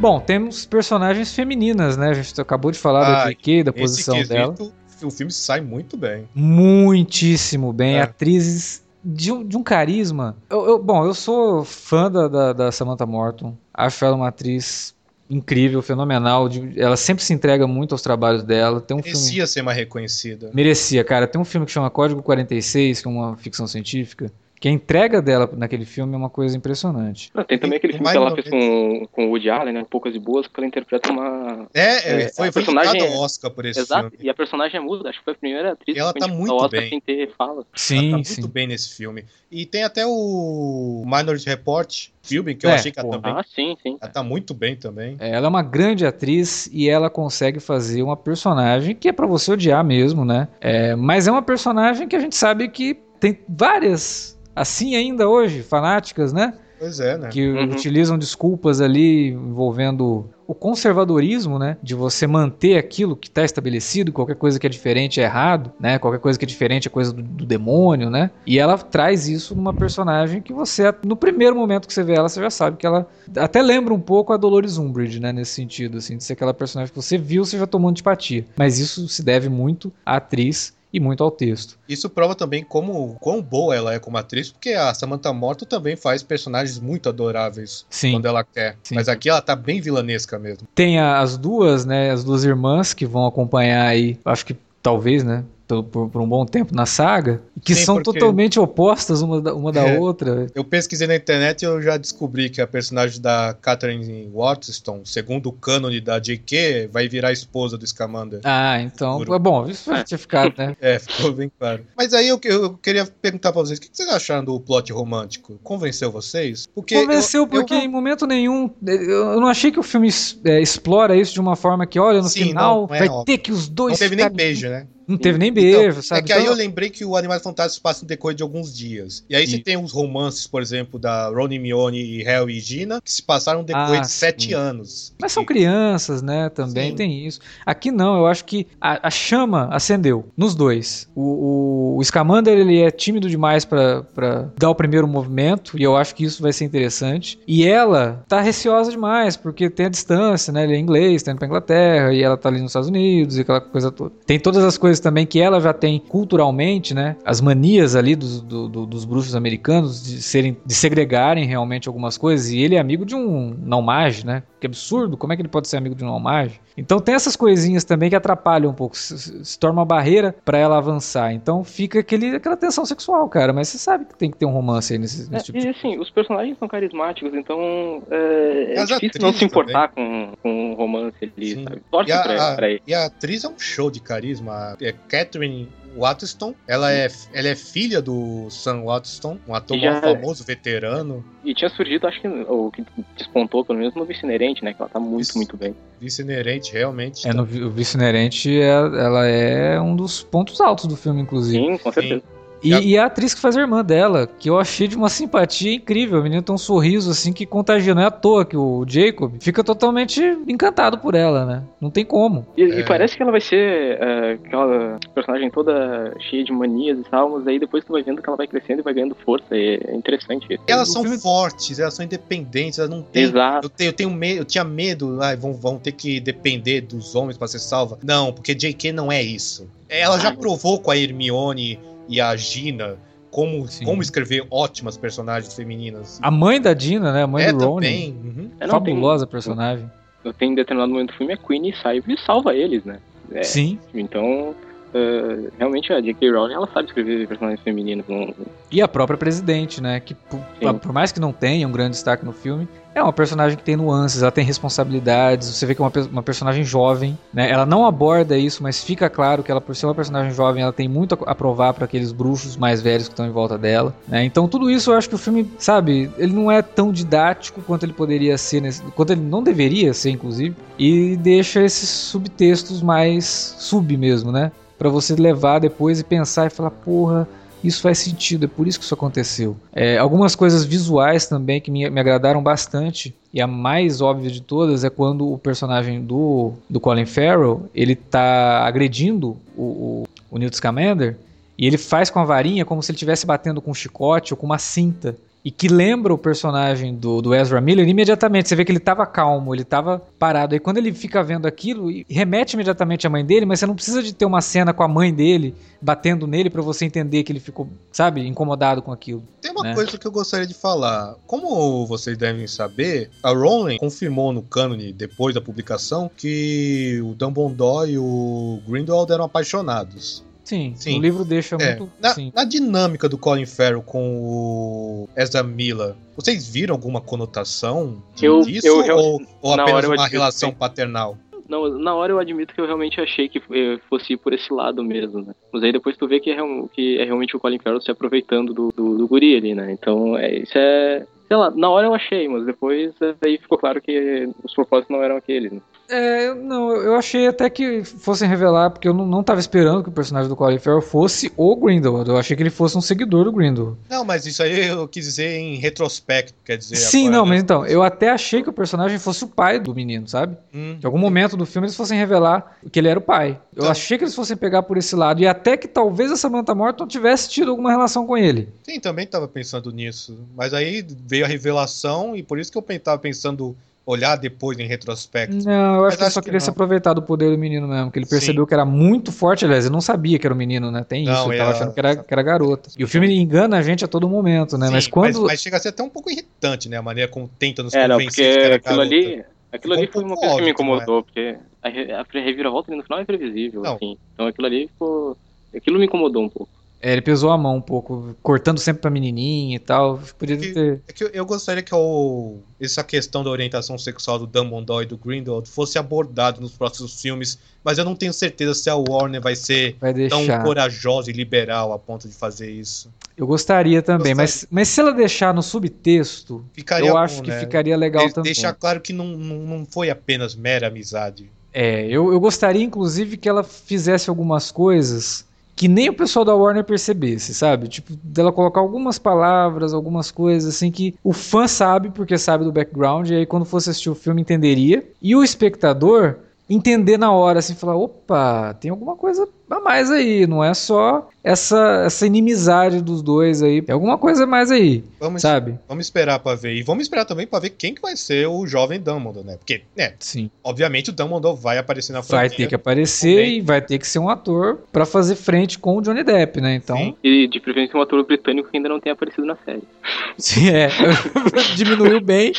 Bom, 0.08 0.22
temos 0.22 0.66
personagens 0.66 1.34
femininas, 1.34 1.98
né? 1.98 2.08
A 2.08 2.14
gente 2.14 2.40
acabou 2.40 2.72
de 2.72 2.80
falar 2.80 3.06
ah, 3.06 3.26
da 3.26 3.30
JK, 3.30 3.64
da 3.64 3.74
posição 3.74 4.16
quesito, 4.16 4.34
dela. 4.34 4.56
O 5.04 5.12
filme 5.12 5.34
sai 5.34 5.60
muito 5.60 5.98
bem. 5.98 6.30
Muitíssimo 6.34 7.74
bem. 7.74 7.98
É. 7.98 8.04
Atrizes 8.04 8.86
de 9.04 9.34
um, 9.34 9.46
de 9.46 9.58
um 9.58 9.62
carisma. 9.62 10.38
Eu, 10.50 10.66
eu, 10.66 10.80
bom, 10.82 11.04
eu 11.04 11.14
sou 11.14 11.66
fã 11.66 12.10
da, 12.10 12.30
da, 12.30 12.54
da, 12.54 12.72
Samantha 12.72 13.06
Morton. 13.06 13.58
Acho 13.74 14.06
ela 14.06 14.16
uma 14.16 14.30
atriz 14.30 14.96
incrível, 15.30 15.82
fenomenal. 15.82 16.48
De, 16.48 16.80
ela 16.80 16.96
sempre 16.96 17.22
se 17.22 17.34
entrega 17.34 17.68
muito 17.68 17.92
aos 17.92 18.02
trabalhos 18.02 18.44
dela. 18.44 18.80
Tem 18.80 18.96
um 18.96 19.02
Merecia 19.04 19.30
filme... 19.30 19.48
ser 19.48 19.62
mais 19.62 19.78
reconhecida. 19.78 20.52
Merecia, 20.54 21.04
cara. 21.04 21.28
Tem 21.28 21.40
um 21.40 21.44
filme 21.44 21.66
que 21.66 21.72
chama 21.74 21.90
Código 21.90 22.24
46, 22.24 23.02
que 23.02 23.08
é 23.10 23.12
uma 23.12 23.36
ficção 23.36 23.68
científica 23.68 24.32
que 24.60 24.68
a 24.68 24.72
entrega 24.72 25.22
dela 25.22 25.50
naquele 25.56 25.86
filme 25.86 26.16
é 26.16 26.18
uma 26.18 26.30
coisa 26.30 26.58
impressionante. 26.58 27.30
Ah, 27.34 27.44
tem 27.44 27.60
também 27.60 27.78
aquele 27.78 27.94
filme 27.94 28.10
que 28.10 28.18
ela 28.18 28.34
fez 28.34 28.50
com, 28.50 29.08
com 29.12 29.28
o 29.28 29.30
Woody 29.30 29.50
Allen, 29.50 29.74
né? 29.74 29.86
Poucas 29.90 30.16
e 30.16 30.20
Boas, 30.20 30.48
que 30.48 30.60
ela 30.60 30.68
interpreta 30.68 31.12
uma... 31.12 31.68
É, 31.74 32.24
é 32.24 32.30
foi, 32.30 32.52
foi 32.52 32.64
personagem 32.64 33.02
ao 33.02 33.22
Oscar 33.22 33.52
por 33.52 33.66
esse 33.66 33.80
Exato, 33.80 34.10
filme. 34.10 34.26
e 34.26 34.30
a 34.30 34.34
personagem 34.34 34.78
é 34.78 34.80
muda, 34.80 35.10
acho 35.10 35.20
que 35.20 35.26
foi 35.26 35.34
a 35.34 35.38
primeira 35.38 35.72
atriz 35.74 35.96
e 35.96 36.00
ela 36.00 36.14
tá 36.14 36.28
muito 36.28 36.54
Oscar 36.56 36.70
bem. 36.82 36.90
sem 36.90 37.00
ter 37.00 37.32
fala. 37.38 37.64
Sim, 37.76 38.14
ela 38.14 38.18
tá 38.18 38.24
sim. 38.24 38.42
muito 38.42 38.54
bem 38.54 38.68
nesse 38.68 38.96
filme. 38.96 39.26
E 39.52 39.66
tem 39.66 39.84
até 39.84 40.06
o 40.06 41.04
Minority 41.06 41.48
Report, 41.48 42.08
filme, 42.24 42.56
que 42.56 42.66
eu 42.66 42.72
é, 42.72 42.74
achei 42.74 42.92
que 42.92 43.00
ela 43.00 43.12
também... 43.12 43.32
Ah, 43.32 43.44
sim, 43.44 43.78
sim. 43.82 43.98
Ela 44.02 44.12
tá 44.12 44.24
muito 44.24 44.54
bem 44.54 44.76
também. 44.76 45.16
É, 45.20 45.32
ela 45.32 45.46
é 45.46 45.50
uma 45.50 45.64
grande 45.64 46.06
atriz 46.06 46.68
e 46.74 46.90
ela 46.90 47.10
consegue 47.10 47.60
fazer 47.60 48.02
uma 48.02 48.18
personagem 48.18 48.96
que 48.96 49.08
é 49.08 49.14
para 49.14 49.28
você 49.28 49.52
odiar 49.52 49.84
mesmo, 49.86 50.26
né? 50.26 50.48
É, 50.60 50.96
mas 50.96 51.28
é 51.28 51.32
uma 51.32 51.44
personagem 51.44 52.08
que 52.08 52.16
a 52.16 52.20
gente 52.20 52.36
sabe 52.36 52.68
que 52.68 53.00
tem 53.20 53.40
várias 53.48 54.37
assim 54.62 54.96
ainda 54.96 55.28
hoje, 55.28 55.64
fanáticas, 55.64 56.34
né? 56.34 56.54
Pois 56.80 57.00
é, 57.00 57.18
né? 57.18 57.30
Que 57.30 57.48
uhum. 57.48 57.72
utilizam 57.72 58.18
desculpas 58.18 58.82
ali 58.82 59.30
envolvendo 59.30 60.30
o 60.46 60.54
conservadorismo, 60.54 61.60
né? 61.60 61.78
De 61.82 61.94
você 61.94 62.26
manter 62.28 62.78
aquilo 62.78 63.16
que 63.16 63.28
está 63.28 63.44
estabelecido, 63.44 64.14
qualquer 64.14 64.36
coisa 64.36 64.60
que 64.60 64.66
é 64.66 64.70
diferente 64.70 65.20
é 65.20 65.24
errado, 65.24 65.74
né? 65.80 66.00
Qualquer 66.00 66.20
coisa 66.20 66.38
que 66.38 66.46
é 66.46 66.48
diferente 66.48 66.88
é 66.88 66.92
coisa 66.92 67.12
do, 67.12 67.22
do, 67.22 67.46
demônio, 67.46 68.10
né? 68.10 68.32
E 68.46 68.60
ela 68.60 68.78
traz 68.78 69.28
isso 69.28 69.56
numa 69.56 69.74
personagem 69.74 70.42
que 70.42 70.54
você, 70.54 70.94
no 71.04 71.16
primeiro 71.16 71.56
momento 71.56 71.88
que 71.88 71.94
você 71.94 72.04
vê 72.04 72.14
ela, 72.14 72.30
você 72.30 72.40
já 72.40 72.50
sabe 72.50 72.78
que 72.78 72.86
ela 72.86 73.08
até 73.36 73.62
lembra 73.62 73.94
um 73.94 74.00
pouco 74.00 74.32
a 74.32 74.38
Dolores 74.38 74.78
Umbridge, 74.78 75.20
né? 75.20 75.34
Nesse 75.34 75.52
sentido, 75.52 75.98
assim, 75.98 76.18
de 76.18 76.24
ser 76.24 76.34
aquela 76.34 76.54
personagem 76.54 76.94
que 76.94 77.02
você 77.02 77.18
viu, 77.18 77.44
você 77.44 77.58
já 77.58 77.68
tomou 77.68 77.90
antipatia. 77.90 78.46
Mas 78.56 78.80
isso 78.80 79.08
se 79.10 79.24
deve 79.24 79.50
muito 79.50 79.92
à 80.06 80.18
atriz 80.18 80.77
e 80.98 81.00
muito 81.00 81.24
ao 81.24 81.32
texto. 81.32 81.78
Isso 81.88 82.10
prova 82.10 82.36
também 82.36 82.64
como 82.64 83.16
quão 83.20 83.42
boa 83.42 83.76
ela 83.76 83.94
é 83.94 84.00
como 84.00 84.18
atriz, 84.18 84.52
porque 84.52 84.72
a 84.72 84.94
Samantha 84.94 85.32
Morton 85.32 85.66
também 85.66 85.96
faz 85.96 86.24
personagens 86.24 86.80
muito 86.80 87.08
adoráveis 87.08 87.86
sim, 87.90 88.12
quando 88.12 88.26
ela 88.26 88.44
quer. 88.44 88.76
Sim. 88.84 88.96
Mas 88.96 89.08
aqui 89.08 89.30
ela 89.30 89.42
tá 89.42 89.56
bem 89.56 89.80
vilanesca 89.80 90.38
mesmo. 90.38 90.68
Tem 90.74 91.00
as 91.00 91.38
duas, 91.38 91.86
né, 91.86 92.12
as 92.12 92.24
duas 92.24 92.44
irmãs 92.44 92.94
que 92.94 93.06
vão 93.06 93.26
acompanhar 93.26 93.88
aí, 93.88 94.20
acho 94.26 94.46
que 94.46 94.58
talvez, 94.82 95.24
né, 95.24 95.44
por, 95.68 96.10
por, 96.10 96.22
um 96.22 96.28
bom 96.28 96.46
tempo 96.46 96.74
na 96.74 96.86
saga, 96.86 97.42
que 97.62 97.76
Sim, 97.76 97.84
são 97.84 98.04
totalmente 98.04 98.60
opostas 98.60 99.22
uma 99.22 99.42
da, 99.42 99.54
uma 99.54 99.72
da 99.72 99.88
é, 99.88 100.00
outra. 100.00 100.48
Eu 100.56 100.64
pesquisei 100.64 101.08
na 101.08 101.16
internet 101.16 101.62
e 101.62 101.66
eu 101.66 101.82
já 101.82 101.98
descobri 101.98 102.50
que 102.50 102.62
a 102.62 102.68
personagem 102.68 103.22
da 103.22 103.54
Catherine 103.62 104.30
Waterston, 104.34 105.02
segundo 105.04 105.50
o 105.50 105.52
cânone 105.52 106.00
da 106.00 106.20
J.K., 106.20 106.88
vai 106.92 107.10
virar 107.10 107.32
esposa 107.32 107.78
do 107.78 107.86
Scamander. 107.86 108.40
Ah, 108.44 108.80
então. 108.82 109.24
Por... 109.24 109.38
Bom, 109.40 109.68
isso 109.68 109.92
já 109.92 110.04
tinha 110.04 110.18
ficado, 110.18 110.54
né? 110.58 110.76
é, 110.82 111.00
ficou 111.00 111.34
bem 111.34 111.52
claro. 111.60 111.86
Mas 111.98 112.14
aí 112.14 112.28
eu, 112.28 112.40
eu 112.46 112.78
queria 112.78 113.06
perguntar 113.06 113.52
pra 113.52 113.62
vocês: 113.62 113.78
o 113.78 113.82
que 113.82 113.90
vocês 113.92 114.10
acharam 114.10 114.46
do 114.46 114.60
plot 114.60 114.92
romântico? 114.94 115.60
Convenceu 115.64 116.12
vocês? 116.12 116.68
Porque 116.74 116.96
Convenceu, 116.96 117.44
eu, 117.44 117.48
porque 117.48 117.74
eu... 117.74 117.80
em 117.80 117.88
momento 117.88 118.26
nenhum. 118.26 118.70
Eu 118.86 119.40
não 119.40 119.48
achei 119.48 119.72
que 119.72 119.80
o 119.80 119.84
filme 119.84 120.10
é, 120.46 120.62
explora 120.62 121.16
isso 121.16 121.34
de 121.34 121.40
uma 121.40 121.56
forma 121.56 121.86
que, 121.86 122.00
olha, 122.00 122.22
no 122.22 122.30
Sim, 122.30 122.46
final 122.46 122.82
não, 122.82 122.88
não 122.88 122.96
é 122.96 123.00
vai 123.00 123.10
óbvio. 123.10 123.26
ter 123.26 123.38
que 123.38 123.52
os 123.52 123.68
dois. 123.68 123.92
Não 123.92 123.98
teve 123.98 124.16
nem 124.16 124.30
beijo, 124.30 124.70
né? 124.70 124.88
Não 125.08 125.18
teve 125.18 125.38
nem 125.38 125.52
beijo, 125.52 125.90
então, 125.90 126.02
sabe? 126.02 126.20
É 126.20 126.24
que 126.24 126.32
então... 126.34 126.44
aí 126.44 126.48
eu 126.48 126.54
lembrei 126.54 126.90
que 126.90 127.06
o 127.06 127.16
Animais 127.16 127.42
Fantásticos 127.42 127.80
passa 127.80 128.02
no 128.02 128.08
decorrer 128.08 128.36
de 128.36 128.44
alguns 128.44 128.76
dias. 128.76 129.24
E 129.30 129.36
aí 129.36 129.46
e... 129.46 129.48
você 129.48 129.60
tem 129.60 129.78
uns 129.78 129.92
romances, 129.92 130.46
por 130.46 130.62
exemplo, 130.62 131.00
da 131.00 131.30
Ronnie 131.30 131.60
Mione 131.60 132.02
e 132.02 132.22
Hel 132.22 132.50
e 132.50 132.60
Gina, 132.60 133.02
que 133.02 133.12
se 133.12 133.24
passaram 133.24 133.64
depois 133.64 134.00
ah, 134.00 134.02
de 134.02 134.12
sete 134.12 134.54
anos. 134.54 135.14
Mas 135.20 135.32
são 135.32 135.46
crianças, 135.46 136.22
né? 136.22 136.50
Também 136.50 136.90
sim. 136.90 136.96
tem 136.96 137.26
isso. 137.26 137.40
Aqui 137.66 137.92
não, 137.92 138.18
eu 138.18 138.28
acho 138.28 138.44
que 138.44 138.68
a, 138.82 139.08
a 139.08 139.10
chama 139.10 139.70
acendeu 139.72 140.26
nos 140.36 140.56
dois. 140.56 141.08
O, 141.16 141.22
o, 141.22 141.98
o, 141.98 142.04
Scamander, 142.04 142.58
ele 142.58 142.82
é 142.82 142.92
tímido 142.92 143.30
demais 143.30 143.64
para 143.64 144.52
dar 144.58 144.70
o 144.70 144.76
primeiro 144.76 145.08
movimento, 145.08 145.78
e 145.78 145.84
eu 145.84 145.96
acho 145.96 146.14
que 146.16 146.24
isso 146.24 146.42
vai 146.42 146.52
ser 146.52 146.66
interessante. 146.66 147.40
E 147.48 147.66
ela 147.66 148.24
tá 148.28 148.42
receosa 148.42 148.92
demais, 148.92 149.38
porque 149.38 149.70
tem 149.70 149.86
a 149.86 149.90
distância, 149.90 150.52
né? 150.52 150.64
Ele 150.64 150.76
é 150.76 150.80
inglês, 150.80 151.24
tá 151.24 151.32
indo 151.32 151.38
pra 151.38 151.48
Inglaterra, 151.48 152.14
e 152.14 152.22
ela 152.22 152.36
tá 152.36 152.50
ali 152.50 152.60
nos 152.60 152.72
Estados 152.72 152.90
Unidos, 152.90 153.38
e 153.38 153.42
aquela 153.42 153.62
coisa 153.62 153.92
toda. 153.92 154.12
Tem 154.26 154.40
todas 154.40 154.64
as 154.64 154.78
coisas 154.78 154.97
também 155.00 155.26
que 155.26 155.40
ela 155.40 155.60
já 155.60 155.74
tem 155.74 156.00
culturalmente, 156.00 156.94
né? 156.94 157.16
As 157.26 157.42
manias 157.42 157.96
ali 157.96 158.16
dos, 158.16 158.42
do, 158.42 158.68
do, 158.68 158.86
dos 158.86 159.06
bruxos 159.06 159.36
americanos 159.36 160.04
de 160.04 160.22
serem, 160.22 160.58
de 160.66 160.74
segregarem 160.74 161.46
realmente 161.46 161.88
algumas 161.88 162.18
coisas. 162.18 162.50
E 162.50 162.60
ele 162.60 162.76
é 162.76 162.80
amigo 162.80 163.06
de 163.06 163.16
um 163.16 163.56
Naumage, 163.62 164.26
né? 164.26 164.44
Que 164.60 164.68
absurdo, 164.68 165.18
como 165.18 165.34
é 165.34 165.36
que 165.36 165.42
ele 165.42 165.50
pode 165.50 165.68
ser 165.68 165.78
amigo 165.78 165.96
de 165.96 166.04
um 166.04 166.08
Naumage? 166.08 166.60
Então 166.78 167.00
tem 167.00 167.16
essas 167.16 167.36
coisinhas 167.36 167.84
também 167.84 168.10
que 168.10 168.16
atrapalham 168.16 168.70
um 168.70 168.74
pouco, 168.74 168.96
se, 168.96 169.44
se 169.44 169.60
torna 169.60 169.80
uma 169.80 169.86
barreira 169.86 170.36
para 170.46 170.58
ela 170.58 170.78
avançar. 170.78 171.34
Então 171.34 171.64
fica 171.64 172.00
aquele, 172.00 172.36
aquela 172.36 172.56
tensão 172.56 172.86
sexual, 172.86 173.28
cara. 173.30 173.52
Mas 173.52 173.70
você 173.70 173.78
sabe 173.78 174.06
que 174.06 174.16
tem 174.16 174.30
que 174.30 174.38
ter 174.38 174.46
um 174.46 174.52
romance 174.52 174.94
aí 174.94 175.00
nesse, 175.00 175.30
nesse 175.30 175.52
é, 175.52 175.54
tipo 175.54 175.58
E 175.58 175.70
assim, 175.70 175.98
os 175.98 176.10
personagens 176.10 176.58
são 176.58 176.68
carismáticos, 176.68 177.34
então 177.34 178.04
é, 178.12 178.76
é 178.78 178.86
difícil 178.86 179.22
não 179.22 179.34
se 179.34 179.44
importar 179.46 179.90
com, 179.90 180.34
com 180.42 180.72
um 180.72 180.74
romance 180.76 181.18
ali, 181.22 181.56
Sim. 181.56 181.64
sabe? 181.64 181.82
Torce 181.90 182.10
e 182.10 182.14
a, 182.14 182.22
pra, 182.22 182.56
pra 182.56 182.68
E 182.86 182.94
a 182.94 183.06
atriz 183.06 183.44
é 183.44 183.50
um 183.50 183.58
show 183.58 183.90
de 183.90 184.00
carisma. 184.00 184.76
É 184.88 184.94
Catherine 185.08 185.70
Waterston. 185.96 186.54
Ela 186.68 186.94
é, 186.94 187.08
ela 187.34 187.48
é 187.48 187.56
filha 187.56 188.02
do 188.02 188.50
Sam 188.50 188.84
Waterston, 188.84 189.38
um 189.48 189.54
ator 189.54 189.78
já, 189.80 190.00
famoso, 190.00 190.44
veterano. 190.44 191.26
E 191.44 191.54
tinha 191.54 191.70
surgido, 191.70 192.08
acho 192.08 192.22
que 192.22 192.28
o 192.28 192.72
que 192.72 192.86
despontou, 193.18 193.66
pelo 193.66 193.80
menos 193.80 193.96
no 193.96 194.06
Vice 194.06 194.24
Inerente, 194.24 194.64
né? 194.64 194.74
Que 194.74 194.82
ela 194.82 194.90
tá 194.90 195.00
muito, 195.00 195.18
Vice, 195.18 195.38
muito 195.38 195.58
bem. 195.58 195.76
Vice 196.00 196.22
Inerente, 196.22 196.72
realmente. 196.72 197.28
É, 197.28 197.32
tá. 197.32 197.38
no 197.38 197.44
o 197.44 197.72
Vice 197.72 197.98
Inerente, 197.98 198.60
é, 198.60 198.70
ela 198.70 199.26
é 199.26 199.80
um 199.82 199.96
dos 199.96 200.22
pontos 200.22 200.62
altos 200.62 200.86
do 200.86 200.96
filme, 200.96 201.22
inclusive. 201.22 201.58
Sim, 201.58 201.78
com 201.78 201.92
certeza. 201.92 202.22
Sim. 202.22 202.37
E, 202.64 202.74
a... 202.74 202.80
e, 202.80 202.98
a 202.98 203.06
atriz 203.06 203.34
que 203.34 203.42
faz 203.42 203.56
a 203.56 203.62
irmã 203.62 203.84
dela, 203.84 204.28
que 204.28 204.50
eu 204.50 204.60
achei 204.60 204.88
de 204.88 204.96
uma 204.96 205.10
simpatia 205.10 205.74
incrível. 205.74 206.20
A 206.20 206.24
menina 206.24 206.42
tem 206.42 206.54
um 206.54 206.58
sorriso 206.58 207.12
assim 207.12 207.32
que 207.32 207.46
contagia. 207.46 207.94
Não 207.94 208.02
é 208.02 208.06
à 208.06 208.12
toa 208.12 208.46
que 208.46 208.58
o 208.58 208.86
Jacob 208.88 209.34
fica 209.40 209.64
totalmente 209.64 210.22
encantado 210.48 210.98
por 210.98 211.16
ela, 211.16 211.46
né? 211.46 211.64
Não 211.80 211.90
tem 211.90 212.06
como. 212.06 212.46
E, 212.58 212.64
é. 212.64 212.80
e 212.80 212.86
parece 212.86 213.16
que 213.16 213.22
ela 213.22 213.32
vai 213.32 213.42
ser 213.42 214.00
uh, 214.00 214.46
aquela 214.46 215.00
personagem 215.14 215.50
toda 215.50 216.14
cheia 216.20 216.44
de 216.44 216.52
manias 216.52 217.00
e 217.00 217.04
tal, 217.04 217.30
mas 217.32 217.48
aí 217.48 217.60
depois 217.60 217.84
tu 217.84 217.94
vai 217.94 218.04
vendo 218.04 218.22
que 218.22 218.30
ela 218.30 218.38
vai 218.38 218.48
crescendo 218.48 218.80
e 218.80 218.84
vai 218.84 218.94
ganhando 218.94 219.16
força. 219.24 219.48
é 219.52 219.96
interessante 219.96 220.48
isso. 220.50 220.64
Elas 220.68 220.90
o 220.90 220.94
são 220.94 221.04
filme... 221.04 221.18
fortes, 221.18 221.80
elas 221.80 221.94
são 221.94 222.04
independentes, 222.06 222.80
elas 222.80 222.92
não 222.92 223.02
têm. 223.02 223.24
Exato. 223.24 223.66
Eu, 223.66 223.70
tenho, 223.70 223.90
eu 223.90 223.94
tenho 223.94 224.12
medo, 224.12 224.42
eu 224.42 224.46
tinha 224.46 224.64
medo, 224.64 225.22
ah, 225.22 225.36
vão, 225.36 225.54
vão 225.54 225.78
ter 225.78 225.92
que 225.92 226.20
depender 226.20 226.82
dos 226.82 227.16
homens 227.16 227.38
para 227.38 227.48
ser 227.48 227.60
salva. 227.60 227.98
Não, 228.04 228.34
porque 228.34 228.54
JK 228.54 228.92
não 228.92 229.12
é 229.12 229.22
isso. 229.22 229.70
Ela 229.90 230.20
já 230.20 230.32
provou 230.34 230.80
com 230.80 230.92
a 230.92 230.98
Hermione 230.98 231.80
e 232.08 232.22
a 232.22 232.36
Gina 232.36 232.98
como, 233.30 233.66
como 233.84 234.02
escrever 234.02 234.48
ótimas 234.50 234.98
personagens 234.98 235.54
femininas. 235.54 236.20
A 236.22 236.32
mãe 236.32 236.60
da 236.60 236.74
Dina, 236.74 237.12
né? 237.12 237.24
A 237.24 237.28
mãe 237.28 237.46
é, 237.46 237.54
do 237.54 237.66
Ron. 237.66 237.82
Uhum. 237.82 238.52
Fabulosa 238.68 239.26
tem, 239.26 239.32
personagem. 239.32 239.92
Tem 240.38 240.56
determinado 240.56 240.92
momento 240.92 241.12
do 241.12 241.18
filme 241.18 241.34
a 241.34 241.38
Queen 241.38 241.74
sai 241.82 242.02
e 242.06 242.18
salva 242.26 242.56
eles, 242.56 242.84
né? 242.84 243.00
É, 243.32 243.44
Sim. 243.44 243.78
Então, 243.94 244.56
uh, 244.98 245.52
realmente 245.58 245.94
a 245.94 246.02
J.K. 246.02 246.32
Rowling 246.32 246.54
ela 246.54 246.68
sabe 246.74 246.88
escrever 246.88 247.28
personagens 247.28 247.62
femininos. 247.62 248.06
Não... 248.08 248.34
E 248.72 248.82
a 248.82 248.88
própria 248.88 249.18
presidente, 249.18 249.82
né? 249.82 250.00
Que 250.00 250.14
por, 250.14 250.40
por, 250.82 250.94
mais 250.94 251.12
que 251.12 251.20
não 251.20 251.32
tenha 251.32 251.68
um 251.68 251.72
grande 251.72 251.92
destaque 251.92 252.26
no 252.26 252.34
filme, 252.34 252.68
é 252.94 253.04
uma 253.04 253.14
personagem 253.14 253.58
que 253.58 253.64
tem 253.64 253.76
nuances, 253.76 254.22
ela 254.22 254.32
tem 254.32 254.44
responsabilidades. 254.44 255.48
Você 255.48 255.66
vê 255.66 255.76
que 255.76 255.82
é 255.82 255.86
uma, 255.86 255.92
uma 256.12 256.24
personagem 256.24 256.64
jovem, 256.64 257.18
né? 257.34 257.50
Ela 257.50 257.66
não 257.66 257.86
aborda 257.86 258.38
isso, 258.38 258.64
mas 258.64 258.84
fica 258.84 259.10
claro 259.10 259.44
que 259.44 259.52
ela, 259.52 259.62
por 259.62 259.76
ser 259.76 259.86
uma 259.86 259.96
personagem 259.96 260.32
jovem, 260.32 260.64
ela 260.64 260.74
tem 260.74 260.88
muito 260.88 261.18
a, 261.26 261.36
provar 261.36 261.74
para 261.74 261.86
aqueles 261.86 262.12
bruxos 262.12 262.58
mais 262.58 262.82
velhos 262.82 263.08
que 263.08 263.14
estão 263.14 263.26
em 263.26 263.32
volta 263.32 263.58
dela. 263.58 263.94
Né? 264.08 264.24
Então, 264.26 264.48
tudo 264.48 264.70
isso 264.70 264.92
eu 264.92 264.98
acho 264.98 265.08
que 265.08 265.16
o 265.16 265.20
filme, 265.20 265.50
sabe, 265.58 266.12
ele 266.18 266.34
não 266.34 266.52
é 266.52 266.62
tão 266.62 266.92
didático 266.92 267.62
quanto 267.62 267.84
ele 267.84 267.94
poderia 267.94 268.38
ser, 268.38 268.62
nesse, 268.62 268.82
quanto 268.82 269.12
ele 269.12 269.22
não 269.22 269.44
deveria 269.44 269.94
ser, 269.94 270.10
inclusive, 270.10 270.56
e 270.78 271.16
deixa 271.18 271.62
esses 271.64 271.90
subtextos 271.90 272.82
mais 272.82 273.26
sub 273.60 273.96
mesmo, 273.96 274.32
né? 274.32 274.52
Para 274.78 274.90
você 274.90 275.16
levar 275.16 275.60
depois 275.60 276.00
e 276.00 276.04
pensar 276.04 276.48
e 276.48 276.50
falar, 276.50 276.72
porra 276.72 277.28
isso 277.64 277.82
faz 277.82 277.98
sentido, 278.00 278.46
é 278.46 278.48
por 278.48 278.68
isso 278.68 278.80
que 278.80 278.86
isso 278.86 278.94
aconteceu. 278.94 279.58
É, 279.74 279.98
algumas 279.98 280.36
coisas 280.36 280.64
visuais 280.64 281.28
também 281.28 281.60
que 281.60 281.72
me, 281.72 281.90
me, 281.90 282.00
agradaram 282.00 282.42
bastante, 282.42 283.16
e 283.34 283.42
a 283.42 283.48
mais 283.48 284.02
óbvia 284.02 284.30
de 284.30 284.42
todas 284.42 284.84
é 284.84 284.90
quando 284.90 285.32
o 285.32 285.38
personagem 285.38 286.02
do, 286.02 286.54
do 286.70 286.80
Colin 286.80 287.06
Farrell, 287.06 287.70
ele 287.74 287.96
tá 287.96 288.66
agredindo 288.66 289.38
o, 289.56 289.64
o, 289.64 290.08
o 290.32 290.38
Newt 290.38 290.56
Scamander, 290.56 291.18
e 291.58 291.66
ele 291.66 291.78
faz 291.78 292.10
com 292.10 292.20
a 292.20 292.26
varinha 292.26 292.64
como 292.64 292.84
se 292.84 292.92
ele 292.92 292.98
estivesse 292.98 293.26
batendo 293.26 293.62
com 293.62 293.72
um 293.72 293.74
chicote 293.74 294.34
ou 294.34 294.38
com 294.38 294.46
uma 294.46 294.60
cinta. 294.60 295.18
E 295.44 295.52
que 295.52 295.68
lembra 295.68 296.14
o 296.14 296.18
personagem 296.18 296.94
do, 296.94 297.22
do 297.22 297.34
Ezra 297.34 297.62
Miller, 297.62 297.88
imediatamente 297.88 298.50
você 298.50 298.56
vê 298.56 298.66
que 298.66 298.72
ele 298.72 298.80
estava 298.80 299.06
calmo, 299.06 299.56
ele 299.56 299.62
estava 299.62 300.02
parado. 300.20 300.56
E 300.56 300.60
quando 300.60 300.78
ele 300.78 300.94
fica 300.94 301.24
vendo 301.24 301.46
aquilo, 301.46 301.88
remete 302.10 302.56
imediatamente 302.56 303.08
à 303.08 303.10
mãe 303.10 303.26
dele, 303.26 303.46
mas 303.46 303.60
você 303.60 303.66
não 303.66 303.76
precisa 303.76 304.04
de 304.04 304.14
ter 304.14 304.26
uma 304.26 304.42
cena 304.42 304.74
com 304.74 304.84
a 304.84 304.88
mãe 304.88 305.14
dele 305.14 305.56
batendo 305.82 306.28
nele 306.28 306.50
para 306.50 306.62
você 306.62 306.86
entender 306.86 307.24
que 307.24 307.32
ele 307.32 307.40
ficou, 307.40 307.70
sabe, 307.92 308.26
incomodado 308.28 308.82
com 308.82 308.92
aquilo. 308.92 309.24
Tem 309.42 309.52
uma 309.52 309.64
né? 309.64 309.74
coisa 309.74 309.98
que 309.98 310.06
eu 310.06 310.12
gostaria 310.12 310.48
de 310.48 310.54
falar. 310.54 311.16
Como 311.26 311.86
vocês 311.86 312.18
devem 312.18 312.48
saber, 312.48 313.10
a 313.24 313.32
Rowling 313.32 313.78
confirmou 313.78 314.34
no 314.34 314.42
cânone, 314.42 314.92
depois 314.92 315.34
da 315.34 315.42
publicação, 315.42 316.10
que 316.16 317.00
o 317.04 317.14
Dumbledore 317.14 317.92
e 317.92 317.98
o 317.98 318.60
Grindelwald 318.68 319.12
eram 319.12 319.26
apaixonados. 319.26 320.27
Sim, 320.48 320.74
Sim. 320.78 320.98
o 320.98 321.02
livro 321.02 321.26
deixa 321.26 321.58
É, 321.60 321.76
muito. 321.76 321.92
na, 322.00 322.10
sim. 322.14 322.32
na 322.34 322.46
dinâmica 322.46 323.10
do 323.10 323.18
Colin 323.18 323.46
Farrell 323.46 323.82
com 323.82 324.18
o 324.22 325.10
Ezra 325.18 325.44
Miller, 325.44 325.94
vocês 326.16 326.48
viram 326.48 326.74
alguma 326.74 327.02
conotação 327.02 328.02
Eu- 328.22 328.40
disso? 328.42 328.66
eu 328.66 328.82
real- 328.82 328.98
ou 328.98 329.22
ou 329.42 329.58
na 329.58 329.64
apenas 329.64 329.84
eu 329.84 329.92
uma 329.92 330.08
relação 330.08 330.52
que- 330.52 330.58
paternal? 330.58 331.18
Não, 331.50 331.68
na 331.78 331.94
hora 331.96 332.12
eu 332.14 332.20
admito 332.20 332.54
que 332.54 332.62
eu 332.62 332.66
realmente 332.66 333.00
achei 333.02 333.28
que 333.28 333.40
eh, 333.52 333.78
fosse 333.90 334.14
ir 334.14 334.18
por 334.18 334.34
esse 334.34 334.52
lado 334.54 334.82
mesmo, 334.84 335.22
né? 335.22 335.34
Mas 335.52 335.64
aí 335.64 335.72
depois 335.74 335.96
tu 335.98 336.08
vê 336.08 336.20
que 336.22 336.30
é, 336.30 336.36
real- 336.36 336.70
que 336.74 336.98
é 336.98 337.04
realmente 337.04 337.36
o 337.36 337.40
Colin 337.40 337.60
Farrell 337.60 337.82
se 337.82 337.92
aproveitando 337.92 338.54
do, 338.54 338.72
do, 338.76 338.98
do 338.98 339.08
guri 339.08 339.36
ali, 339.36 339.54
né? 339.54 339.72
Então, 339.74 340.18
é, 340.18 340.34
isso 340.40 340.58
é... 340.58 341.06
Sei 341.28 341.36
lá, 341.36 341.50
na 341.52 341.70
hora 341.70 341.88
eu 341.88 341.94
achei, 341.94 342.26
mas 342.30 342.46
depois 342.46 342.94
eh, 343.02 343.16
aí 343.26 343.38
ficou 343.38 343.58
claro 343.58 343.82
que 343.82 344.30
os 344.44 344.54
propósitos 344.54 344.94
não 344.96 345.04
eram 345.04 345.18
aqueles, 345.18 345.52
né? 345.52 345.60
É, 345.90 346.34
não, 346.34 346.72
eu 346.76 346.96
achei 346.96 347.28
até 347.28 347.50
que 347.50 347.84
fossem 347.84 348.28
revelar, 348.28 348.70
porque 348.72 348.88
eu 348.88 348.94
não, 348.94 349.06
não 349.06 349.24
tava 349.24 349.40
esperando 349.40 349.84
que 349.84 349.90
o 349.90 349.92
personagem 349.92 350.28
do 350.28 350.36
Colin 350.36 350.60
Farrell 350.60 350.82
fosse 350.82 351.32
o 351.38 351.56
Grindelwald. 351.56 352.10
Eu 352.10 352.18
achei 352.18 352.36
que 352.36 352.44
ele 352.44 352.50
fosse 352.50 352.78
um 352.78 352.82
seguidor 352.82 353.24
do 353.24 353.32
Grindelwald. 353.32 353.78
Não, 353.90 354.04
mas 354.04 354.26
isso 354.26 354.44
aí 354.44 354.68
eu 354.68 354.88
quis 354.88 355.06
dizer 355.06 355.38
em 355.38 355.56
retrospecto, 355.56 356.34
quer 356.44 356.58
dizer. 356.58 356.76
Sim, 356.76 357.10
não, 357.10 357.24
né? 357.24 357.30
mas 357.32 357.42
então, 357.44 357.66
eu 357.66 357.82
até 357.84 358.10
achei 358.10 358.44
que 358.44 358.50
o 358.50 358.54
personagem 358.54 359.00
fosse 359.00 359.24
o 359.24 359.28
pai 359.28 359.60
do 359.60 359.74
menino, 359.74 360.08
sabe? 360.08 360.36
Hum, 360.54 360.76
De 360.80 360.86
algum 360.86 360.98
momento 360.98 361.38
do 361.38 361.46
filme 361.46 361.68
eles 361.68 361.76
fossem 361.78 361.98
revelar 361.98 362.58
que 362.72 362.80
ele 362.80 362.90
era 362.90 363.00
o 363.00 363.02
pai. 363.02 363.40
Eu 363.56 363.64
Tá. 363.64 363.72
achei 363.72 363.98
que 363.98 364.04
eles 364.04 364.16
fossem 364.16 364.36
pegar 364.36 364.64
por 364.64 364.78
esse 364.78 364.96
lado. 364.96 365.22
E 365.22 365.28
até 365.28 365.56
que 365.56 365.68
talvez 365.68 366.12
a 366.12 366.18
Samantha 366.18 366.54
Morton 366.54 366.86
tivesse 366.86 367.30
tido 367.30 367.52
alguma 367.52 367.72
relação 367.72 368.06
com 368.06 368.18
ele. 368.18 368.50
Sim, 368.64 368.80
também 368.80 369.06
estava 369.06 369.28
pensando 369.28 369.72
nisso. 369.72 370.18
Mas 370.36 370.54
aí 370.54 370.86
veio 371.06 371.24
a 371.24 371.28
revelação 371.28 372.16
e 372.16 372.22
por 372.22 372.38
isso 372.40 372.52
que 372.52 372.58
eu 372.58 372.66
estava 372.70 372.98
pensando 373.00 373.56
olhar 373.88 374.18
depois 374.18 374.60
em 374.60 374.68
retrospecto. 374.68 375.38
Não, 375.46 375.76
eu 375.76 375.82
Mas 375.84 375.94
acho 375.94 375.98
que 375.98 376.04
ele 376.04 376.12
só 376.12 376.20
que 376.20 376.26
queria 376.26 376.40
não. 376.40 376.44
se 376.44 376.50
aproveitar 376.50 376.94
do 376.94 377.02
poder 377.02 377.32
do 377.32 377.38
menino 377.38 377.66
mesmo. 377.68 377.90
Que 377.90 378.00
ele 378.00 378.06
Sim. 378.06 378.10
percebeu 378.12 378.46
que 378.46 378.54
era 378.54 378.66
muito 378.66 379.14
forte. 379.14 379.46
Aliás, 379.46 379.64
ele 379.66 379.74
não 379.74 379.80
sabia 379.80 380.20
que 380.20 380.28
era 380.28 380.34
o 380.34 380.38
menino, 380.38 380.70
né? 380.70 380.86
Tem 380.88 381.04
isso. 381.04 381.14
Não, 381.14 381.32
ele 381.32 381.38
tava 381.38 381.52
é, 381.52 381.54
achando 381.54 381.74
que 381.74 381.80
era, 381.80 381.96
que 381.96 382.14
era 382.14 382.22
garota. 382.22 382.70
E 382.78 382.84
o 382.84 382.88
filme 382.88 383.10
engana 383.18 383.58
a 383.58 383.62
gente 383.62 383.86
a 383.86 383.88
todo 383.88 384.10
momento, 384.10 384.58
né? 384.58 384.68
Sim, 384.68 384.74
mas 384.74 384.88
quando. 384.88 385.22
mas 385.24 385.42
chega 385.42 385.56
a 385.56 385.60
ser 385.60 385.70
até 385.70 385.82
um 385.82 385.90
pouco 385.90 386.12
irritante, 386.12 386.68
né? 386.68 386.76
A 386.76 386.82
maneira 386.82 387.10
como 387.10 387.30
tenta 387.40 387.64
nos 387.64 387.74
É, 387.74 387.88
não, 387.88 387.96
convencer 387.98 388.26
porque 388.26 388.32
de 388.34 388.38
que 388.40 388.46
era 388.46 388.56
aquilo 388.58 388.78
garota. 388.78 388.96
ali... 388.96 389.26
Aquilo 389.50 389.74
ali 389.76 389.88
foi 389.88 390.04
um 390.04 390.08
uma 390.08 390.18
coisa 390.18 390.36
que 390.36 390.42
me 390.42 390.54
que 390.54 390.62
não 390.64 390.74
é. 390.74 390.78
incomodou, 390.78 391.04
porque 391.04 391.38
a, 391.64 391.68
a 391.70 392.20
reviravolta 392.20 392.70
ali 392.70 392.78
no 392.78 392.84
final 392.84 393.00
é 393.00 393.06
previsível, 393.06 393.62
Não. 393.62 393.76
assim. 393.76 393.98
Então 394.14 394.28
aquilo 394.28 394.48
ali 394.48 394.68
ficou... 394.68 395.18
Aquilo 395.56 395.80
me 395.80 395.86
incomodou 395.86 396.24
um 396.26 396.30
pouco. 396.30 396.52
É, 396.80 396.92
ele 396.94 397.02
pesou 397.02 397.32
a 397.32 397.38
mão 397.38 397.56
um 397.58 397.62
pouco, 397.62 398.16
cortando 398.22 398.60
sempre 398.60 398.82
pra 398.84 398.92
menininha 398.92 399.56
e 399.56 399.60
tal. 399.60 400.00
Podia 400.18 400.38
Que- 400.38 400.52
ter. 400.54 400.82
É 400.88 400.94
que 400.94 401.10
eu, 401.12 401.26
gostaria 401.26 401.64
que 401.64 401.74
o- 401.74 402.38
essa 402.62 402.84
questão 402.84 403.24
da 403.24 403.32
orientação 403.32 403.78
sexual 403.80 404.20
do 404.20 404.28
Dumbledore 404.28 404.84
e 404.86 404.88
do 404.88 404.96
Grindelwald 404.98 405.50
fosse 405.50 405.80
abordado 405.80 406.40
nos 406.40 406.52
próximos 406.52 407.02
filmes, 407.02 407.40
mas 407.64 407.80
eu 407.80 407.84
não 407.86 407.96
tenho 407.96 408.14
certeza 408.14 408.54
se 408.54 408.70
a 408.70 408.76
Warner 408.76 409.20
vai 409.22 409.36
ser 409.36 409.76
Vai 409.82 410.08
tão 410.08 410.26
corajosa 410.44 411.10
e 411.10 411.14
liberal 411.14 411.74
a 411.74 411.80
ponto 411.80 412.08
de 412.08 412.14
fazer 412.14 412.52
isso. 412.52 412.92
Eu 413.18 413.26
gostaria 413.26 413.82
também, 413.82 414.14
mas, 414.14 414.46
mas 414.50 414.68
se 414.68 414.80
ela 414.80 414.94
deixar 414.94 415.34
no 415.34 415.42
subtexto, 415.42 416.46
Ficaria 416.54 416.88
eu 416.90 416.94
bom, 416.94 417.00
acho 417.00 417.22
que 417.24 417.30
né? 417.30 417.40
ficaria 417.40 417.76
legal 417.76 418.08
De- 418.08 418.14
também. 418.14 418.32
Deixar 418.34 418.54
claro 418.54 418.80
que 418.82 418.94
não, 418.94 419.06
não, 419.08 419.38
não 419.40 419.66
foi 419.66 419.90
apenas 419.90 420.36
mera 420.36 420.68
amizade. 420.68 421.30
É, 421.52 421.86
eu, 421.88 422.12
eu 422.14 422.20
gostaria, 422.20 422.62
inclusive, 422.64 423.18
que 423.18 423.28
ela 423.28 423.44
fizesse 423.44 424.10
algumas 424.10 424.52
coisas 424.52 425.26
que 425.58 425.68
nem 425.68 425.90
o 425.90 425.94
pessoal 425.94 426.24
da 426.24 426.36
Warner 426.36 426.64
percebesse, 426.64 427.34
sabe? 427.34 427.68
Tipo, 427.68 427.96
dela 428.04 428.32
colocar 428.32 428.60
algumas 428.62 429.00
palavras, 429.00 429.74
algumas 429.74 430.12
coisas 430.12 430.56
assim 430.56 430.70
que 430.70 430.94
o 431.04 431.12
fã 431.12 431.48
sabe 431.48 431.90
porque 431.90 432.16
sabe 432.16 432.44
do 432.44 432.52
background, 432.52 433.10
e 433.10 433.16
aí 433.16 433.26
quando 433.26 433.44
fosse 433.44 433.72
assistir 433.72 433.90
o 433.90 433.96
filme 433.96 434.22
entenderia. 434.22 434.88
E 435.02 435.16
o 435.16 435.24
espectador 435.24 436.20
entender 436.50 436.98
na 436.98 437.12
hora, 437.12 437.40
assim, 437.40 437.56
falar, 437.56 437.76
opa, 437.76 438.54
tem 438.60 438.72
alguma 438.72 438.96
coisa 438.96 439.28
a 439.50 439.60
mais 439.62 439.90
aí, 439.90 440.28
não 440.28 440.44
é 440.44 440.54
só 440.54 441.08
essa, 441.24 441.84
essa 441.86 442.06
inimizade 442.06 442.82
dos 442.82 443.02
dois 443.02 443.42
aí, 443.42 443.62
tem 443.62 443.74
alguma 443.74 443.98
coisa 443.98 444.26
a 444.26 444.28
mais 444.28 444.52
aí, 444.52 444.84
Vamos, 445.00 445.22
sabe? 445.22 445.58
vamos 445.68 445.86
esperar 445.86 446.20
pra 446.20 446.36
ver. 446.36 446.56
E 446.56 446.64
vamos 446.64 446.84
esperar 446.84 447.06
também 447.06 447.26
pra 447.26 447.40
ver 447.40 447.52
quem 447.52 447.74
que 447.74 447.82
vai 447.82 447.96
ser 447.96 448.28
o 448.28 448.46
jovem 448.46 448.80
Dumbledore, 448.80 449.26
né? 449.26 449.38
Porque, 449.38 449.62
né, 449.76 449.94
Sim. 450.00 450.30
obviamente 450.44 450.90
o 450.90 450.94
Dumbledore 450.94 451.38
vai 451.40 451.58
aparecer 451.58 451.94
na 451.94 452.00
Vai 452.02 452.28
franquia. 452.28 452.38
ter 452.38 452.48
que 452.48 452.56
aparecer 452.56 453.16
Também. 453.16 453.38
e 453.38 453.42
vai 453.42 453.62
ter 453.62 453.78
que 453.80 453.88
ser 453.88 454.00
um 454.00 454.10
ator 454.10 454.60
pra 454.72 454.86
fazer 454.86 455.16
frente 455.16 455.58
com 455.60 455.78
o 455.78 455.82
Johnny 455.82 456.04
Depp, 456.04 456.42
né? 456.42 456.56
Então, 456.56 456.78
Sim. 456.78 456.96
E 457.04 457.28
de 457.28 457.40
preferência 457.40 457.78
um 457.78 457.82
ator 457.82 458.06
britânico 458.06 458.50
que 458.50 458.58
ainda 458.58 458.70
não 458.70 458.80
tenha 458.80 458.94
aparecido 458.94 459.26
na 459.26 459.38
série. 459.46 459.64
Sim, 460.18 460.50
é. 460.50 460.70
Diminuiu 461.56 462.02
bem. 462.02 462.34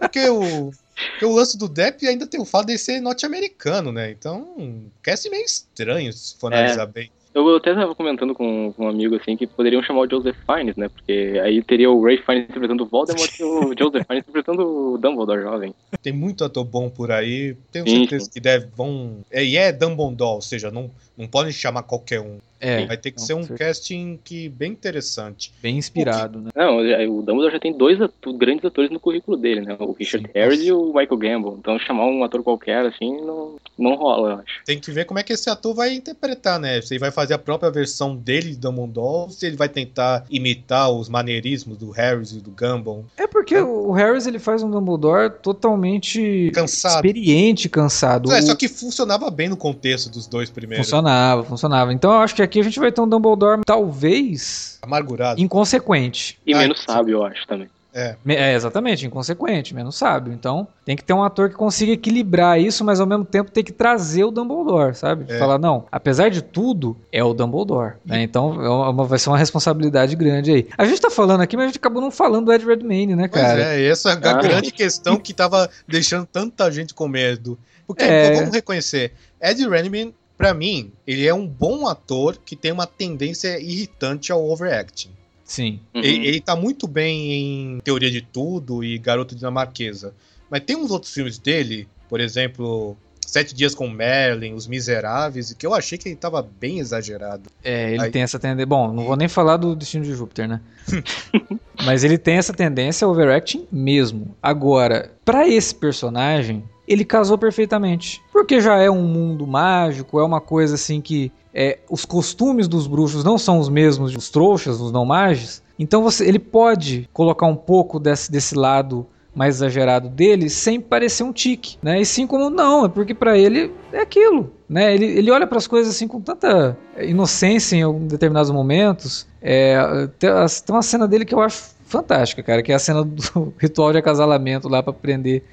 Porque 0.00 0.28
o, 0.28 0.70
porque 1.10 1.24
o 1.24 1.32
lance 1.32 1.58
do 1.58 1.68
Depp 1.68 2.06
ainda 2.06 2.26
tem 2.26 2.40
o 2.40 2.44
fato 2.44 2.66
de 2.66 2.78
ser 2.78 3.00
norte-americano, 3.00 3.92
né? 3.92 4.10
Então, 4.10 4.90
cast 5.02 5.28
meio 5.28 5.44
estranho 5.44 6.12
se 6.12 6.38
for 6.38 6.52
É. 6.52 6.56
analisar 6.58 6.86
bem. 6.86 7.10
Eu 7.34 7.56
até 7.56 7.74
tava 7.74 7.94
comentando 7.94 8.34
com, 8.34 8.74
com 8.76 8.84
um 8.84 8.88
amigo, 8.88 9.16
assim, 9.16 9.36
que 9.36 9.46
poderiam 9.46 9.82
chamar 9.82 10.00
o 10.00 10.10
Joseph 10.10 10.36
Fiennes, 10.44 10.76
né? 10.76 10.88
Porque 10.88 11.40
aí 11.42 11.62
teria 11.62 11.90
o 11.90 12.04
Ray 12.04 12.18
Fiennes 12.18 12.44
interpretando 12.44 12.84
o 12.84 12.86
Voldemort 12.86 13.30
e 13.38 13.42
o 13.42 13.72
Joseph 13.78 14.06
Fiennes 14.06 14.22
interpretando 14.28 14.66
o 14.66 14.98
Dumbledore 14.98 15.40
jovem. 15.40 15.74
Tem 16.02 16.12
muito 16.12 16.44
ator 16.44 16.64
bom 16.64 16.90
por 16.90 17.10
aí. 17.10 17.56
Tenho 17.70 17.88
Sim, 17.88 18.00
certeza 18.00 18.30
que 18.30 18.38
deve, 18.38 18.66
vão. 18.76 19.20
É, 19.30 19.42
e 19.42 19.56
é 19.56 19.72
Dumbledore, 19.72 20.34
ou 20.34 20.42
seja, 20.42 20.70
não, 20.70 20.90
não 21.16 21.26
podem 21.26 21.52
chamar 21.52 21.84
qualquer 21.84 22.20
um. 22.20 22.36
É, 22.62 22.86
Vai 22.86 22.96
ter 22.96 23.10
que 23.10 23.20
ser 23.20 23.34
um 23.34 23.42
certeza. 23.42 23.58
casting 23.58 24.18
que 24.22 24.48
bem 24.48 24.70
interessante. 24.70 25.52
bem 25.60 25.76
inspirado, 25.76 26.40
né? 26.40 26.50
Não, 26.54 26.78
o 26.78 27.22
Dumbledore 27.22 27.52
já 27.52 27.58
tem 27.58 27.76
dois 27.76 28.00
atu- 28.00 28.32
grandes 28.34 28.64
atores 28.64 28.88
no 28.90 29.00
currículo 29.00 29.36
dele, 29.36 29.62
né? 29.62 29.76
O 29.80 29.92
Richard 29.92 30.26
Sim, 30.26 30.32
Harris 30.38 30.58
nossa. 30.60 30.68
e 30.68 30.72
o 30.72 30.86
Michael 30.94 31.16
Gambon. 31.16 31.56
Então 31.58 31.78
chamar 31.80 32.06
um 32.06 32.22
ator 32.22 32.42
qualquer, 32.42 32.86
assim, 32.86 33.20
não, 33.20 33.56
não 33.76 33.94
rola, 33.96 34.30
eu 34.30 34.36
acho. 34.36 34.64
Tem 34.64 34.78
que 34.78 34.90
ver 34.92 35.04
como 35.06 35.18
é 35.18 35.22
que 35.24 35.32
esse 35.32 35.50
ator 35.50 35.74
vai 35.74 35.92
interpretar, 35.92 36.60
né? 36.60 36.80
Se 36.80 36.94
ele 36.94 37.00
vai 37.00 37.10
fazer 37.10 37.34
a 37.34 37.38
própria 37.38 37.70
versão 37.70 38.14
dele 38.14 38.50
de 38.50 38.56
Dumbledore, 38.58 39.22
ou 39.24 39.30
se 39.30 39.44
ele 39.46 39.56
vai 39.56 39.68
tentar 39.68 40.24
imitar 40.30 40.90
os 40.90 41.08
maneirismos 41.08 41.76
do 41.76 41.90
Harris 41.90 42.30
e 42.32 42.40
do 42.40 42.50
Gambon. 42.52 43.04
É 43.16 43.26
porque 43.26 43.56
o 43.58 43.90
Harris 43.90 44.26
ele 44.26 44.38
faz 44.38 44.62
um 44.62 44.70
Dumbledore 44.70 45.30
totalmente 45.76 46.50
Cansado. 46.54 46.94
experiente, 47.06 47.68
cansado. 47.68 48.30
É, 48.32 48.38
O- 48.38 48.42
só 48.42 48.54
que 48.54 48.68
funcionava 48.68 49.30
bem 49.30 49.48
no 49.48 49.56
contexto 49.56 50.10
dos 50.10 50.26
dois 50.26 50.50
primeiros. 50.50 50.86
Funcionava, 50.86 51.42
funcionava. 51.44 51.92
Então 51.92 52.12
eu 52.12 52.18
acho 52.18 52.34
que 52.34 52.42
aqui 52.52 52.60
a 52.60 52.64
gente 52.64 52.78
vai 52.78 52.92
ter 52.92 53.00
um 53.00 53.08
Dumbledore 53.08 53.62
talvez 53.64 54.78
Amargurado. 54.82 55.40
inconsequente. 55.40 56.38
E 56.46 56.52
Ah, 56.54 56.58
menos 56.58 56.80
sim. 56.80 56.84
sábio, 56.86 57.14
eu 57.18 57.24
acho, 57.24 57.46
também. 57.46 57.68
É. 57.94 58.16
É, 58.26 58.54
exatamente, 58.54 59.04
inconsequente, 59.06 59.74
menos 59.74 59.96
sábio. 59.96 60.32
Então, 60.32 60.66
tem 60.82 60.96
que 60.96 61.04
ter 61.04 61.12
um 61.12 61.22
ator 61.22 61.50
que 61.50 61.56
consiga 61.56 61.92
equilibrar 61.92 62.58
isso, 62.58 62.82
mas 62.82 63.00
ao 63.00 63.06
mesmo 63.06 63.22
tempo 63.22 63.50
ter 63.50 63.62
que 63.62 63.70
trazer 63.70 64.24
o 64.24 64.30
Dumbledore, 64.30 64.94
sabe? 64.94 65.26
É. 65.28 65.38
Falar, 65.38 65.58
não, 65.58 65.84
apesar 65.92 66.30
de 66.30 66.40
tudo, 66.40 66.96
é 67.12 67.22
o 67.22 67.34
Dumbledore. 67.34 67.96
né? 68.06 68.22
Então, 68.22 68.54
é 68.64 68.68
uma- 68.68 69.04
vai 69.04 69.18
ser 69.18 69.28
uma 69.28 69.36
responsabilidade 69.36 70.16
grande 70.16 70.50
aí. 70.50 70.68
A 70.78 70.86
gente 70.86 71.02
tá 71.02 71.10
falando 71.10 71.42
aqui, 71.42 71.54
mas 71.54 71.64
a 71.64 71.66
gente 71.68 71.76
acabou 71.78 72.00
não 72.00 72.10
falando 72.10 72.46
do 72.46 72.52
Ed 72.54 72.64
Redmayne, 72.64 73.14
né, 73.14 73.28
Pois 73.28 73.44
cara? 73.44 73.62
é, 73.62 73.84
essa 73.86 74.08
é 74.12 74.12
a 74.26 74.30
Ah. 74.30 74.40
grande 74.40 74.70
questão 74.72 75.16
que 75.18 75.34
tava 75.34 75.68
deixando 75.86 76.24
tanta 76.24 76.70
gente 76.72 76.94
com 76.94 77.06
medo. 77.06 77.58
Porque, 77.86 78.04
É. 78.04 78.32
vamos 78.36 78.54
reconhecer, 78.54 79.12
Ed 79.38 79.68
Redmayne, 79.68 80.14
pra 80.36 80.52
mim, 80.54 80.92
ele 81.06 81.26
é 81.26 81.34
um 81.34 81.46
bom 81.46 81.86
ator 81.86 82.36
que 82.44 82.56
tem 82.56 82.72
uma 82.72 82.86
tendência 82.86 83.58
irritante 83.60 84.32
ao 84.32 84.44
overacting. 84.48 85.10
Sim. 85.44 85.80
Uhum. 85.94 86.00
Ele, 86.02 86.26
ele 86.26 86.40
tá 86.40 86.56
muito 86.56 86.86
bem 86.88 87.32
em 87.32 87.80
Teoria 87.80 88.10
de 88.10 88.22
Tudo 88.22 88.82
e 88.82 88.96
Garota 88.98 89.34
Dinamarquesa. 89.34 90.14
Mas 90.50 90.62
tem 90.64 90.76
uns 90.76 90.90
outros 90.90 91.12
filmes 91.12 91.38
dele, 91.38 91.86
por 92.08 92.20
exemplo, 92.20 92.96
Sete 93.26 93.54
Dias 93.54 93.74
com 93.74 93.88
Merlin, 93.88 94.52
Os 94.54 94.66
Miseráveis, 94.66 95.52
que 95.54 95.66
eu 95.66 95.72
achei 95.74 95.96
que 95.96 96.08
ele 96.08 96.16
tava 96.16 96.42
bem 96.42 96.78
exagerado. 96.78 97.50
É, 97.64 97.92
ele 97.92 98.02
Aí- 98.02 98.10
tem 98.10 98.22
essa 98.22 98.38
tendência. 98.38 98.66
Bom, 98.66 98.92
não 98.92 99.04
vou 99.04 99.16
nem 99.16 99.28
falar 99.28 99.56
do 99.56 99.74
Destino 99.74 100.04
de 100.04 100.14
Júpiter, 100.14 100.48
né? 100.48 100.60
Mas 101.84 102.04
ele 102.04 102.18
tem 102.18 102.36
essa 102.36 102.52
tendência 102.52 103.04
ao 103.04 103.10
overacting 103.12 103.66
mesmo. 103.72 104.36
Agora, 104.42 105.10
pra 105.24 105.48
esse 105.48 105.74
personagem, 105.74 106.62
ele 106.86 107.04
casou 107.04 107.38
perfeitamente. 107.38 108.22
Porque 108.32 108.60
já 108.60 108.76
é 108.76 108.90
um 108.90 109.02
mundo 109.02 109.46
mágico, 109.46 110.18
é 110.18 110.24
uma 110.24 110.40
coisa 110.40 110.74
assim 110.74 111.00
que 111.00 111.32
é, 111.54 111.78
os 111.90 112.04
costumes 112.04 112.66
dos 112.68 112.86
bruxos 112.86 113.24
não 113.24 113.38
são 113.38 113.58
os 113.58 113.68
mesmos 113.68 114.12
dos 114.12 114.30
trouxas, 114.30 114.78
dos 114.78 114.92
não 114.92 115.04
magos. 115.04 115.62
Então 115.78 116.02
você, 116.02 116.26
ele 116.26 116.38
pode 116.38 117.08
colocar 117.12 117.46
um 117.46 117.56
pouco 117.56 117.98
desse, 117.98 118.30
desse 118.30 118.54
lado 118.54 119.06
mais 119.34 119.56
exagerado 119.56 120.08
dele 120.08 120.50
sem 120.50 120.78
parecer 120.78 121.22
um 121.24 121.32
tique, 121.32 121.78
né? 121.82 122.00
E 122.00 122.04
sim 122.04 122.26
como 122.26 122.50
não, 122.50 122.84
é 122.84 122.88
porque 122.88 123.14
pra 123.14 123.36
ele 123.36 123.72
é 123.90 124.00
aquilo, 124.00 124.52
né? 124.68 124.94
Ele, 124.94 125.06
ele 125.06 125.30
olha 125.30 125.46
para 125.46 125.56
as 125.56 125.66
coisas 125.66 125.94
assim 125.94 126.06
com 126.06 126.20
tanta 126.20 126.76
inocência 126.98 127.76
em 127.76 128.06
determinados 128.06 128.50
momentos 128.50 129.26
É, 129.40 130.08
tem 130.18 130.30
uma 130.68 130.82
cena 130.82 131.08
dele 131.08 131.24
que 131.24 131.34
eu 131.34 131.40
acho 131.40 131.71
fantástica, 131.92 132.42
cara, 132.42 132.62
que 132.62 132.72
é 132.72 132.74
a 132.74 132.78
cena 132.78 133.04
do 133.04 133.52
ritual 133.60 133.92
de 133.92 133.98
acasalamento 133.98 134.68
lá 134.68 134.82
para 134.82 134.92
prender 134.92 135.44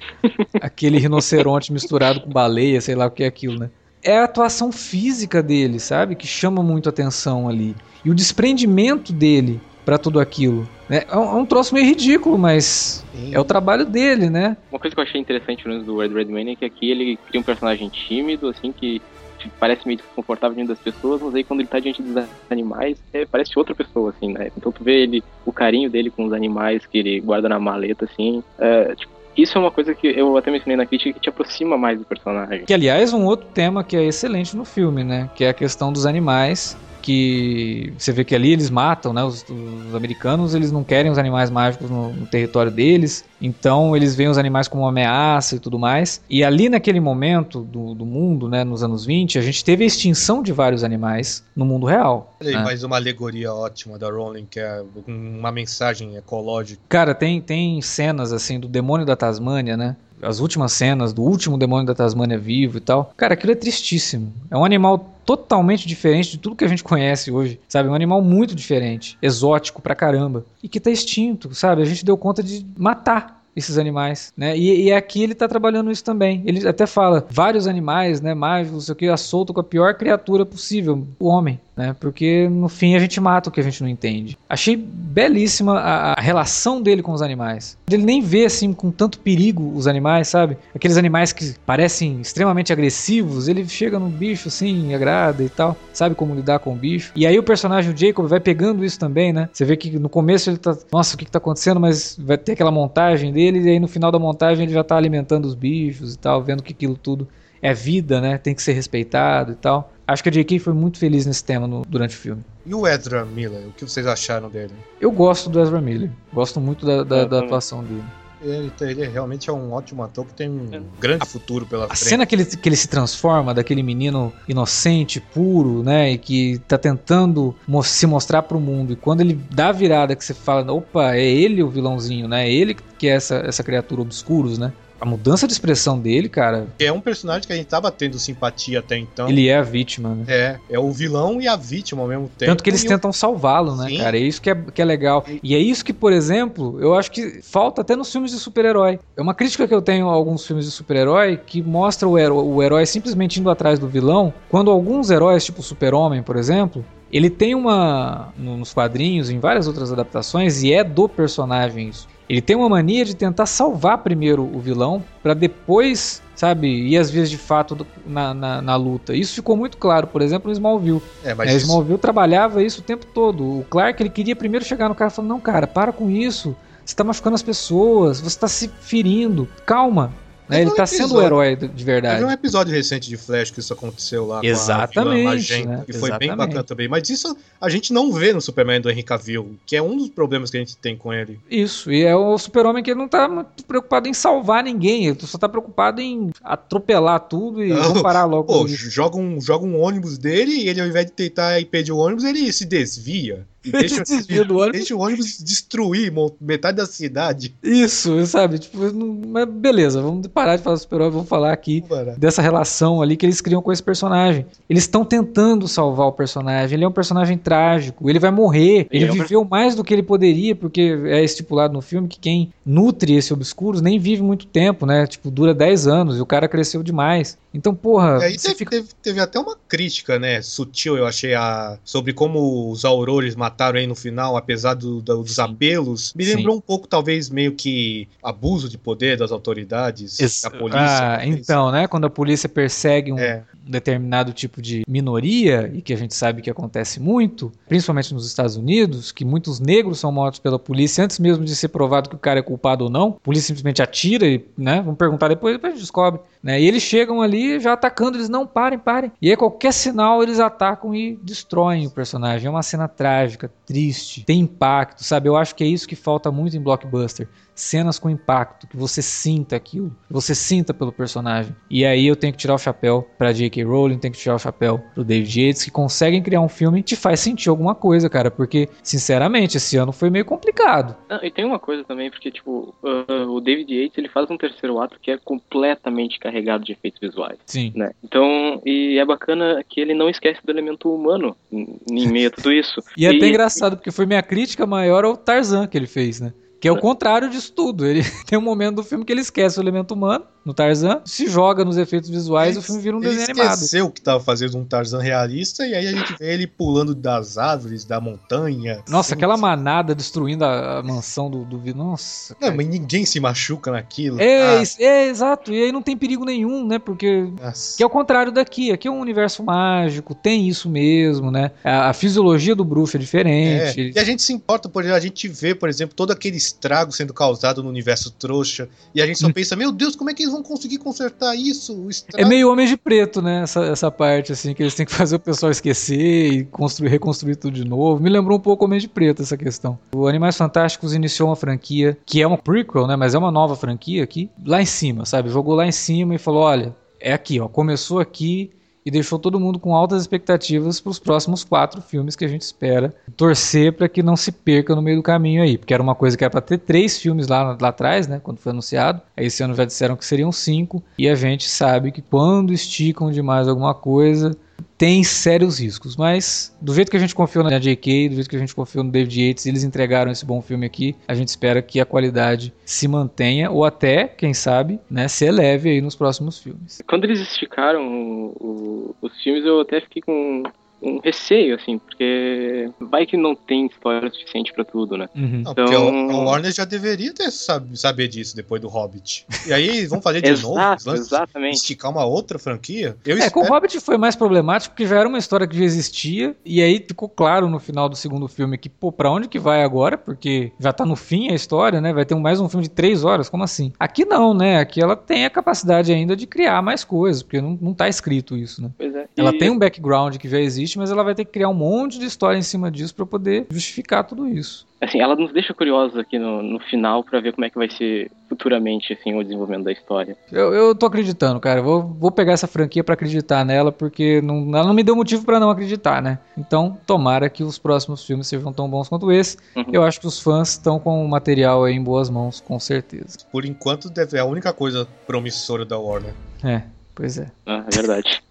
aquele 0.60 0.98
rinoceronte 0.98 1.70
misturado 1.72 2.20
com 2.20 2.30
baleia, 2.30 2.80
sei 2.80 2.94
lá 2.94 3.06
o 3.06 3.10
que 3.10 3.22
é 3.22 3.26
aquilo, 3.26 3.58
né? 3.58 3.70
É 4.02 4.18
a 4.18 4.24
atuação 4.24 4.72
física 4.72 5.42
dele, 5.42 5.78
sabe? 5.78 6.16
Que 6.16 6.26
chama 6.26 6.62
muito 6.62 6.88
atenção 6.88 7.48
ali. 7.48 7.76
E 8.02 8.10
o 8.10 8.14
desprendimento 8.14 9.12
dele 9.12 9.60
para 9.84 9.98
tudo 9.98 10.20
aquilo. 10.20 10.68
Né? 10.88 11.02
É, 11.10 11.16
um, 11.16 11.22
é 11.22 11.34
um 11.34 11.44
troço 11.44 11.74
meio 11.74 11.86
ridículo, 11.86 12.38
mas 12.38 13.04
Sim. 13.14 13.34
é 13.34 13.38
o 13.40 13.44
trabalho 13.44 13.84
dele, 13.84 14.30
né? 14.30 14.56
Uma 14.70 14.78
coisa 14.78 14.94
que 14.94 15.00
eu 15.00 15.04
achei 15.04 15.20
interessante 15.20 15.66
no 15.66 15.82
do 15.82 15.98
Red 15.98 16.08
Redman 16.08 16.52
é 16.52 16.56
que 16.56 16.64
aqui 16.64 16.90
ele 16.90 17.18
cria 17.28 17.40
um 17.40 17.44
personagem 17.44 17.88
tímido, 17.88 18.48
assim, 18.48 18.72
que 18.72 19.02
parece 19.48 19.86
meio 19.86 19.98
desconfortável 19.98 20.54
diante 20.54 20.68
das 20.68 20.78
pessoas, 20.78 21.22
mas 21.22 21.34
aí 21.34 21.44
quando 21.44 21.60
ele 21.60 21.68
tá 21.68 21.78
diante 21.78 22.02
dos 22.02 22.24
animais, 22.50 22.98
é, 23.12 23.24
parece 23.24 23.58
outra 23.58 23.74
pessoa, 23.74 24.10
assim, 24.10 24.32
né? 24.32 24.50
Então 24.56 24.72
tu 24.72 24.82
vê 24.84 25.02
ele, 25.02 25.22
o 25.46 25.52
carinho 25.52 25.88
dele 25.88 26.10
com 26.10 26.24
os 26.24 26.32
animais 26.32 26.86
que 26.86 26.98
ele 26.98 27.20
guarda 27.20 27.48
na 27.48 27.58
maleta, 27.58 28.04
assim, 28.04 28.42
é, 28.58 28.94
tipo, 28.94 29.12
isso 29.36 29.56
é 29.56 29.60
uma 29.60 29.70
coisa 29.70 29.94
que 29.94 30.06
eu 30.06 30.36
até 30.36 30.50
mencionei 30.50 30.76
na 30.76 30.84
crítica 30.84 31.12
que 31.12 31.20
te 31.20 31.28
aproxima 31.28 31.78
mais 31.78 31.98
do 31.98 32.04
personagem. 32.04 32.64
Que, 32.64 32.74
aliás, 32.74 33.12
um 33.12 33.24
outro 33.24 33.46
tema 33.54 33.82
que 33.84 33.96
é 33.96 34.04
excelente 34.04 34.56
no 34.56 34.64
filme, 34.64 35.04
né? 35.04 35.30
Que 35.34 35.44
é 35.44 35.50
a 35.50 35.54
questão 35.54 35.92
dos 35.92 36.04
animais 36.04 36.76
que 37.00 37.92
você 37.98 38.12
vê 38.12 38.24
que 38.24 38.34
ali 38.34 38.52
eles 38.52 38.70
matam, 38.70 39.12
né? 39.12 39.24
Os, 39.24 39.44
os 39.48 39.94
americanos 39.94 40.54
eles 40.54 40.70
não 40.70 40.84
querem 40.84 41.10
os 41.10 41.18
animais 41.18 41.50
mágicos 41.50 41.90
no, 41.90 42.12
no, 42.12 42.26
território 42.26 42.70
deles, 42.70 43.24
então 43.40 43.96
eles 43.96 44.14
veem 44.14 44.28
os 44.28 44.38
animais 44.38 44.68
como 44.68 44.82
uma 44.82 44.90
ameaça 44.90 45.56
e 45.56 45.58
tudo 45.58 45.78
mais. 45.78 46.22
E 46.28 46.44
ali 46.44 46.68
naquele 46.68 47.00
momento 47.00 47.62
do, 47.62 47.94
do 47.94 48.06
mundo, 48.06 48.48
né, 48.48 48.64
nos 48.64 48.82
anos 48.82 49.04
20, 49.04 49.38
a 49.38 49.42
gente 49.42 49.64
teve 49.64 49.84
a 49.84 49.86
extinção 49.86 50.42
de 50.42 50.52
vários 50.52 50.84
animais 50.84 51.44
no 51.56 51.64
mundo 51.64 51.86
real. 51.86 52.36
Olha 52.40 52.50
aí, 52.50 52.56
né? 52.56 52.62
mais 52.62 52.84
uma 52.84 52.96
alegoria 52.96 53.52
ótima 53.52 53.98
da 53.98 54.10
Rowling, 54.10 54.46
que 54.48 54.60
é 54.60 54.82
uma 55.06 55.50
mensagem 55.50 56.16
ecológica. 56.16 56.80
Cara, 56.88 57.14
tem, 57.14 57.40
tem 57.40 57.80
cenas 57.80 58.32
assim 58.32 58.60
do 58.60 58.68
demônio 58.68 59.06
da 59.06 59.16
Tasmânia, 59.16 59.76
né? 59.76 59.96
As 60.22 60.40
últimas 60.40 60.72
cenas 60.72 61.12
do 61.12 61.22
último 61.22 61.58
demônio 61.58 61.86
da 61.86 61.94
Tasmânia 61.94 62.38
vivo 62.38 62.78
e 62.78 62.80
tal. 62.80 63.12
Cara, 63.16 63.34
aquilo 63.34 63.52
é 63.52 63.56
tristíssimo. 63.56 64.32
É 64.50 64.56
um 64.56 64.64
animal 64.64 65.14
totalmente 65.24 65.86
diferente 65.86 66.32
de 66.32 66.38
tudo 66.38 66.56
que 66.56 66.64
a 66.64 66.68
gente 66.68 66.82
conhece 66.84 67.30
hoje, 67.30 67.60
sabe? 67.68 67.88
Um 67.88 67.94
animal 67.94 68.22
muito 68.22 68.54
diferente, 68.54 69.16
exótico 69.22 69.80
pra 69.80 69.94
caramba 69.94 70.44
e 70.62 70.68
que 70.68 70.80
tá 70.80 70.90
extinto, 70.90 71.54
sabe? 71.54 71.82
A 71.82 71.84
gente 71.86 72.04
deu 72.04 72.16
conta 72.16 72.42
de 72.42 72.66
matar 72.76 73.39
esses 73.60 73.78
animais, 73.78 74.32
né? 74.36 74.56
E, 74.56 74.84
e 74.84 74.92
aqui 74.92 75.22
ele 75.22 75.32
está 75.32 75.46
trabalhando 75.46 75.90
isso 75.90 76.04
também. 76.04 76.42
Ele 76.44 76.66
até 76.66 76.86
fala 76.86 77.26
vários 77.30 77.66
animais, 77.66 78.20
né, 78.20 78.34
mágicos, 78.34 78.72
não 78.72 78.80
sei 78.80 78.92
o 78.92 78.96
que, 78.96 79.08
assolto 79.08 79.52
com 79.52 79.60
a 79.60 79.64
pior 79.64 79.94
criatura 79.94 80.44
possível, 80.44 81.06
o 81.18 81.26
homem 81.26 81.60
né? 81.80 81.96
Porque 81.98 82.46
no 82.50 82.68
fim 82.68 82.94
a 82.94 82.98
gente 82.98 83.18
mata 83.18 83.48
o 83.48 83.52
que 83.52 83.58
a 83.58 83.62
gente 83.62 83.82
não 83.82 83.88
entende. 83.88 84.36
Achei 84.46 84.76
belíssima 84.76 85.78
a, 85.78 86.12
a, 86.12 86.20
relação 86.20 86.82
dele 86.82 87.02
com 87.02 87.12
os 87.12 87.22
animais. 87.22 87.78
Ele 87.90 88.04
nem 88.04 88.20
vê 88.20 88.44
assim 88.44 88.74
com 88.74 88.90
tanto 88.90 89.18
perigo 89.18 89.72
os 89.74 89.86
animais, 89.86 90.28
sabe? 90.28 90.58
Aqueles 90.74 90.98
animais 90.98 91.32
que 91.32 91.54
parecem 91.64 92.20
extremamente 92.20 92.70
agressivos, 92.70 93.48
ele 93.48 93.66
chega 93.66 93.98
no 93.98 94.10
bicho 94.10 94.48
assim, 94.48 94.94
agrada 94.94 95.42
e 95.42 95.48
tal, 95.48 95.74
sabe 95.90 96.14
como 96.14 96.34
lidar 96.34 96.58
com 96.58 96.74
o 96.74 96.76
bicho. 96.76 97.12
E 97.16 97.26
aí 97.26 97.38
o 97.38 97.42
personagem 97.42 97.94
o 97.94 97.96
Jacob 97.96 98.26
vai 98.26 98.40
pegando 98.40 98.84
isso 98.84 98.98
também, 98.98 99.32
né? 99.32 99.48
Você 99.50 99.64
vê 99.64 99.74
que 99.74 99.98
no 99.98 100.10
começo 100.10 100.50
ele 100.50 100.58
tá, 100.58 100.76
nossa, 100.92 101.14
o 101.14 101.18
que 101.18 101.24
que 101.24 101.30
tá 101.30 101.38
acontecendo, 101.38 101.80
mas 101.80 102.14
vai 102.20 102.36
ter 102.36 102.52
aquela 102.52 102.70
montagem 102.70 103.32
dele 103.32 103.49
e 103.58 103.68
aí 103.68 103.80
no 103.80 103.88
final 103.88 104.10
da 104.10 104.18
montagem 104.18 104.64
ele 104.64 104.72
já 104.72 104.84
tá 104.84 104.96
alimentando 104.96 105.46
os 105.46 105.54
bichos 105.54 106.14
e 106.14 106.18
tal, 106.18 106.42
vendo 106.42 106.62
que 106.62 106.72
aquilo 106.72 106.96
tudo 106.96 107.28
é 107.62 107.74
vida, 107.74 108.20
né? 108.20 108.38
Tem 108.38 108.54
que 108.54 108.62
ser 108.62 108.72
respeitado 108.72 109.52
e 109.52 109.54
tal. 109.54 109.92
Acho 110.06 110.22
que 110.22 110.28
a 110.28 110.32
J.K. 110.32 110.58
foi 110.58 110.72
muito 110.72 110.98
feliz 110.98 111.26
nesse 111.26 111.44
tema 111.44 111.66
no, 111.66 111.82
durante 111.82 112.16
o 112.16 112.18
filme. 112.18 112.42
E 112.66 112.74
o 112.74 112.86
Ezra 112.86 113.24
Miller, 113.24 113.68
o 113.68 113.72
que 113.72 113.84
vocês 113.84 114.06
acharam 114.06 114.48
dele? 114.48 114.72
Eu 115.00 115.12
gosto 115.12 115.48
do 115.48 115.60
Ezra 115.60 115.80
Miller. 115.80 116.10
Gosto 116.32 116.60
muito 116.60 116.84
da, 116.84 117.04
da, 117.04 117.24
da 117.24 117.38
atuação 117.40 117.84
dele. 117.84 118.02
Ele, 118.42 118.72
ele, 118.80 119.06
realmente 119.06 119.50
é 119.50 119.52
um 119.52 119.72
ótimo 119.72 120.02
ator 120.02 120.24
que 120.24 120.32
tem 120.32 120.48
um 120.48 120.68
é. 120.72 120.80
grande 120.98 121.22
a, 121.22 121.26
futuro 121.26 121.66
pela 121.66 121.84
a 121.84 121.88
frente. 121.88 122.02
A 122.02 122.08
cena 122.08 122.26
que 122.26 122.34
ele, 122.34 122.44
que 122.44 122.68
ele 122.68 122.76
se 122.76 122.88
transforma 122.88 123.52
daquele 123.52 123.82
menino 123.82 124.32
inocente, 124.48 125.20
puro, 125.20 125.82
né? 125.82 126.12
E 126.12 126.18
que 126.18 126.58
tá 126.66 126.78
tentando 126.78 127.54
mo 127.68 127.82
se 127.82 128.06
mostrar 128.06 128.42
pro 128.42 128.58
mundo. 128.58 128.94
E 128.94 128.96
quando 128.96 129.20
ele 129.20 129.38
dá 129.50 129.68
a 129.68 129.72
virada 129.72 130.16
que 130.16 130.24
você 130.24 130.32
fala, 130.32 130.72
opa, 130.72 131.14
é 131.14 131.24
ele 131.24 131.62
o 131.62 131.68
vilãozinho, 131.68 132.26
né? 132.26 132.46
É 132.46 132.52
ele 132.52 132.76
que 132.98 133.08
é 133.08 133.12
essa, 133.12 133.36
essa 133.36 133.62
criatura 133.62 134.00
obscuros, 134.00 134.58
né? 134.58 134.72
A 135.00 135.06
mudança 135.06 135.46
de 135.46 135.52
expressão 135.52 135.98
dele, 135.98 136.28
cara. 136.28 136.66
É 136.78 136.92
um 136.92 137.00
personagem 137.00 137.46
que 137.46 137.52
a 137.52 137.56
gente 137.56 137.66
tava 137.66 137.90
tendo 137.90 138.18
simpatia 138.18 138.80
até 138.80 138.98
então. 138.98 139.28
Ele 139.28 139.48
é 139.48 139.56
a 139.56 139.62
vítima, 139.62 140.14
né? 140.14 140.24
É, 140.28 140.58
é 140.68 140.78
o 140.78 140.90
vilão 140.92 141.40
e 141.40 141.48
a 141.48 141.56
vítima 141.56 142.02
ao 142.02 142.08
mesmo 142.08 142.28
tempo. 142.28 142.50
Tanto 142.50 142.62
que 142.62 142.70
eles 142.70 142.84
tentam 142.84 143.12
salvá-lo, 143.12 143.74
né, 143.76 143.88
Sim. 143.88 143.98
cara? 143.98 144.16
É 144.16 144.20
isso 144.20 144.42
que 144.42 144.50
é, 144.50 144.54
que 144.54 144.82
é 144.82 144.84
legal. 144.84 145.24
E 145.42 145.54
é 145.54 145.58
isso 145.58 145.84
que, 145.84 145.92
por 145.92 146.12
exemplo, 146.12 146.78
eu 146.80 146.94
acho 146.94 147.10
que 147.10 147.40
falta 147.42 147.80
até 147.80 147.96
nos 147.96 148.12
filmes 148.12 148.30
de 148.30 148.38
super-herói. 148.38 148.98
É 149.16 149.22
uma 149.22 149.34
crítica 149.34 149.66
que 149.66 149.74
eu 149.74 149.80
tenho 149.80 150.08
a 150.08 150.12
alguns 150.12 150.46
filmes 150.46 150.66
de 150.66 150.70
super-herói 150.70 151.38
que 151.38 151.62
mostra 151.62 152.06
o 152.06 152.18
herói, 152.18 152.44
o 152.44 152.62
herói 152.62 152.84
simplesmente 152.84 153.40
indo 153.40 153.48
atrás 153.50 153.78
do 153.78 153.88
vilão, 153.88 154.32
quando 154.50 154.70
alguns 154.70 155.10
heróis, 155.10 155.44
tipo 155.44 155.60
o 155.60 155.62
Super-Homem, 155.62 156.22
por 156.22 156.36
exemplo, 156.36 156.84
ele 157.12 157.28
tem 157.28 157.54
uma. 157.54 158.32
nos 158.36 158.72
quadrinhos, 158.72 159.30
em 159.30 159.38
várias 159.38 159.66
outras 159.66 159.92
adaptações, 159.92 160.62
e 160.62 160.72
é 160.72 160.84
do 160.84 161.08
personagem 161.08 161.88
isso. 161.88 162.08
Ele 162.28 162.40
tem 162.40 162.54
uma 162.54 162.68
mania 162.68 163.04
de 163.04 163.16
tentar 163.16 163.44
salvar 163.46 163.98
primeiro 163.98 164.44
o 164.44 164.60
vilão 164.60 165.02
para 165.20 165.34
depois, 165.34 166.22
sabe, 166.36 166.68
ir 166.68 166.96
às 166.96 167.10
vias 167.10 167.28
de 167.28 167.36
fato 167.36 167.74
do, 167.74 167.86
na, 168.06 168.32
na, 168.32 168.62
na, 168.62 168.76
luta. 168.76 169.16
Isso 169.16 169.34
ficou 169.34 169.56
muito 169.56 169.76
claro, 169.76 170.06
por 170.06 170.22
exemplo, 170.22 170.46
no 170.46 170.52
Smallville. 170.52 171.02
É, 171.24 171.34
mas 171.34 171.50
é, 171.50 171.56
isso... 171.56 171.66
Smallville 171.66 171.98
trabalhava 171.98 172.62
isso 172.62 172.82
o 172.82 172.84
tempo 172.84 173.04
todo. 173.04 173.42
O 173.42 173.66
Clark 173.68 174.00
ele 174.00 174.10
queria 174.10 174.36
primeiro 174.36 174.64
chegar 174.64 174.88
no 174.88 174.94
cara 174.94 175.10
e 175.10 175.14
falar: 175.14 175.26
não, 175.26 175.40
cara, 175.40 175.66
para 175.66 175.92
com 175.92 176.08
isso. 176.08 176.54
Você 176.84 176.94
está 176.94 177.02
machucando 177.02 177.34
as 177.34 177.42
pessoas, 177.42 178.20
você 178.20 178.28
está 178.28 178.46
se 178.46 178.68
ferindo. 178.80 179.48
Calma, 179.66 180.12
né? 180.50 180.62
Ele 180.62 180.70
tá 180.70 180.82
episódio, 180.82 181.08
sendo 181.08 181.18
o 181.18 181.22
herói 181.22 181.56
de 181.56 181.84
verdade. 181.84 182.16
Teve 182.16 182.26
um 182.26 182.32
episódio 182.32 182.74
recente 182.74 183.08
de 183.08 183.16
Flash 183.16 183.50
que 183.50 183.60
isso 183.60 183.72
aconteceu 183.72 184.26
lá 184.26 184.40
Exatamente, 184.42 185.22
com 185.22 185.28
a 185.28 185.32
Magenta, 185.32 185.68
né? 185.68 185.82
que 185.86 185.92
foi 185.92 186.08
Exatamente. 186.08 186.28
bem 186.28 186.36
bacana 186.36 186.64
também. 186.64 186.88
Mas 186.88 187.08
isso 187.08 187.36
a 187.60 187.68
gente 187.68 187.92
não 187.92 188.12
vê 188.12 188.32
no 188.32 188.40
Superman 188.40 188.80
do 188.80 188.90
Henry 188.90 189.02
Cavill, 189.02 189.56
que 189.64 189.76
é 189.76 189.82
um 189.82 189.96
dos 189.96 190.08
problemas 190.08 190.50
que 190.50 190.56
a 190.56 190.60
gente 190.60 190.76
tem 190.76 190.96
com 190.96 191.12
ele. 191.12 191.38
Isso, 191.50 191.92
e 191.92 192.02
é 192.02 192.14
o 192.14 192.36
super-homem 192.36 192.82
que 192.82 192.90
ele 192.90 192.98
não 192.98 193.08
tá 193.08 193.28
muito 193.28 193.64
preocupado 193.64 194.08
em 194.08 194.14
salvar 194.14 194.64
ninguém, 194.64 195.06
ele 195.06 195.18
só 195.20 195.38
tá 195.38 195.48
preocupado 195.48 196.00
em 196.00 196.30
atropelar 196.42 197.20
tudo 197.20 197.62
e 197.62 197.68
não, 197.72 198.02
parar 198.02 198.24
logo. 198.24 198.44
Pô, 198.44 198.66
joga 198.68 199.16
um, 199.16 199.40
joga 199.40 199.64
um 199.64 199.80
ônibus 199.80 200.18
dele 200.18 200.52
e 200.52 200.68
ele 200.68 200.80
ao 200.80 200.86
invés 200.86 201.06
de 201.06 201.12
tentar 201.12 201.60
impedir 201.60 201.92
o 201.92 201.98
ônibus, 201.98 202.24
ele 202.24 202.52
se 202.52 202.64
desvia. 202.64 203.46
Deixa, 203.64 204.02
do 204.44 204.56
ônibus. 204.56 204.72
deixa 204.72 204.94
o 204.94 205.00
ônibus 205.00 205.38
destruir 205.38 206.12
metade 206.40 206.76
da 206.78 206.86
cidade. 206.86 207.54
Isso, 207.62 208.24
sabe? 208.26 208.58
Tipo, 208.58 208.90
não, 208.92 209.20
mas 209.28 209.46
beleza, 209.46 210.00
vamos 210.00 210.26
parar 210.28 210.56
de 210.56 210.62
falar 210.62 210.76
do 210.76 210.80
super-herói, 210.80 211.10
vamos 211.10 211.28
falar 211.28 211.52
aqui 211.52 211.84
dessa 212.16 212.40
relação 212.40 213.02
ali 213.02 213.16
que 213.16 213.26
eles 213.26 213.40
criam 213.40 213.62
com 213.62 213.72
esse 213.72 213.82
personagem. 213.82 214.46
Eles 214.68 214.84
estão 214.84 215.04
tentando 215.04 215.68
salvar 215.68 216.06
o 216.06 216.12
personagem, 216.12 216.76
ele 216.76 216.84
é 216.84 216.88
um 216.88 216.92
personagem 216.92 217.36
trágico, 217.36 218.08
ele 218.08 218.18
vai 218.18 218.30
morrer, 218.30 218.86
ele, 218.90 219.04
ele 219.04 219.06
é 219.06 219.12
viveu 219.12 219.44
mais 219.44 219.74
do 219.74 219.84
que 219.84 219.92
ele 219.92 220.02
poderia, 220.02 220.54
porque 220.54 220.98
é 221.06 221.22
estipulado 221.22 221.72
no 221.72 221.82
filme 221.82 222.08
que 222.08 222.18
quem 222.18 222.52
nutre 222.64 223.14
esse 223.14 223.32
Obscuros 223.32 223.80
nem 223.80 223.98
vive 223.98 224.22
muito 224.22 224.46
tempo, 224.46 224.86
né? 224.86 225.06
Tipo, 225.06 225.30
dura 225.30 225.54
10 225.54 225.86
anos 225.86 226.18
e 226.18 226.20
o 226.20 226.26
cara 226.26 226.48
cresceu 226.48 226.82
demais. 226.82 227.38
Então, 227.52 227.74
porra. 227.74 228.18
E 228.20 228.24
aí 228.24 228.36
teve, 228.36 228.54
fica... 228.54 228.70
teve, 228.70 228.88
teve, 229.02 229.20
até 229.20 229.38
uma 229.38 229.56
crítica, 229.68 230.18
né? 230.18 230.40
Sutil, 230.40 230.96
eu 230.96 231.06
achei, 231.06 231.34
a, 231.34 231.78
sobre 231.84 232.12
como 232.12 232.70
os 232.70 232.84
aurores 232.84 233.34
mataram 233.34 233.49
aí 233.58 233.86
no 233.86 233.94
final, 233.94 234.36
apesar 234.36 234.74
do, 234.74 235.00
do, 235.00 235.22
dos 235.22 235.38
apelos. 235.38 236.12
Me 236.14 236.24
lembrou 236.24 236.54
Sim. 236.54 236.58
um 236.58 236.60
pouco, 236.60 236.86
talvez, 236.86 237.28
meio 237.28 237.52
que 237.52 238.08
abuso 238.22 238.68
de 238.68 238.78
poder 238.78 239.16
das 239.16 239.32
autoridades, 239.32 240.18
Ex 240.20 240.42
da 240.42 240.50
polícia. 240.50 241.18
Ah, 241.18 241.26
então, 241.26 241.70
né? 241.70 241.86
Quando 241.86 242.06
a 242.06 242.10
polícia 242.10 242.48
persegue 242.48 243.12
um, 243.12 243.18
é 243.18 243.44
um 243.59 243.59
determinado 243.70 244.32
tipo 244.32 244.60
de 244.60 244.84
minoria, 244.86 245.70
e 245.72 245.80
que 245.80 245.92
a 245.92 245.96
gente 245.96 246.14
sabe 246.14 246.42
que 246.42 246.50
acontece 246.50 247.00
muito, 247.00 247.52
principalmente 247.68 248.12
nos 248.12 248.26
Estados 248.26 248.56
Unidos, 248.56 249.12
que 249.12 249.24
muitos 249.24 249.60
negros 249.60 249.98
são 249.98 250.10
mortos 250.10 250.40
pela 250.40 250.58
polícia 250.58 251.04
antes 251.04 251.18
mesmo 251.18 251.44
de 251.44 251.54
ser 251.54 251.68
provado 251.68 252.08
que 252.08 252.16
o 252.16 252.18
cara 252.18 252.40
é 252.40 252.42
culpado 252.42 252.84
ou 252.84 252.90
não. 252.90 253.16
A 253.18 253.24
polícia 253.24 253.48
simplesmente 253.48 253.82
atira 253.82 254.26
e, 254.26 254.44
né, 254.56 254.80
vamos 254.82 254.98
perguntar 254.98 255.28
depois, 255.28 255.54
depois 255.54 255.72
a 255.72 255.76
gente 255.76 255.82
descobre. 255.82 256.20
Né? 256.42 256.60
E 256.60 256.66
eles 256.66 256.82
chegam 256.82 257.20
ali 257.20 257.60
já 257.60 257.72
atacando, 257.72 258.16
eles 258.16 258.28
não 258.28 258.46
parem, 258.46 258.78
parem. 258.78 259.12
E 259.20 259.30
aí 259.30 259.36
qualquer 259.36 259.72
sinal 259.72 260.22
eles 260.22 260.40
atacam 260.40 260.94
e 260.94 261.18
destroem 261.22 261.86
o 261.86 261.90
personagem. 261.90 262.46
É 262.46 262.50
uma 262.50 262.62
cena 262.62 262.88
trágica, 262.88 263.50
triste, 263.66 264.24
tem 264.24 264.40
impacto, 264.40 265.04
sabe? 265.04 265.28
Eu 265.28 265.36
acho 265.36 265.54
que 265.54 265.64
é 265.64 265.66
isso 265.66 265.86
que 265.86 265.96
falta 265.96 266.30
muito 266.30 266.56
em 266.56 266.60
blockbuster 266.60 267.28
cenas 267.60 267.98
com 267.98 268.10
impacto, 268.10 268.66
que 268.66 268.76
você 268.76 269.02
sinta 269.02 269.56
aquilo, 269.56 269.90
que 270.06 270.12
você 270.12 270.34
sinta 270.34 270.72
pelo 270.72 270.92
personagem. 270.92 271.54
E 271.68 271.84
aí 271.84 272.06
eu 272.06 272.16
tenho 272.16 272.32
que 272.32 272.38
tirar 272.38 272.54
o 272.54 272.58
chapéu 272.58 273.08
pra 273.18 273.32
J.K. 273.32 273.62
Rowling, 273.64 273.98
tenho 273.98 274.12
que 274.12 274.20
tirar 274.20 274.34
o 274.34 274.38
chapéu 274.38 274.82
pro 274.94 275.04
David 275.04 275.40
Yates, 275.40 275.64
que 275.64 275.70
conseguem 275.70 276.22
criar 276.22 276.40
um 276.40 276.48
filme 276.48 276.82
que 276.82 276.90
te 276.90 276.96
faz 276.96 277.20
sentir 277.20 277.48
alguma 277.48 277.74
coisa, 277.74 278.08
cara, 278.08 278.30
porque, 278.30 278.68
sinceramente, 278.82 279.56
esse 279.56 279.76
ano 279.76 279.92
foi 279.92 280.10
meio 280.10 280.24
complicado. 280.24 280.96
Ah, 281.08 281.20
e 281.22 281.30
tem 281.30 281.44
uma 281.44 281.58
coisa 281.58 281.84
também, 281.84 282.10
porque, 282.10 282.30
tipo, 282.30 282.74
uh, 282.82 283.30
o 283.30 283.40
David 283.40 283.72
Yates, 283.72 283.98
ele 283.98 284.08
faz 284.08 284.30
um 284.30 284.36
terceiro 284.36 284.80
ato 284.80 284.98
que 285.00 285.10
é 285.10 285.18
completamente 285.18 286.18
carregado 286.18 286.64
de 286.64 286.72
efeitos 286.72 287.00
visuais. 287.00 287.38
Sim. 287.46 287.72
Né? 287.74 287.92
Então, 288.02 288.60
e 288.64 288.98
é 288.98 289.04
bacana 289.04 289.62
que 289.68 289.80
ele 289.80 289.94
não 289.94 290.08
esquece 290.08 290.40
do 290.44 290.50
elemento 290.50 290.92
humano 290.92 291.36
em 291.50 291.80
em 291.90 292.08
meio 292.08 292.28
a 292.28 292.30
tudo 292.30 292.52
isso. 292.52 292.80
E 292.96 293.06
é 293.06 293.10
até 293.10 293.28
engraçado, 293.28 293.76
porque 293.76 293.90
foi 293.90 294.04
minha 294.04 294.22
crítica 294.22 294.66
maior 294.66 295.04
ao 295.04 295.16
Tarzan 295.16 295.66
que 295.66 295.76
ele 295.76 295.86
fez, 295.86 296.20
né? 296.20 296.32
Que 296.60 296.68
é 296.68 296.72
o 296.72 296.78
contrário 296.78 297.30
disso 297.30 297.52
tudo. 297.52 297.86
Ele 297.86 298.02
tem 298.26 298.38
um 298.38 298.42
momento 298.42 298.76
do 298.76 298.82
filme 298.84 299.04
que 299.04 299.12
ele 299.12 299.22
esquece 299.22 299.58
o 299.58 299.62
elemento 299.62 299.94
humano 299.94 300.24
no 300.44 300.54
Tarzan, 300.54 301.02
se 301.04 301.26
joga 301.26 301.64
nos 301.66 301.76
efeitos 301.76 302.08
visuais, 302.08 302.50
Ele- 302.50 302.58
o 302.60 302.62
filme 302.62 302.80
vira 302.80 302.96
um 302.96 303.00
ele 303.00 303.10
desenho 303.10 303.30
animado. 303.32 303.54
esqueceu 303.56 303.90
que 303.90 304.00
tava 304.00 304.20
fazendo 304.20 304.56
um 304.56 304.64
Tarzan 304.64 305.00
realista 305.00 305.66
e 305.66 305.74
aí 305.74 305.86
a 305.86 305.92
gente 305.92 306.14
vê 306.18 306.32
ele 306.32 306.46
pulando 306.46 306.94
das 306.94 307.36
árvores, 307.36 307.84
da 307.84 308.00
montanha. 308.00 308.82
Nossa, 308.88 309.14
aquela 309.14 309.36
manada 309.36 309.94
destruindo 309.94 310.42
a, 310.44 310.78
a 310.78 310.82
mansão 310.82 311.30
do, 311.30 311.44
do 311.44 311.74
Nossa. 311.74 312.34
Não, 312.40 312.48
cara. 312.48 312.54
mas 312.56 312.66
ninguém 312.68 313.04
se 313.04 313.20
machuca 313.20 313.70
naquilo. 313.70 314.18
É, 314.20 314.58
Ah, 314.58 314.62
isso- 314.62 314.76
é, 314.80 315.08
exato. 315.08 315.52
E 315.52 315.62
aí 315.64 315.72
não 315.72 315.82
tem 315.82 315.94
perigo 315.96 316.24
nenhum, 316.24 316.66
né? 316.66 316.78
Porque 316.78 317.28
nossa. 317.40 317.76
Que 317.76 317.82
é 317.82 317.86
o 317.86 317.90
contrário 317.90 318.32
daqui. 318.32 318.72
Aqui 318.72 318.88
é 318.88 318.90
um 318.90 318.98
universo 319.00 319.42
mágico, 319.44 320.14
tem 320.14 320.48
isso 320.48 320.70
mesmo, 320.70 321.30
né? 321.30 321.50
A, 321.62 321.90
a 321.90 321.92
fisiologia 321.92 322.54
do 322.54 322.64
bruxo 322.64 322.96
é 322.96 322.98
É, 322.98 323.00
diferente. 323.00 323.80
ele- 323.80 323.92
E 323.94 323.98
a 323.98 324.04
gente 324.04 324.22
se 324.22 324.32
importa, 324.32 324.70
por 324.70 324.82
exemplo, 324.82 324.96
a 324.96 325.00
gente 325.00 325.28
vê, 325.28 325.54
por 325.54 325.68
exemplo, 325.68 325.94
todo 325.94 326.12
aquele 326.12 326.36
estrago 326.50 326.92
sendo 326.92 327.12
causado 327.14 327.62
no 327.62 327.68
universo 327.68 328.10
trouxa, 328.10 328.68
e 328.94 329.00
a 329.00 329.06
gente 329.06 329.18
só 329.18 329.26
Hum. 329.28 329.32
pensa, 329.32 329.56
meu 329.56 329.72
Deus, 329.72 329.96
como 329.96 330.10
é 330.10 330.14
que 330.14 330.22
eles 330.22 330.32
vão 330.32 330.42
conseguir 330.42 330.78
consertar 330.78 331.34
isso? 331.34 331.88
É 332.16 332.24
meio 332.24 332.50
Homem 332.50 332.66
de 332.66 332.76
Preto, 332.76 333.22
né? 333.22 333.42
Essa, 333.42 333.64
essa 333.66 333.90
parte, 333.90 334.32
assim, 334.32 334.52
que 334.54 334.62
eles 334.62 334.74
têm 334.74 334.84
que 334.86 334.92
fazer 334.94 335.16
o 335.16 335.20
pessoal 335.20 335.50
esquecer 335.50 336.32
e 336.32 336.44
construir, 336.44 336.88
reconstruir 336.88 337.36
tudo 337.36 337.54
de 337.54 337.64
novo. 337.64 338.02
Me 338.02 338.10
lembrou 338.10 338.38
um 338.38 338.40
pouco 338.40 338.64
Homem 338.64 338.78
de 338.80 338.88
Preto 338.88 339.22
essa 339.22 339.36
questão. 339.36 339.78
O 339.94 340.06
Animais 340.06 340.36
Fantásticos 340.36 340.94
iniciou 340.94 341.28
uma 341.28 341.36
franquia 341.36 341.96
que 342.04 342.20
é 342.20 342.26
uma 342.26 342.38
prequel, 342.38 342.86
né? 342.86 342.96
Mas 342.96 343.14
é 343.14 343.18
uma 343.18 343.30
nova 343.30 343.56
franquia 343.56 344.02
aqui, 344.02 344.30
lá 344.44 344.60
em 344.60 344.66
cima, 344.66 345.04
sabe? 345.04 345.28
Jogou 345.30 345.54
lá 345.54 345.66
em 345.66 345.72
cima 345.72 346.14
e 346.14 346.18
falou: 346.18 346.42
olha, 346.42 346.74
é 346.98 347.12
aqui, 347.12 347.40
ó. 347.40 347.48
Começou 347.48 347.98
aqui 348.00 348.50
e 348.84 348.90
deixou 348.90 349.18
todo 349.18 349.40
mundo 349.40 349.58
com 349.58 349.74
altas 349.74 350.02
expectativas 350.02 350.80
para 350.80 350.90
os 350.90 350.98
próximos 350.98 351.44
quatro 351.44 351.80
filmes 351.82 352.16
que 352.16 352.24
a 352.24 352.28
gente 352.28 352.42
espera. 352.42 352.94
Torcer 353.16 353.72
para 353.72 353.88
que 353.88 354.02
não 354.02 354.16
se 354.16 354.32
perca 354.32 354.74
no 354.74 354.82
meio 354.82 354.96
do 354.96 355.02
caminho 355.02 355.42
aí, 355.42 355.58
porque 355.58 355.74
era 355.74 355.82
uma 355.82 355.94
coisa 355.94 356.16
que 356.16 356.24
era 356.24 356.30
para 356.30 356.40
ter 356.40 356.58
três 356.58 356.98
filmes 356.98 357.28
lá, 357.28 357.56
lá 357.60 357.68
atrás, 357.68 358.06
né? 358.06 358.20
Quando 358.22 358.38
foi 358.38 358.52
anunciado. 358.52 359.00
Aí 359.16 359.26
esse 359.26 359.42
ano 359.42 359.54
já 359.54 359.64
disseram 359.64 359.96
que 359.96 360.04
seriam 360.04 360.32
cinco. 360.32 360.82
E 360.98 361.08
a 361.08 361.14
gente 361.14 361.48
sabe 361.48 361.92
que 361.92 362.02
quando 362.02 362.52
esticam 362.52 363.10
demais 363.10 363.48
alguma 363.48 363.74
coisa, 363.74 364.36
tem 364.76 365.02
sérios 365.04 365.58
riscos. 365.60 365.96
Mas 365.96 366.56
do 366.60 366.74
jeito 366.74 366.90
que 366.90 366.96
a 366.96 367.00
gente 367.00 367.14
confiou 367.14 367.44
na 367.44 367.58
JK, 367.58 368.08
do 368.08 368.14
jeito 368.16 368.30
que 368.30 368.36
a 368.36 368.38
gente 368.38 368.54
confiou 368.54 368.84
no 368.84 368.90
David 368.90 369.28
Yates, 369.28 369.46
eles 369.46 369.64
entregaram 369.64 370.10
esse 370.10 370.24
bom 370.24 370.40
filme 370.40 370.66
aqui. 370.66 370.94
A 371.06 371.14
gente 371.14 371.28
espera 371.28 371.60
que 371.62 371.80
a 371.80 371.84
qualidade 371.86 372.52
se 372.64 372.86
mantenha 372.88 373.50
ou 373.50 373.64
até, 373.64 374.08
quem 374.08 374.32
sabe, 374.34 374.78
né, 374.90 375.08
se 375.08 375.24
eleve 375.24 375.70
aí 375.70 375.80
nos 375.80 375.94
próximos 375.96 376.38
filmes. 376.38 376.82
Quando 376.88 377.04
eles 377.04 377.20
esticaram 377.20 377.86
o- 377.86 378.36
o- 378.40 378.94
os 379.06 379.22
filmes, 379.22 379.44
eu 379.44 379.60
até 379.60 379.80
fiquei 379.80 380.02
com 380.02 380.42
um 380.82 380.98
receio, 380.98 381.56
assim, 381.56 381.78
porque 381.78 382.70
vai 382.80 383.04
que 383.06 383.16
não 383.16 383.34
tem 383.34 383.66
história 383.66 384.10
suficiente 384.10 384.52
pra 384.52 384.64
tudo, 384.64 384.96
né? 384.96 385.08
Uhum. 385.14 385.42
Não, 385.44 385.54
porque 385.54 385.70
Então- 385.70 386.06
o- 386.08 386.10
a 386.10 386.24
Warner 386.24 386.52
já 386.52 386.64
deveria 386.64 387.12
ter 387.12 387.30
sab- 387.30 387.74
saber 387.76 388.08
disso 388.08 388.34
depois 388.34 388.60
do 388.60 388.68
Hobbit. 388.68 389.26
E 389.46 389.52
aí 389.52 389.86
vão 389.86 390.00
fazer 390.00 390.20
de 390.22 390.30
novo? 390.42 390.54
Exato, 390.58 390.84
Vão 390.84 390.94
exatamente. 390.94 391.54
Esticar 391.56 391.90
uma 391.90 392.04
outra 392.04 392.38
franquia? 392.38 392.96
Eu 393.04 393.16
É, 393.16 393.30
com 393.30 393.40
o 393.40 393.42
espero. 393.42 393.54
Hobbit 393.54 393.80
foi 393.80 393.98
mais 393.98 394.16
problemático 394.16 394.74
porque 394.74 394.86
já 394.86 394.98
era 394.98 395.08
uma 395.08 395.18
história 395.18 395.46
que 395.46 395.56
já 395.58 395.64
existia 395.64 396.34
e 396.44 396.62
aí 396.62 396.84
ficou 396.86 397.08
claro 397.08 397.48
no 397.48 397.58
final 397.58 397.88
do 397.88 397.96
segundo 397.96 398.26
filme 398.28 398.56
que, 398.56 398.68
pô, 398.68 398.90
pra 398.92 399.10
onde 399.10 399.28
que 399.28 399.38
vai 399.38 399.62
agora? 399.62 399.98
Porque 399.98 400.52
já 400.58 400.72
tá 400.72 400.84
no 400.86 400.96
fim 400.96 401.30
a 401.30 401.34
história, 401.34 401.80
né? 401.80 401.92
Vai 401.92 402.04
ter 402.04 402.14
mais 402.14 402.40
um 402.40 402.48
filme 402.48 402.62
de 402.64 402.70
três 402.70 403.04
horas, 403.04 403.28
como 403.28 403.42
assim? 403.44 403.72
Aqui 403.78 404.04
não, 404.04 404.32
né? 404.34 404.58
Aqui 404.58 404.80
ela 404.82 404.96
tem 404.96 405.24
a 405.24 405.30
capacidade 405.30 405.92
ainda 405.92 406.16
de 406.16 406.26
criar 406.26 406.62
mais 406.62 406.84
coisas, 406.84 407.22
porque 407.22 407.40
não, 407.40 407.58
não 407.60 407.74
tá 407.74 407.88
escrito 407.88 408.36
isso, 408.36 408.62
né? 408.62 408.70
Pois 408.78 408.94
é. 408.94 409.06
Ela 409.16 409.30
E- 409.34 409.38
tem 409.38 409.50
um 409.50 409.58
background 409.58 410.16
que 410.16 410.28
já 410.28 410.40
existe, 410.40 410.69
mas 410.78 410.90
ela 410.90 411.02
vai 411.02 411.14
ter 411.14 411.24
que 411.24 411.32
criar 411.32 411.48
um 411.48 411.54
monte 411.54 411.98
de 411.98 412.06
história 412.06 412.38
em 412.38 412.42
cima 412.42 412.70
disso 412.70 412.94
pra 412.94 413.06
poder 413.06 413.46
justificar 413.50 414.04
tudo 414.04 414.28
isso. 414.28 414.68
Assim, 414.80 415.00
ela 415.00 415.14
nos 415.14 415.30
deixa 415.30 415.52
curiosos 415.52 415.98
aqui 415.98 416.18
no, 416.18 416.42
no 416.42 416.58
final 416.58 417.04
pra 417.04 417.20
ver 417.20 417.34
como 417.34 417.44
é 417.44 417.50
que 417.50 417.58
vai 417.58 417.68
ser 417.70 418.10
futuramente, 418.30 418.94
assim, 418.94 419.14
o 419.14 419.22
desenvolvimento 419.22 419.64
da 419.64 419.72
história. 419.72 420.16
Eu, 420.32 420.54
eu 420.54 420.74
tô 420.74 420.86
acreditando, 420.86 421.38
cara. 421.38 421.60
Vou, 421.60 421.82
vou 421.82 422.10
pegar 422.10 422.32
essa 422.32 422.46
franquia 422.46 422.82
pra 422.82 422.94
acreditar 422.94 423.44
nela, 423.44 423.70
porque 423.70 424.22
não, 424.22 424.48
ela 424.56 424.66
não 424.66 424.72
me 424.72 424.82
deu 424.82 424.96
motivo 424.96 425.22
pra 425.26 425.38
não 425.38 425.50
acreditar, 425.50 426.00
né? 426.00 426.18
Então, 426.36 426.78
tomara 426.86 427.28
que 427.28 427.44
os 427.44 427.58
próximos 427.58 428.06
filmes 428.06 428.26
sejam 428.26 428.54
tão 428.54 428.70
bons 428.70 428.88
quanto 428.88 429.12
esse. 429.12 429.36
Uhum. 429.54 429.66
Eu 429.70 429.84
acho 429.84 430.00
que 430.00 430.06
os 430.06 430.18
fãs 430.18 430.52
estão 430.52 430.78
com 430.78 431.04
o 431.04 431.08
material 431.08 431.64
aí 431.64 431.74
em 431.74 431.84
boas 431.84 432.08
mãos, 432.08 432.40
com 432.40 432.58
certeza. 432.58 433.18
Por 433.30 433.44
enquanto, 433.44 433.90
deve, 433.90 434.16
é 434.16 434.20
a 434.20 434.24
única 434.24 434.50
coisa 434.50 434.88
promissora 435.06 435.66
da 435.66 435.78
Warner. 435.78 436.14
É, 436.42 436.62
pois 436.94 437.18
é. 437.18 437.30
Ah, 437.44 437.66
é 437.70 437.76
verdade. 437.76 438.22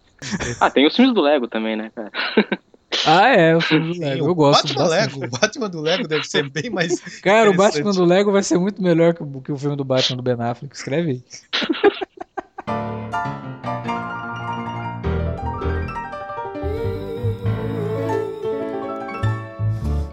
ah, 0.59 0.70
tem 0.70 0.86
os 0.88 0.95
filmes 0.95 1.13
do 1.13 1.22
Lego 1.22 1.47
também, 1.47 1.76
né, 1.76 1.91
cara? 1.95 2.11
Ah, 3.05 3.30
é, 3.30 3.55
o 3.55 3.61
filme 3.61 3.88
do 3.88 3.93
Sim, 3.93 3.99
Lego. 4.01 4.26
o 4.26 4.28
Eu 4.30 4.36
gosto 4.36 4.67
Batman 4.67 4.84
bastante. 4.84 5.20
Lego. 5.20 5.36
O 5.36 5.39
Batman 5.39 5.70
do 5.70 5.82
Lego 5.82 6.07
deve 6.07 6.24
ser 6.24 6.49
bem 6.49 6.70
mais. 6.70 6.99
Cara, 7.22 7.49
o. 7.49 7.55
Batman 7.55 7.91
do 7.91 8.03
Lego 8.03 8.32
vai 8.32 8.43
ser 8.43 8.57
muito 8.57 8.82
melhor 8.82 9.13
que 9.13 9.24
o, 9.24 9.41
que 9.41 9.51
o 9.51 9.57
filme 9.57 9.76
do 9.76 9.86
Batman 9.86 10.17
do 10.17 10.24
Ben 10.24 10.36
Affleck. 10.39 10.76
Escreve 10.76 11.11
aí. 11.11 11.24